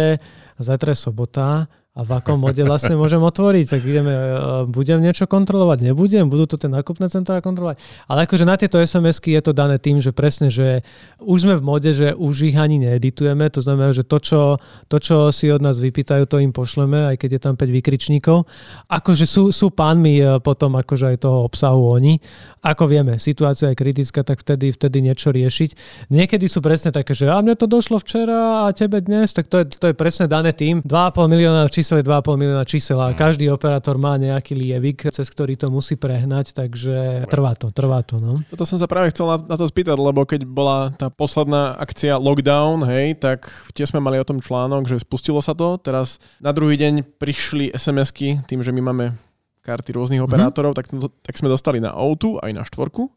zajtra 0.59 0.91
je 0.91 0.99
sobota, 0.99 1.71
a 1.97 2.05
v 2.05 2.11
akom 2.21 2.37
mode 2.37 2.61
vlastne 2.61 2.93
môžem 2.93 3.17
otvoriť, 3.17 3.65
tak 3.65 3.81
ideme, 3.81 4.13
e, 4.13 4.29
budem 4.69 5.01
niečo 5.01 5.25
kontrolovať, 5.25 5.89
nebudem, 5.89 6.29
budú 6.29 6.45
to 6.45 6.61
tie 6.61 6.69
nákupné 6.69 7.09
centrá 7.09 7.41
kontrolovať. 7.41 7.81
Ale 8.05 8.29
akože 8.29 8.45
na 8.45 8.55
tieto 8.61 8.77
SMS-ky 8.77 9.33
je 9.33 9.41
to 9.41 9.57
dané 9.57 9.81
tým, 9.81 9.97
že 9.97 10.13
presne, 10.13 10.53
že 10.53 10.85
už 11.17 11.49
sme 11.49 11.55
v 11.57 11.65
mode, 11.65 11.89
že 11.89 12.13
už 12.13 12.53
ich 12.53 12.57
ani 12.61 12.77
needitujeme, 12.77 13.49
to 13.49 13.65
znamená, 13.65 13.89
že 13.89 14.05
to 14.05 14.21
čo, 14.21 14.41
to, 14.85 15.01
čo 15.01 15.33
si 15.33 15.49
od 15.49 15.65
nás 15.65 15.81
vypýtajú, 15.81 16.29
to 16.29 16.37
im 16.37 16.53
pošleme, 16.53 17.09
aj 17.09 17.25
keď 17.25 17.29
je 17.35 17.41
tam 17.41 17.55
5 17.57 17.77
vykričníkov. 17.81 18.45
Akože 18.85 19.25
sú, 19.25 19.49
sú 19.49 19.73
pánmi 19.73 20.21
e, 20.21 20.37
potom 20.45 20.77
akože 20.77 21.17
aj 21.17 21.25
toho 21.25 21.41
obsahu 21.49 21.97
oni. 21.97 22.21
Ako 22.59 22.91
vieme, 22.91 23.15
situácia 23.17 23.71
je 23.71 23.79
kritická, 23.79 24.21
tak 24.21 24.43
vtedy, 24.43 24.75
vtedy 24.75 24.99
niečo 24.99 25.31
riešiť. 25.31 25.69
Niekedy 26.11 26.45
sú 26.51 26.59
presne 26.61 26.91
také, 26.91 27.15
že 27.15 27.31
a 27.31 27.39
mne 27.39 27.55
to 27.55 27.71
došlo 27.71 27.97
včera 28.03 28.67
a 28.67 28.75
tebe 28.75 28.99
dnes, 28.99 29.31
tak 29.31 29.47
to 29.47 29.63
je, 29.63 29.79
to 29.79 29.85
je 29.89 29.95
presne 29.95 30.27
dané 30.27 30.51
tým. 30.51 30.83
2,5 30.83 31.31
milióna 31.31 31.65
čísel 31.79 32.03
je 32.03 32.11
2,5 32.11 32.35
milióna 32.35 32.65
čísel 32.67 32.99
a 32.99 33.15
mm. 33.15 33.15
každý 33.15 33.47
operátor 33.47 33.95
má 33.95 34.19
nejaký 34.19 34.51
lievik, 34.51 35.07
cez 35.15 35.31
ktorý 35.31 35.55
to 35.55 35.71
musí 35.71 35.95
prehnať, 35.95 36.51
takže 36.51 37.23
trvá 37.31 37.55
to, 37.55 37.71
trvá 37.71 38.03
to. 38.03 38.19
No. 38.19 38.43
Toto 38.51 38.67
som 38.67 38.75
sa 38.75 38.83
práve 38.83 39.15
chcel 39.15 39.31
na, 39.31 39.39
na 39.39 39.55
to 39.55 39.63
spýtať, 39.63 39.95
lebo 39.95 40.27
keď 40.27 40.43
bola 40.43 40.91
tá 40.99 41.07
posledná 41.07 41.79
akcia 41.79 42.19
lockdown, 42.19 42.83
hej, 42.83 43.15
tak 43.15 43.47
tiež 43.71 43.95
sme 43.95 44.03
mali 44.03 44.19
o 44.19 44.27
tom 44.27 44.43
článok, 44.43 44.91
že 44.91 44.99
spustilo 44.99 45.39
sa 45.39 45.55
to. 45.55 45.79
Teraz 45.79 46.19
na 46.43 46.51
druhý 46.51 46.75
deň 46.75 47.15
prišli 47.15 47.71
SMS-ky 47.71 48.43
tým, 48.43 48.59
že 48.59 48.75
my 48.75 48.83
máme 48.83 49.15
karty 49.63 49.95
rôznych 49.95 50.19
mm-hmm. 50.19 50.35
operátorov, 50.35 50.75
tak, 50.75 50.91
tak 51.23 51.35
sme 51.39 51.47
dostali 51.47 51.79
na 51.79 51.95
O2 51.95 52.43
aj 52.43 52.51
na 52.51 52.63
štvorku. 52.67 53.07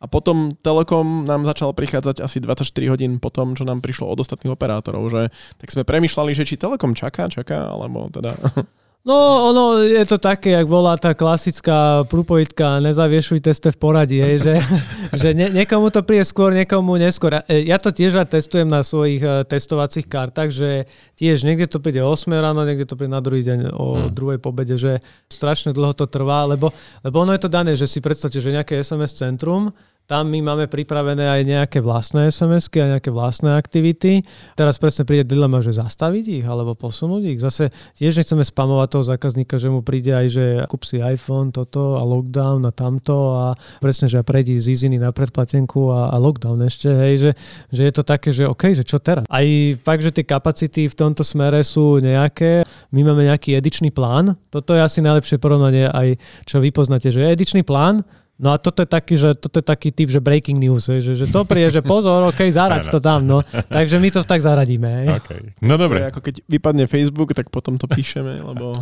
A 0.00 0.08
potom 0.08 0.56
Telekom 0.56 1.28
nám 1.28 1.44
začal 1.44 1.76
prichádzať 1.76 2.24
asi 2.24 2.40
24 2.40 2.64
hodín 2.88 3.20
po 3.20 3.28
tom, 3.28 3.52
čo 3.52 3.68
nám 3.68 3.84
prišlo 3.84 4.08
od 4.08 4.24
ostatných 4.24 4.56
operátorov, 4.56 5.12
že 5.12 5.28
tak 5.60 5.68
sme 5.68 5.84
premyšľali, 5.84 6.32
že 6.32 6.48
či 6.48 6.56
Telekom 6.56 6.96
čaká, 6.96 7.28
čaká, 7.28 7.68
alebo 7.68 8.08
teda... 8.08 8.32
No, 9.00 9.48
ono 9.48 9.80
je 9.80 10.04
to 10.04 10.20
také, 10.20 10.52
jak 10.52 10.68
bola 10.68 10.92
tá 11.00 11.16
klasická 11.16 12.04
prúpojitka 12.04 12.84
nezaviešuj 12.84 13.40
teste 13.40 13.72
v 13.72 13.80
poradí, 13.80 14.20
hej, 14.20 14.44
že, 14.44 14.54
že 15.24 15.28
ne, 15.32 15.48
niekomu 15.48 15.88
to 15.88 16.04
príde 16.04 16.28
skôr, 16.28 16.52
niekomu 16.52 17.00
neskôr. 17.00 17.40
E, 17.48 17.64
ja 17.64 17.80
to 17.80 17.96
tiež 17.96 18.20
testujem 18.28 18.68
na 18.68 18.84
svojich 18.84 19.24
e, 19.24 19.48
testovacích 19.48 20.04
kartách, 20.04 20.52
že 20.52 20.84
tiež 21.16 21.48
niekde 21.48 21.64
to 21.72 21.80
príde 21.80 22.04
o 22.04 22.12
8 22.12 22.28
ráno, 22.28 22.60
niekde 22.68 22.84
to 22.84 23.00
príde 23.00 23.16
na 23.16 23.24
druhý 23.24 23.40
deň 23.40 23.72
o 23.72 23.86
hmm. 24.04 24.12
druhej 24.12 24.36
pobede, 24.36 24.76
že 24.76 25.00
strašne 25.32 25.72
dlho 25.72 25.96
to 25.96 26.04
trvá, 26.04 26.44
lebo, 26.44 26.68
lebo 27.00 27.16
ono 27.24 27.32
je 27.32 27.40
to 27.40 27.48
dané, 27.48 27.72
že 27.72 27.88
si 27.88 28.04
predstavte, 28.04 28.36
že 28.36 28.52
nejaké 28.52 28.84
SMS 28.84 29.16
centrum, 29.16 29.72
tam 30.10 30.26
my 30.26 30.42
máme 30.42 30.66
pripravené 30.66 31.22
aj 31.22 31.42
nejaké 31.46 31.78
vlastné 31.78 32.34
SMS-ky 32.34 32.82
a 32.82 32.98
nejaké 32.98 33.14
vlastné 33.14 33.54
aktivity. 33.54 34.26
Teraz 34.58 34.74
presne 34.82 35.06
príde 35.06 35.22
dilema, 35.22 35.62
že 35.62 35.70
zastaviť 35.70 36.42
ich 36.42 36.46
alebo 36.50 36.74
posunúť 36.74 37.22
ich. 37.30 37.38
Zase 37.38 37.70
tiež 37.94 38.18
nechceme 38.18 38.42
spamovať 38.42 38.88
toho 38.90 39.04
zákazníka, 39.06 39.54
že 39.62 39.70
mu 39.70 39.86
príde 39.86 40.10
aj, 40.10 40.26
že 40.26 40.44
kúp 40.66 40.82
si 40.82 40.98
iPhone, 40.98 41.54
toto 41.54 41.94
a 41.94 42.02
lockdown 42.02 42.66
a 42.66 42.74
tamto 42.74 43.38
a 43.38 43.54
presne, 43.78 44.10
že 44.10 44.26
prejdi 44.26 44.58
z 44.58 44.74
Iziny 44.74 44.98
na 44.98 45.14
predplatenku 45.14 45.94
a, 45.94 46.10
a 46.10 46.18
lockdown 46.18 46.58
ešte, 46.66 46.90
hej, 46.90 47.14
že, 47.22 47.30
že 47.70 47.82
je 47.86 47.92
to 47.94 48.02
také, 48.02 48.34
že 48.34 48.50
OK, 48.50 48.74
že 48.74 48.82
čo 48.82 48.98
teraz? 48.98 49.22
Aj 49.30 49.46
fakt, 49.78 50.02
že 50.02 50.10
tie 50.10 50.26
kapacity 50.26 50.90
v 50.90 50.98
tomto 50.98 51.22
smere 51.22 51.62
sú 51.62 52.02
nejaké. 52.02 52.66
My 52.90 53.06
máme 53.06 53.30
nejaký 53.30 53.54
edičný 53.54 53.94
plán. 53.94 54.34
Toto 54.50 54.74
je 54.74 54.82
asi 54.82 54.98
najlepšie 55.06 55.38
porovnanie 55.38 55.86
aj, 55.86 56.18
čo 56.50 56.58
vy 56.58 56.74
poznáte, 56.74 57.14
že 57.14 57.22
je 57.22 57.30
edičný 57.30 57.62
plán, 57.62 58.02
No 58.40 58.56
a 58.56 58.56
toto 58.56 58.80
je 58.80 58.88
taký, 58.88 59.20
že 59.20 59.36
toto 59.36 59.60
je 59.60 59.66
taký 59.68 59.92
typ, 59.92 60.08
že 60.08 60.16
breaking 60.16 60.56
news, 60.56 60.88
že, 60.88 61.12
že 61.12 61.28
to 61.28 61.44
príde, 61.44 61.68
že 61.68 61.84
pozor, 61.84 62.24
ok, 62.32 62.48
zaraď 62.48 62.88
to 62.88 62.96
tam, 62.96 63.28
no. 63.28 63.44
Takže 63.68 64.00
my 64.00 64.08
to 64.08 64.24
tak 64.24 64.40
zaradíme. 64.40 65.12
Okay. 65.20 65.52
No 65.60 65.76
dobre. 65.76 66.08
ako 66.08 66.24
keď 66.24 66.40
vypadne 66.48 66.88
Facebook, 66.88 67.36
tak 67.36 67.52
potom 67.52 67.76
to 67.76 67.84
píšeme, 67.84 68.40
lebo... 68.40 68.72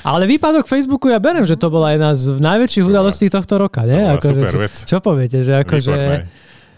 Ale 0.00 0.24
výpadok 0.24 0.64
Facebooku 0.64 1.12
ja 1.12 1.20
berem, 1.20 1.44
že 1.44 1.60
to 1.60 1.68
bola 1.68 1.92
jedna 1.92 2.16
z 2.16 2.40
najväčších 2.40 2.88
udalostí 2.88 3.28
tohto 3.28 3.60
roka, 3.60 3.84
nie? 3.84 4.00
Ako, 4.00 4.32
super 4.32 4.48
že, 4.48 4.58
vec. 4.64 4.74
Čo, 4.88 4.88
čo 4.88 4.96
poviete, 5.04 5.38
že 5.44 5.60
akože... 5.60 5.96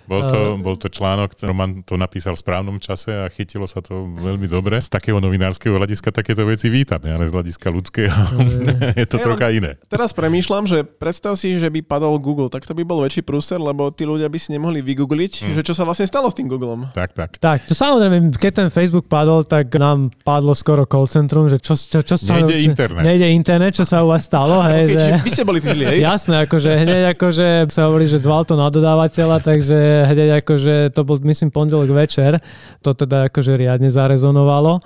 Bol 0.05 0.23
to, 0.29 0.41
uh, 0.55 0.61
bol 0.61 0.77
to 0.77 0.93
článok, 0.93 1.33
Roman 1.41 1.81
to 1.81 1.97
napísal 1.97 2.37
v 2.37 2.41
správnom 2.45 2.77
čase 2.77 3.11
a 3.13 3.27
chytilo 3.33 3.65
sa 3.65 3.81
to 3.81 4.05
veľmi 4.21 4.45
dobre. 4.45 4.77
Z 4.77 4.93
takého 4.93 5.17
novinárskeho 5.17 5.73
hľadiska 5.73 6.13
takéto 6.13 6.45
veci 6.45 6.69
vítame, 6.69 7.09
ale 7.09 7.25
z 7.25 7.33
hľadiska 7.33 7.67
ľudského 7.73 8.13
uh, 8.13 8.97
je 9.01 9.07
to 9.09 9.17
ja, 9.17 9.25
trocha 9.25 9.47
iné. 9.49 9.81
Teraz 9.89 10.13
premýšľam, 10.13 10.69
že 10.69 10.85
predstav 10.85 11.41
si, 11.41 11.57
že 11.57 11.73
by 11.73 11.81
padol 11.81 12.21
Google, 12.21 12.53
tak 12.53 12.69
to 12.69 12.77
by 12.77 12.85
bol 12.85 13.01
väčší 13.01 13.25
prúser, 13.25 13.57
lebo 13.57 13.89
tí 13.89 14.05
ľudia 14.05 14.29
by 14.29 14.37
si 14.37 14.53
nemohli 14.53 14.85
vygoogliť, 14.85 15.33
hmm. 15.41 15.55
že 15.57 15.63
čo 15.65 15.73
sa 15.73 15.89
vlastne 15.89 16.05
stalo 16.05 16.29
s 16.29 16.37
tým 16.37 16.53
Googlom. 16.53 16.93
Tak, 16.93 17.17
tak. 17.17 17.31
Tak, 17.41 17.65
to 17.65 17.73
samozrejme, 17.73 18.29
keď 18.37 18.53
ten 18.65 18.69
Facebook 18.69 19.09
padol, 19.09 19.41
tak 19.41 19.73
nám 19.81 20.13
padlo 20.21 20.53
skoro 20.53 20.85
call 20.85 21.09
centrum, 21.09 21.49
že 21.49 21.57
čo, 21.57 21.73
čo, 21.73 22.05
čo 22.05 22.21
sa... 22.21 22.37
Nejde 22.37 22.61
internet. 22.61 23.03
Nejde 23.03 23.29
internet, 23.33 23.73
čo 23.73 23.89
sa 23.89 24.05
u 24.05 24.13
vás 24.13 24.29
stalo. 24.29 24.61
Hej, 24.69 24.85
okay, 24.93 25.01
že... 25.01 25.11
Vy 25.25 25.31
ste 25.33 25.45
boli 25.49 25.59
tí 25.65 25.69
zlí, 25.73 25.85
hej? 25.89 25.99
Jasné, 26.05 26.45
akože 26.45 26.71
hneď 26.77 27.03
akože 27.17 27.47
sa 27.73 27.89
hovorí, 27.89 28.05
že 28.05 28.21
zval 28.21 28.45
to 28.45 28.55
na 28.59 28.69
dodávateľa, 28.69 29.41
takže 29.41 29.94
hneď 30.11 30.43
akože 30.43 30.91
to 30.91 31.01
bol 31.07 31.17
myslím 31.23 31.55
pondelok 31.55 31.95
večer, 31.95 32.43
to 32.83 32.91
teda 32.93 33.31
akože 33.31 33.55
riadne 33.55 33.89
zarezonovalo. 33.89 34.83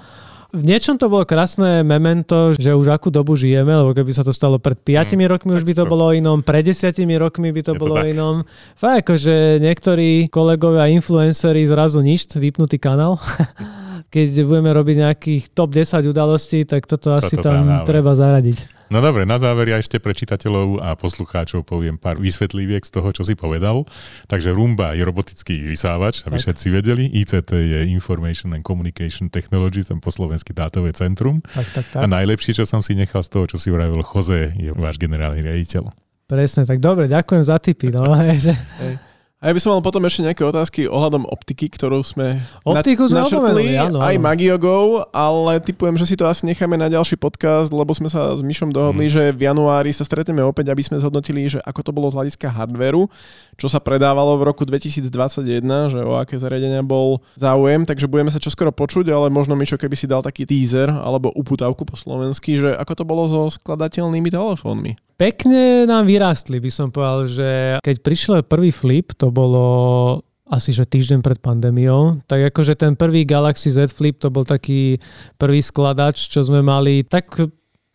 V 0.49 0.65
niečom 0.65 0.97
to 0.97 1.13
bolo 1.13 1.29
krásne 1.29 1.85
memento, 1.85 2.57
že 2.57 2.73
už 2.73 2.89
akú 2.97 3.13
dobu 3.13 3.37
žijeme, 3.37 3.69
lebo 3.69 3.93
keby 3.93 4.17
sa 4.17 4.25
to 4.25 4.33
stalo 4.33 4.57
pred 4.57 4.81
5 4.81 5.13
mm, 5.13 5.29
rokmi, 5.29 5.53
už 5.53 5.65
by 5.69 5.77
to 5.77 5.85
bolo 5.85 6.09
inom, 6.09 6.41
pred 6.41 6.65
10 6.65 6.89
rokmi 7.21 7.53
by 7.53 7.61
to 7.61 7.77
Je 7.77 7.81
bolo 7.81 8.01
to 8.01 8.09
inom. 8.09 8.49
Fakt, 8.73 9.05
akože 9.05 9.61
niektorí 9.61 10.33
kolegovia 10.33 10.89
influenceri 10.89 11.69
zrazu 11.69 12.01
nič, 12.01 12.33
vypnutý 12.33 12.81
kanál. 12.81 13.21
Keď 14.07 14.47
budeme 14.47 14.71
robiť 14.71 14.97
nejakých 15.03 15.43
top 15.51 15.75
10 15.75 16.07
udalostí, 16.07 16.63
tak 16.63 16.87
toto, 16.87 17.11
toto 17.11 17.19
asi 17.19 17.35
tam 17.39 17.83
treba 17.83 18.15
zaradiť. 18.15 18.79
No 18.89 19.05
dobre, 19.05 19.29
na 19.29 19.37
záver 19.37 19.69
ja 19.69 19.77
ešte 19.77 20.01
pre 20.01 20.17
čitateľov 20.17 20.81
a 20.81 20.97
poslucháčov 20.97 21.61
poviem 21.61 22.01
pár 22.01 22.17
vysvetliviek 22.17 22.81
z 22.81 22.93
toho, 22.97 23.13
čo 23.13 23.21
si 23.21 23.37
povedal. 23.37 23.85
Takže 24.33 24.57
Rumba 24.57 24.97
je 24.97 25.05
robotický 25.05 25.61
vysávač, 25.61 26.25
aby 26.25 26.41
tak. 26.41 26.49
všetci 26.49 26.67
vedeli. 26.73 27.05
ICT 27.05 27.53
je 27.53 27.79
Information 27.93 28.57
and 28.57 28.65
Communication 28.65 29.29
Technology, 29.29 29.85
tam 29.85 30.01
po 30.01 30.09
slovensky 30.09 30.57
dátové 30.57 30.97
centrum. 30.97 31.45
Tak, 31.53 31.69
tak, 31.77 31.85
tak. 31.93 32.01
A 32.01 32.09
najlepšie, 32.09 32.57
čo 32.57 32.65
som 32.65 32.81
si 32.81 32.97
nechal 32.97 33.21
z 33.21 33.29
toho, 33.29 33.45
čo 33.45 33.61
si 33.61 33.69
vravil 33.69 34.01
Jose, 34.01 34.57
je 34.57 34.73
váš 34.73 34.97
generálny 34.97 35.45
riaditeľ. 35.45 35.93
Presne, 36.25 36.65
tak 36.65 36.81
dobre, 36.81 37.13
ďakujem 37.13 37.45
za 37.45 37.61
tipy. 37.61 37.93
No, 37.93 38.09
hej. 38.25 38.41
A 39.39 39.47
ja 39.47 39.55
by 39.55 39.63
som 39.63 39.71
mal 39.71 39.87
potom 39.87 40.03
ešte 40.03 40.27
nejaké 40.27 40.43
otázky 40.43 40.91
ohľadom 40.91 41.23
optiky, 41.23 41.71
ktorú 41.71 42.03
sme 42.03 42.43
Optiku 42.67 43.07
na- 43.07 43.23
načrtli, 43.23 43.79
áno, 43.79 44.03
aj 44.03 44.19
Magiogou, 44.19 45.07
ale 45.15 45.63
typujem, 45.63 45.95
že 45.95 46.11
si 46.11 46.19
to 46.19 46.27
asi 46.27 46.43
necháme 46.43 46.75
na 46.75 46.91
ďalší 46.91 47.15
podcast, 47.15 47.71
lebo 47.71 47.95
sme 47.95 48.11
sa 48.11 48.35
s 48.35 48.43
Myšom 48.43 48.75
dohodli, 48.75 49.07
mm. 49.07 49.15
že 49.15 49.23
v 49.31 49.47
januári 49.47 49.95
sa 49.95 50.03
stretneme 50.03 50.43
opäť, 50.43 50.75
aby 50.75 50.83
sme 50.83 50.99
zhodnotili, 50.99 51.47
že 51.47 51.63
ako 51.63 51.87
to 51.87 51.95
bolo 51.95 52.11
z 52.11 52.19
hľadiska 52.19 52.51
hardveru, 52.51 53.07
čo 53.55 53.71
sa 53.71 53.79
predávalo 53.79 54.43
v 54.43 54.51
roku 54.51 54.67
2021, 54.67 55.07
že 55.95 56.01
o 56.03 56.19
aké 56.19 56.35
zariadenia 56.35 56.83
bol 56.83 57.23
záujem, 57.39 57.87
takže 57.87 58.11
budeme 58.11 58.35
sa 58.35 58.43
čoskoro 58.43 58.75
počuť, 58.75 59.07
ale 59.15 59.31
možno 59.31 59.55
Myšo, 59.55 59.79
keby 59.79 59.95
si 59.95 60.11
dal 60.11 60.19
taký 60.19 60.51
teaser 60.51 60.91
alebo 60.91 61.31
uputávku 61.31 61.87
po 61.87 61.95
slovensky, 61.95 62.59
že 62.59 62.75
ako 62.75 62.91
to 62.91 63.05
bolo 63.07 63.31
so 63.31 63.55
skladateľnými 63.55 64.35
telefónmi? 64.35 64.99
Pekne 65.19 65.83
nám 65.83 66.07
vyrástli, 66.07 66.63
by 66.63 66.71
som 66.71 66.95
povedal, 66.95 67.27
že 67.27 67.51
keď 67.83 67.97
prišiel 68.07 68.47
prvý 68.47 68.71
flip, 68.71 69.11
to 69.19 69.28
bolo 69.31 69.67
asi 70.49 70.73
že 70.73 70.89
týždeň 70.89 71.21
pred 71.21 71.39
pandémiou, 71.45 72.25
tak 72.25 72.53
akože 72.53 72.73
ten 72.73 72.97
prvý 72.97 73.29
Galaxy 73.29 73.69
Z 73.69 73.93
Flip 73.93 74.17
to 74.17 74.33
bol 74.33 74.49
taký 74.49 74.97
prvý 75.37 75.61
skladač, 75.61 76.33
čo 76.33 76.41
sme 76.41 76.65
mali, 76.65 77.05
tak 77.05 77.29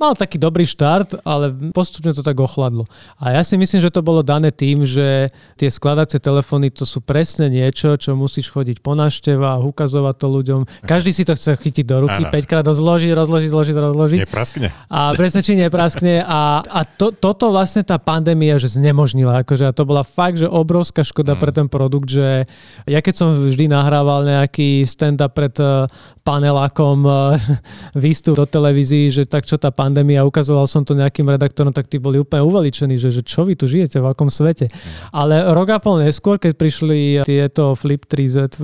mal 0.04 0.20
taký 0.20 0.36
dobrý 0.36 0.68
štart, 0.68 1.24
ale 1.24 1.56
postupne 1.72 2.12
to 2.12 2.20
tak 2.20 2.36
ochladlo. 2.44 2.84
A 3.16 3.40
ja 3.40 3.42
si 3.48 3.56
myslím, 3.56 3.80
že 3.80 3.88
to 3.88 4.04
bolo 4.04 4.20
dané 4.20 4.52
tým, 4.52 4.84
že 4.84 5.32
tie 5.56 5.72
skladacie 5.72 6.20
telefóny 6.20 6.68
to 6.76 6.84
sú 6.84 7.00
presne 7.00 7.48
niečo, 7.48 7.96
čo 7.96 8.20
musíš 8.20 8.52
chodiť 8.52 8.84
po 8.84 9.00
návštevách, 9.00 9.64
ukazovať 9.64 10.16
to 10.20 10.28
ľuďom. 10.28 10.62
Každý 10.84 11.16
si 11.16 11.24
to 11.24 11.40
chce 11.40 11.56
chytiť 11.56 11.86
do 11.88 12.10
ruky, 12.10 12.28
ano. 12.28 12.36
5 12.36 12.50
krát 12.50 12.66
rozložiť, 12.68 13.12
rozložiť, 13.16 13.50
zložiť, 13.54 13.76
rozložiť. 13.80 14.20
Nepraskne. 14.28 14.68
A 14.92 15.16
presne 15.16 15.40
či 15.40 15.56
nepraskne. 15.56 16.26
A, 16.26 16.66
a 16.66 16.80
to, 16.84 17.14
toto 17.14 17.54
vlastne 17.54 17.86
tá 17.86 17.96
pandémia 18.02 18.58
že 18.58 18.74
znemožnila. 18.76 19.46
Akože, 19.46 19.70
a 19.70 19.76
to 19.76 19.88
bola 19.88 20.02
fakt, 20.04 20.42
že 20.42 20.50
obrovská 20.50 21.06
škoda 21.06 21.38
mm. 21.38 21.40
pre 21.40 21.52
ten 21.54 21.68
produkt, 21.70 22.10
že 22.10 22.50
ja 22.90 23.00
keď 23.00 23.14
som 23.14 23.28
vždy 23.32 23.70
nahrával 23.70 24.26
nejaký 24.26 24.84
stand-up 24.84 25.38
pred 25.38 25.54
eh, 25.62 25.86
panelákom 26.26 27.06
eh, 27.06 27.14
výstup 28.04 28.36
do 28.36 28.50
televízii, 28.50 29.14
že 29.14 29.24
tak 29.30 29.46
čo 29.46 29.62
tá 29.62 29.70
pandémia 29.70 29.93
pandémia, 29.94 30.26
ukazoval 30.26 30.66
som 30.66 30.82
to 30.82 30.98
nejakým 30.98 31.30
redaktorom, 31.30 31.70
tak 31.70 31.86
tí 31.86 32.02
boli 32.02 32.18
úplne 32.18 32.42
uveličení, 32.42 32.98
že, 32.98 33.14
že 33.14 33.22
čo 33.22 33.46
vy 33.46 33.54
tu 33.54 33.70
žijete, 33.70 34.02
v 34.02 34.10
akom 34.10 34.34
svete. 34.34 34.66
Ale 35.14 35.54
rok 35.54 35.70
a 35.70 35.78
pol 35.78 36.02
neskôr, 36.02 36.42
keď 36.42 36.58
prišli 36.58 37.22
tieto 37.22 37.78
Flip 37.78 38.02
3Z, 38.02 38.58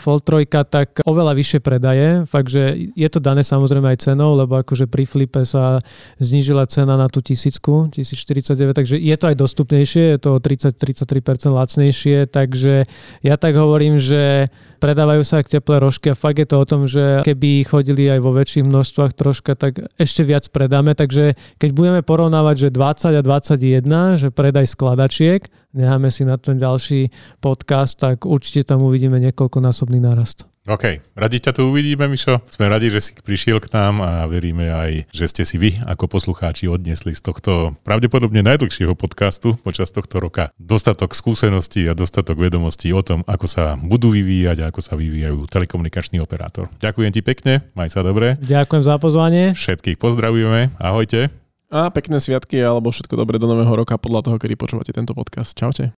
Fold 0.00 0.24
3, 0.24 0.48
tak 0.66 1.04
oveľa 1.04 1.36
vyššie 1.36 1.60
predaje. 1.60 2.24
Fakt, 2.24 2.48
že 2.48 2.90
je 2.96 3.08
to 3.12 3.20
dané 3.20 3.44
samozrejme 3.44 3.92
aj 3.92 4.08
cenou, 4.08 4.32
lebo 4.32 4.56
akože 4.56 4.88
pri 4.88 5.04
Flipe 5.04 5.44
sa 5.44 5.84
znížila 6.16 6.64
cena 6.64 6.96
na 6.96 7.06
tú 7.12 7.20
tisícku, 7.20 7.92
1049, 7.92 8.72
takže 8.72 8.96
je 8.96 9.16
to 9.20 9.24
aj 9.28 9.36
dostupnejšie, 9.36 10.16
je 10.16 10.18
to 10.18 10.40
30-33% 10.40 11.52
lacnejšie, 11.52 12.18
takže 12.32 12.88
ja 13.20 13.34
tak 13.36 13.52
hovorím, 13.60 14.00
že 14.00 14.48
predávajú 14.80 15.22
sa 15.22 15.44
aj 15.44 15.52
teplé 15.52 15.76
rožky 15.76 16.08
a 16.10 16.16
fakt 16.16 16.40
je 16.40 16.48
to 16.48 16.56
o 16.56 16.64
tom, 16.64 16.88
že 16.88 17.20
keby 17.20 17.68
chodili 17.68 18.08
aj 18.08 18.20
vo 18.24 18.32
väčších 18.32 18.64
množstvách 18.64 19.12
troška, 19.12 19.52
tak 19.52 19.84
ešte 20.00 20.24
viac 20.24 20.48
predáme. 20.48 20.96
Takže 20.96 21.36
keď 21.60 21.70
budeme 21.76 22.00
porovnávať, 22.00 22.66
že 22.66 22.68
20 22.72 23.20
a 23.20 23.22
21, 23.22 24.16
že 24.16 24.28
predaj 24.32 24.72
skladačiek, 24.72 25.44
necháme 25.72 26.10
si 26.10 26.26
na 26.26 26.36
ten 26.36 26.58
ďalší 26.58 27.10
podcast, 27.38 27.98
tak 27.98 28.26
určite 28.26 28.70
tam 28.70 28.82
uvidíme 28.86 29.18
niekoľkonásobný 29.18 29.98
nárast. 30.02 30.50
OK, 30.68 31.00
radi 31.16 31.40
ťa 31.40 31.56
tu 31.56 31.72
uvidíme, 31.72 32.04
Mišo. 32.04 32.44
Sme 32.52 32.68
radi, 32.68 32.92
že 32.92 33.00
si 33.00 33.16
prišiel 33.16 33.64
k 33.64 33.72
nám 33.72 34.04
a 34.04 34.28
veríme 34.28 34.68
aj, 34.68 35.08
že 35.08 35.26
ste 35.26 35.42
si 35.48 35.56
vy 35.56 35.80
ako 35.82 36.06
poslucháči 36.06 36.68
odnesli 36.68 37.16
z 37.16 37.24
tohto 37.24 37.74
pravdepodobne 37.80 38.44
najdlhšieho 38.44 38.92
podcastu 38.92 39.56
počas 39.64 39.88
tohto 39.88 40.20
roka 40.20 40.52
dostatok 40.60 41.16
skúseností 41.16 41.88
a 41.88 41.96
dostatok 41.96 42.38
vedomostí 42.38 42.92
o 42.92 43.00
tom, 43.00 43.24
ako 43.24 43.48
sa 43.48 43.74
budú 43.80 44.12
vyvíjať 44.12 44.62
a 44.62 44.68
ako 44.68 44.80
sa 44.84 44.94
vyvíjajú 45.00 45.48
telekomunikačný 45.48 46.20
operátor. 46.20 46.68
Ďakujem 46.78 47.10
ti 47.18 47.24
pekne, 47.24 47.66
maj 47.72 47.90
sa 47.90 48.04
dobre. 48.04 48.36
Ďakujem 48.38 48.84
za 48.84 49.00
pozvanie. 49.00 49.56
Všetkých 49.56 49.96
pozdravujeme, 49.96 50.76
ahojte. 50.76 51.49
A 51.70 51.86
pekné 51.94 52.18
sviatky 52.18 52.58
alebo 52.58 52.90
všetko 52.90 53.14
dobré 53.14 53.38
do 53.38 53.46
nového 53.46 53.70
roka 53.70 53.94
podľa 53.94 54.26
toho, 54.26 54.36
kedy 54.42 54.58
počúvate 54.58 54.90
tento 54.90 55.14
podcast. 55.14 55.54
Čaute. 55.54 55.94